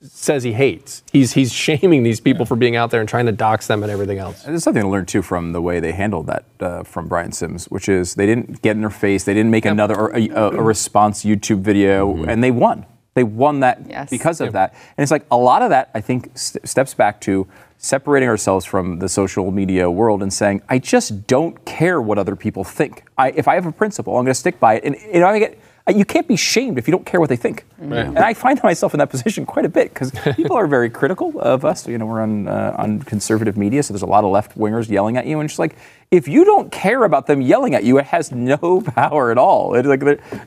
says 0.00 0.42
he 0.44 0.52
hates. 0.52 1.02
He's 1.12 1.32
he's 1.32 1.52
shaming 1.52 2.02
these 2.04 2.20
people 2.20 2.44
for 2.46 2.54
being 2.56 2.76
out 2.76 2.90
there 2.90 3.00
and 3.00 3.08
trying 3.08 3.26
to 3.26 3.32
dox 3.32 3.66
them 3.66 3.82
and 3.82 3.90
everything 3.90 4.18
else. 4.18 4.42
There's 4.42 4.62
something 4.62 4.82
to 4.82 4.88
learn 4.88 5.06
too 5.06 5.22
from 5.22 5.52
the 5.52 5.62
way 5.62 5.80
they 5.80 5.92
handled 5.92 6.26
that 6.26 6.44
uh, 6.60 6.82
from 6.84 7.08
Brian 7.08 7.32
Sims, 7.32 7.64
which 7.66 7.88
is 7.88 8.14
they 8.14 8.26
didn't 8.26 8.62
get 8.62 8.72
in 8.72 8.82
their 8.82 8.90
face, 8.90 9.24
they 9.24 9.34
didn't 9.34 9.50
make 9.50 9.64
another 9.64 10.08
a, 10.10 10.28
a, 10.28 10.50
a 10.50 10.62
response 10.62 11.24
YouTube 11.24 11.60
video, 11.60 12.22
and 12.24 12.44
they 12.44 12.50
won. 12.50 12.84
They 13.14 13.24
won 13.24 13.60
that 13.60 13.80
Yes. 13.88 14.10
because 14.10 14.40
of 14.40 14.52
that. 14.54 14.74
And 14.96 15.02
it's 15.02 15.12
like 15.12 15.24
a 15.30 15.36
lot 15.36 15.62
of 15.62 15.70
that, 15.70 15.88
I 15.94 16.00
think, 16.00 16.36
st- 16.36 16.68
steps 16.68 16.94
back 16.94 17.20
to 17.22 17.46
separating 17.84 18.30
ourselves 18.30 18.64
from 18.64 18.98
the 18.98 19.08
social 19.08 19.50
media 19.50 19.90
world 19.90 20.22
and 20.22 20.32
saying, 20.32 20.62
I 20.70 20.78
just 20.78 21.26
don't 21.26 21.62
care 21.66 22.00
what 22.00 22.18
other 22.18 22.34
people 22.34 22.64
think. 22.64 23.04
I, 23.18 23.30
if 23.32 23.46
I 23.46 23.54
have 23.56 23.66
a 23.66 23.72
principle, 23.72 24.16
I'm 24.16 24.24
going 24.24 24.32
to 24.32 24.40
stick 24.40 24.58
by 24.58 24.76
it. 24.76 24.84
And 24.84 24.96
you 25.12 25.20
know, 25.20 25.26
I 25.26 25.38
get. 25.38 25.58
You 25.86 26.06
can't 26.06 26.26
be 26.26 26.36
shamed 26.36 26.78
if 26.78 26.88
you 26.88 26.92
don't 26.92 27.04
care 27.04 27.20
what 27.20 27.28
they 27.28 27.36
think, 27.36 27.66
and 27.78 28.18
I 28.18 28.32
find 28.32 28.58
myself 28.62 28.94
in 28.94 28.98
that 29.00 29.10
position 29.10 29.44
quite 29.44 29.66
a 29.66 29.68
bit 29.68 29.92
because 29.92 30.12
people 30.34 30.56
are 30.56 30.66
very 30.66 30.88
critical 30.88 31.38
of 31.38 31.66
us. 31.66 31.86
You 31.86 31.98
know, 31.98 32.06
we're 32.06 32.22
on 32.22 32.48
uh, 32.48 32.74
on 32.78 33.02
conservative 33.02 33.58
media, 33.58 33.82
so 33.82 33.92
there's 33.92 34.00
a 34.00 34.06
lot 34.06 34.24
of 34.24 34.30
left 34.30 34.56
wingers 34.58 34.88
yelling 34.88 35.18
at 35.18 35.26
you, 35.26 35.40
and 35.40 35.44
it's 35.44 35.52
just 35.52 35.58
like 35.58 35.76
if 36.14 36.28
you 36.28 36.44
don't 36.44 36.70
care 36.70 37.02
about 37.04 37.26
them 37.26 37.40
yelling 37.42 37.74
at 37.74 37.82
you, 37.82 37.98
it 37.98 38.04
has 38.06 38.30
no 38.30 38.80
power 38.94 39.32
at 39.32 39.38
all. 39.38 39.74
It's 39.74 39.88
like 39.88 40.02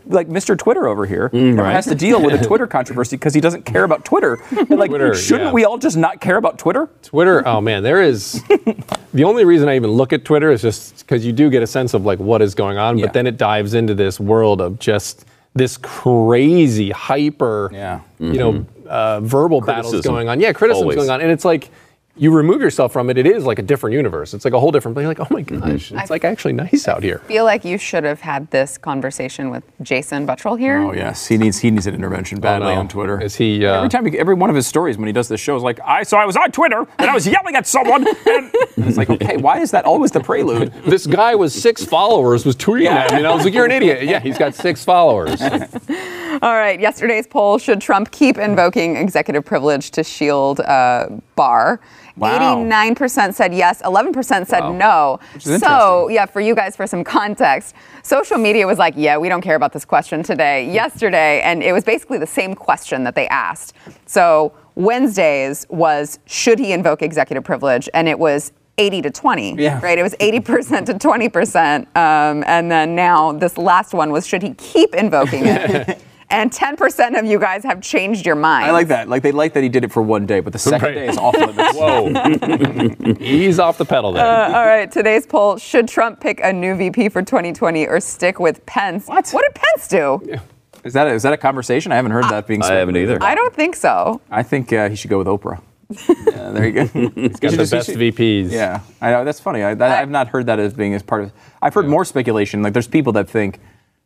like 0.05 0.30
Mr. 0.30 0.57
Twitter 0.57 0.88
over 0.88 1.05
here 1.05 1.30
right. 1.34 1.74
has 1.74 1.86
to 1.88 1.95
deal 1.95 2.22
with 2.22 2.41
a 2.41 2.45
Twitter 2.45 2.68
controversy 2.68 3.18
because 3.18 3.34
he 3.34 3.41
doesn't 3.41 3.63
care 3.63 3.84
about 3.84 4.05
Twitter. 4.05 4.39
And 4.57 4.80
like, 4.80 4.89
Twitter, 4.89 5.13
shouldn't 5.13 5.49
yeah. 5.49 5.53
we 5.53 5.65
all 5.65 5.78
just 5.78 5.95
not 5.97 6.20
care 6.20 6.36
about 6.36 6.57
Twitter? 6.57 6.89
Twitter, 7.01 7.47
oh 7.47 7.61
man, 7.61 7.84
there 7.84 8.01
is. 8.01 8.41
the 9.13 9.24
only 9.24 9.45
reason 9.45 9.70
I 9.70 9.76
even 9.76 9.91
look 9.91 10.11
at 10.11 10.26
Twitter 10.26 10.51
is 10.51 10.61
just 10.61 10.99
because 10.99 11.26
you 11.26 11.32
do 11.32 11.49
get 11.49 11.63
a 11.63 11.68
sense 11.68 11.93
of 11.93 12.05
like 12.05 12.20
what 12.20 12.41
is 12.41 12.53
going 12.55 12.78
on, 12.78 12.97
Yeah. 12.97 13.05
but 13.05 13.13
then 13.13 13.28
it 13.28 13.38
dives 13.38 13.74
into 13.76 13.93
this 13.93 14.20
world 14.20 14.61
of 14.61 14.80
just 14.80 15.26
this 15.53 15.78
crazy, 15.78 16.91
hyper, 16.91 17.70
Yeah. 17.72 18.01
you 18.20 18.34
know, 18.34 18.65
uh, 18.88 19.20
verbal 19.22 19.61
battles 19.61 20.01
going 20.01 20.28
on. 20.28 20.39
Yeah, 20.39 20.53
criticism's 20.53 20.84
Always. 20.84 20.95
going 20.97 21.09
on. 21.09 21.22
And 21.22 21.32
it's 21.32 21.45
like, 21.45 21.70
you 22.18 22.32
remove 22.32 22.61
yourself 22.61 22.91
from 22.93 23.09
it, 23.09 23.18
it 23.18 23.26
is 23.28 23.45
like 23.45 23.59
a 23.59 23.61
different 23.61 23.93
universe. 23.95 24.34
It's 24.34 24.43
like 24.45 24.53
a 24.53 24.59
whole 24.59 24.72
different 24.72 24.95
place. 24.95 25.03
You're 25.03 25.13
like, 25.13 25.20
oh 25.20 25.34
my 25.34 25.41
gosh, 25.41 25.91
it's 25.91 26.09
like 26.09 26.24
actually 26.24 26.53
nice 26.53 26.88
out 26.88 27.03
here. 27.03 27.20
feel 27.28 27.45
like 27.45 27.63
you 27.65 27.78
should 27.78 28.03
have 28.03 28.22
had 28.22 28.49
this 28.51 28.78
conversation 28.78 29.49
with 29.49 29.63
Jason 29.82 30.26
Buttrill 30.28 30.57
here. 30.57 30.78
Oh 30.80 30.93
yes, 30.93 31.28
he 31.28 31.38
needs 31.38 31.59
he 31.59 31.72
needs 31.72 31.88
an 31.88 31.95
intervention 31.95 32.39
badly 32.39 32.70
Oh, 32.70 32.74
no. 32.76 32.80
on 32.82 32.88
Twitter. 32.88 33.22
Is 33.22 33.36
he, 33.36 33.65
uh, 33.65 33.76
every 33.78 33.89
time 33.89 34.05
he, 34.05 34.18
every 34.18 34.36
one 34.36 34.49
of 34.49 34.55
his 34.55 34.68
stories 34.68 34.97
when 34.97 35.07
he 35.07 35.13
does 35.13 35.28
this 35.28 35.39
show 35.39 35.55
is 35.55 35.63
like 35.63 35.80
I 35.84 36.03
so 36.03 36.18
I 36.18 36.26
was 36.26 36.36
on 36.36 36.51
Twitter 36.51 36.86
and 36.99 37.09
I 37.09 37.13
was 37.13 37.28
yelling 37.28 37.55
at 37.55 37.68
someone 37.68 38.07
and, 38.07 38.18
and 38.26 38.51
it's 38.88 38.97
like 38.97 39.09
okay 39.09 39.38
why 39.38 39.59
is 39.59 39.72
that 39.72 39.86
always 39.86 40.11
the 40.11 40.20
prelude? 40.22 40.74
This 40.88 41.05
guy 41.05 41.36
with 41.36 41.51
six 41.51 41.84
followers 41.84 42.45
was 42.45 42.55
tweeting 42.55 42.88
at 42.88 43.11
me, 43.11 43.18
and 43.18 43.28
I 43.28 43.36
was 43.36 43.43
like, 43.43 43.53
"You're 43.53 43.65
an 43.65 43.72
idiot." 43.72 44.03
Yeah, 44.03 44.20
he's 44.20 44.38
got 44.38 44.55
six 44.55 44.84
followers. 44.84 45.39
All 46.41 46.53
right, 46.53 46.79
yesterday's 46.79 47.25
poll 47.27 47.57
should 47.57 47.81
Trump 47.81 48.11
keep 48.11 48.38
invoking 48.38 48.95
executive 48.95 49.45
privilege 49.45 49.91
to 49.91 50.03
shield 50.03 50.59
uh, 50.61 51.07
Barr? 51.35 51.79
Wow. 52.15 52.63
89% 52.63 53.33
said 53.33 53.53
yes, 53.53 53.81
11% 53.83 54.47
said 54.47 54.59
Wow. 54.61 54.71
no. 54.73 55.19
So, 55.39 56.07
yeah, 56.09 56.25
for 56.25 56.41
you 56.41 56.55
guys, 56.55 56.75
for 56.75 56.88
some 56.88 57.03
context, 57.03 57.75
social 58.03 58.38
media 58.38 58.65
was 58.65 58.77
like, 58.79 58.93
yeah, 58.97 59.17
we 59.17 59.29
don't 59.29 59.41
care 59.41 59.55
about 59.55 59.71
this 59.73 59.85
question 59.85 60.23
today, 60.23 60.71
yesterday, 60.71 61.41
and 61.41 61.61
it 61.61 61.73
was 61.73 61.83
basically 61.83 62.17
the 62.17 62.27
same 62.27 62.55
question 62.55 63.03
that 63.03 63.13
they 63.15 63.27
asked. 63.27 63.73
So, 64.05 64.53
Wednesdays 64.75 65.65
was, 65.69 66.19
should 66.25 66.59
he 66.59 66.71
invoke 66.71 67.01
executive 67.01 67.43
privilege? 67.43 67.88
And 67.93 68.07
it 68.07 68.17
was 68.17 68.51
80 68.79 69.01
to 69.03 69.09
20, 69.11 69.55
Yeah. 69.55 69.79
right? 69.81 69.97
It 69.97 70.03
was 70.03 70.13
80% 70.19 70.85
to 70.85 70.93
20%. 70.93 71.79
Um, 71.95 72.43
and 72.45 72.71
then 72.71 72.93
now 72.95 73.31
this 73.31 73.57
last 73.57 73.93
one 73.93 74.11
was, 74.11 74.27
should 74.27 74.43
he 74.43 74.53
keep 74.55 74.93
invoking 74.95 75.43
it? 75.45 76.01
and 76.30 76.51
10% 76.51 77.17
of 77.17 77.25
you 77.25 77.39
guys 77.39 77.63
have 77.63 77.82
changed 77.82 78.25
your 78.25 78.36
mind. 78.36 78.65
I 78.65 78.71
like 78.71 78.88
that. 78.89 79.07
Like 79.07 79.23
they 79.23 79.32
like 79.32 79.53
that 79.53 79.63
he 79.63 79.69
did 79.69 79.84
it 79.84 79.91
for 79.91 80.01
one 80.01 80.25
day, 80.25 80.39
but 80.41 80.53
the 80.53 80.59
second 80.59 80.88
Right. 80.88 80.95
day 80.95 81.07
is 81.07 81.17
off 81.17 81.36
limits. 81.38 81.73
Whoa, 81.78 83.15
He's 83.19 83.59
off 83.59 83.78
the 83.78 83.86
pedal 83.86 84.11
there. 84.11 84.25
Uh, 84.25 84.47
all 84.57 84.65
right, 84.65 84.91
today's 84.91 85.25
poll: 85.25 85.57
Should 85.57 85.88
Trump 85.88 86.19
pick 86.19 86.39
a 86.43 86.51
new 86.51 86.75
VP 86.75 87.09
for 87.09 87.21
2020 87.21 87.88
or 87.88 87.99
stick 87.99 88.39
with 88.39 88.65
Pence? 88.65 89.07
What? 89.07 89.30
What 89.30 89.45
did 89.47 89.55
Pence 89.61 89.88
do? 89.88 90.39
Is 90.84 90.93
that 90.93 91.07
a, 91.07 91.11
is 91.11 91.23
that 91.23 91.34
a 91.34 91.38
conversation? 91.38 91.91
I 91.91 91.95
haven't 91.95 92.11
heard 92.11 92.25
that 92.25 92.47
being. 92.47 92.61
I 92.63 92.67
said. 92.67 92.78
haven't 92.80 92.97
either. 92.97 93.17
I 93.21 93.36
don't 93.36 93.53
think 93.53 93.75
so. 93.75 94.21
I 94.32 94.43
think 94.43 94.71
uh, 94.71 94.89
he 94.89 94.95
should 94.95 95.09
go 95.09 95.17
with 95.17 95.28
Oprah. 95.28 95.61
yeah, 96.09 96.49
there 96.51 96.67
you 96.67 96.71
go. 96.73 96.86
He's 97.15 97.39
got 97.39 97.51
the 97.51 97.57
best 97.69 97.89
VPs. 97.89 98.51
Yeah, 98.51 98.82
I 99.01 99.11
know 99.11 99.23
that's 99.23 99.39
funny. 99.39 99.63
I, 99.63 99.73
that, 99.73 99.99
I've 100.01 100.09
not 100.09 100.28
heard 100.28 100.45
that 100.47 100.59
as 100.59 100.73
being 100.73 100.93
as 100.93 101.01
part 101.03 101.23
of. 101.23 101.32
I've 101.61 101.73
heard 101.73 101.88
more 101.88 102.03
speculation. 102.03 102.61
Like 102.61 102.73
there's 102.73 102.88
people 102.89 103.13
that 103.13 103.30
think, 103.30 103.59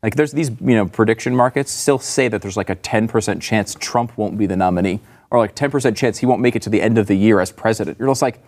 like 0.03 0.15
there's 0.15 0.31
these 0.31 0.49
you 0.49 0.75
know 0.75 0.87
prediction 0.87 1.35
markets 1.35 1.71
still 1.71 1.99
say 1.99 2.27
that 2.27 2.41
there's 2.41 2.57
like 2.57 2.69
a 2.69 2.75
10% 2.75 3.41
chance 3.41 3.75
Trump 3.79 4.17
won't 4.17 4.37
be 4.37 4.45
the 4.45 4.57
nominee, 4.57 4.99
or 5.29 5.39
like 5.39 5.55
10% 5.55 5.95
chance 5.95 6.17
he 6.17 6.25
won't 6.25 6.41
make 6.41 6.55
it 6.55 6.61
to 6.63 6.69
the 6.69 6.81
end 6.81 6.97
of 6.97 7.07
the 7.07 7.15
year 7.15 7.39
as 7.39 7.51
president. 7.51 7.99
You're 7.99 8.09
just 8.09 8.21
like, 8.21 8.41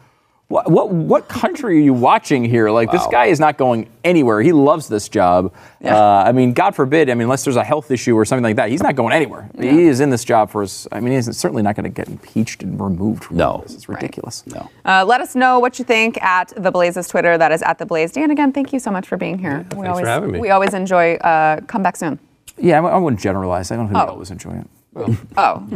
What, 0.49 0.69
what 0.69 0.91
what 0.91 1.27
country 1.29 1.77
are 1.77 1.81
you 1.81 1.93
watching 1.93 2.45
here? 2.45 2.69
Like 2.69 2.91
this 2.91 3.07
guy 3.07 3.25
is 3.25 3.39
not 3.39 3.57
going 3.57 3.89
anywhere. 4.03 4.39
He 4.41 4.51
loves 4.51 4.87
this 4.87 5.09
job. 5.09 5.51
Uh, 5.83 5.89
I 5.97 6.31
mean, 6.31 6.53
God 6.53 6.75
forbid. 6.75 7.09
I 7.09 7.15
mean, 7.15 7.23
unless 7.23 7.43
there's 7.43 7.55
a 7.55 7.63
health 7.63 7.89
issue 7.89 8.15
or 8.15 8.23
something 8.23 8.43
like 8.43 8.57
that, 8.57 8.69
he's 8.69 8.83
not 8.83 8.95
going 8.95 9.13
anywhere. 9.13 9.49
He 9.57 9.83
is 9.85 9.99
in 9.99 10.11
this 10.11 10.23
job 10.23 10.51
for. 10.51 10.61
His, 10.61 10.87
I 10.91 10.99
mean, 10.99 11.13
he's 11.13 11.35
certainly 11.37 11.63
not 11.63 11.75
going 11.75 11.85
to 11.85 11.89
get 11.89 12.07
impeached 12.07 12.61
and 12.61 12.79
removed. 12.79 13.23
From 13.23 13.37
No. 13.37 13.61
this. 13.65 13.73
is 13.73 13.89
ridiculous. 13.89 14.45
No. 14.45 14.69
Uh, 14.85 15.03
let 15.07 15.21
us 15.21 15.33
know 15.33 15.57
what 15.57 15.79
you 15.79 15.85
think 15.85 16.21
at 16.21 16.53
the 16.55 16.71
Blaze's 16.71 17.07
Twitter. 17.07 17.35
That 17.37 17.51
is 17.51 17.63
at 17.63 17.79
the 17.79 17.85
Blaze. 17.87 18.11
Dan, 18.11 18.29
again, 18.29 18.51
thank 18.51 18.71
you 18.73 18.79
so 18.79 18.91
much 18.91 19.07
for 19.07 19.17
being 19.17 19.39
here. 19.39 19.59
we 19.59 19.63
thanks 19.75 19.87
always, 19.87 20.01
for 20.03 20.07
having 20.07 20.31
me. 20.33 20.39
We 20.39 20.49
always 20.51 20.73
enjoy. 20.75 21.15
Uh, 21.15 21.61
come 21.61 21.81
back 21.81 21.95
soon. 21.95 22.19
Yeah, 22.57 22.79
I, 22.81 22.89
I 22.89 22.97
wouldn't 22.97 23.21
generalize. 23.21 23.71
I 23.71 23.75
don't 23.77 23.87
think 23.87 23.97
Oh. 23.97 24.05
we 24.05 24.11
always 24.11 24.29
enjoy 24.29 24.51
it. 24.51 24.67
Oh, 24.95 25.67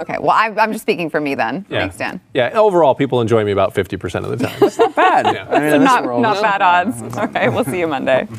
okay. 0.00 0.16
Well, 0.20 0.30
I, 0.30 0.52
I'm 0.58 0.72
just 0.72 0.82
speaking 0.82 1.08
for 1.10 1.20
me 1.20 1.34
then. 1.34 1.64
Yeah. 1.68 1.80
Thanks, 1.80 1.96
Dan. 1.96 2.20
Yeah, 2.34 2.50
overall, 2.58 2.94
people 2.94 3.20
enjoy 3.20 3.44
me 3.44 3.52
about 3.52 3.74
50% 3.74 4.24
of 4.30 4.38
the 4.38 4.46
time. 4.46 4.92
Bad. 4.92 5.26
I 5.26 5.58
mean, 5.60 5.70
So 5.70 5.78
not, 5.78 6.04
world- 6.04 6.22
not 6.22 6.42
bad 6.42 6.60
odds. 6.62 7.00
All 7.16 7.26
right, 7.28 7.48
we'll 7.52 7.64
see 7.64 7.78
you 7.78 7.86
Monday. 7.86 8.28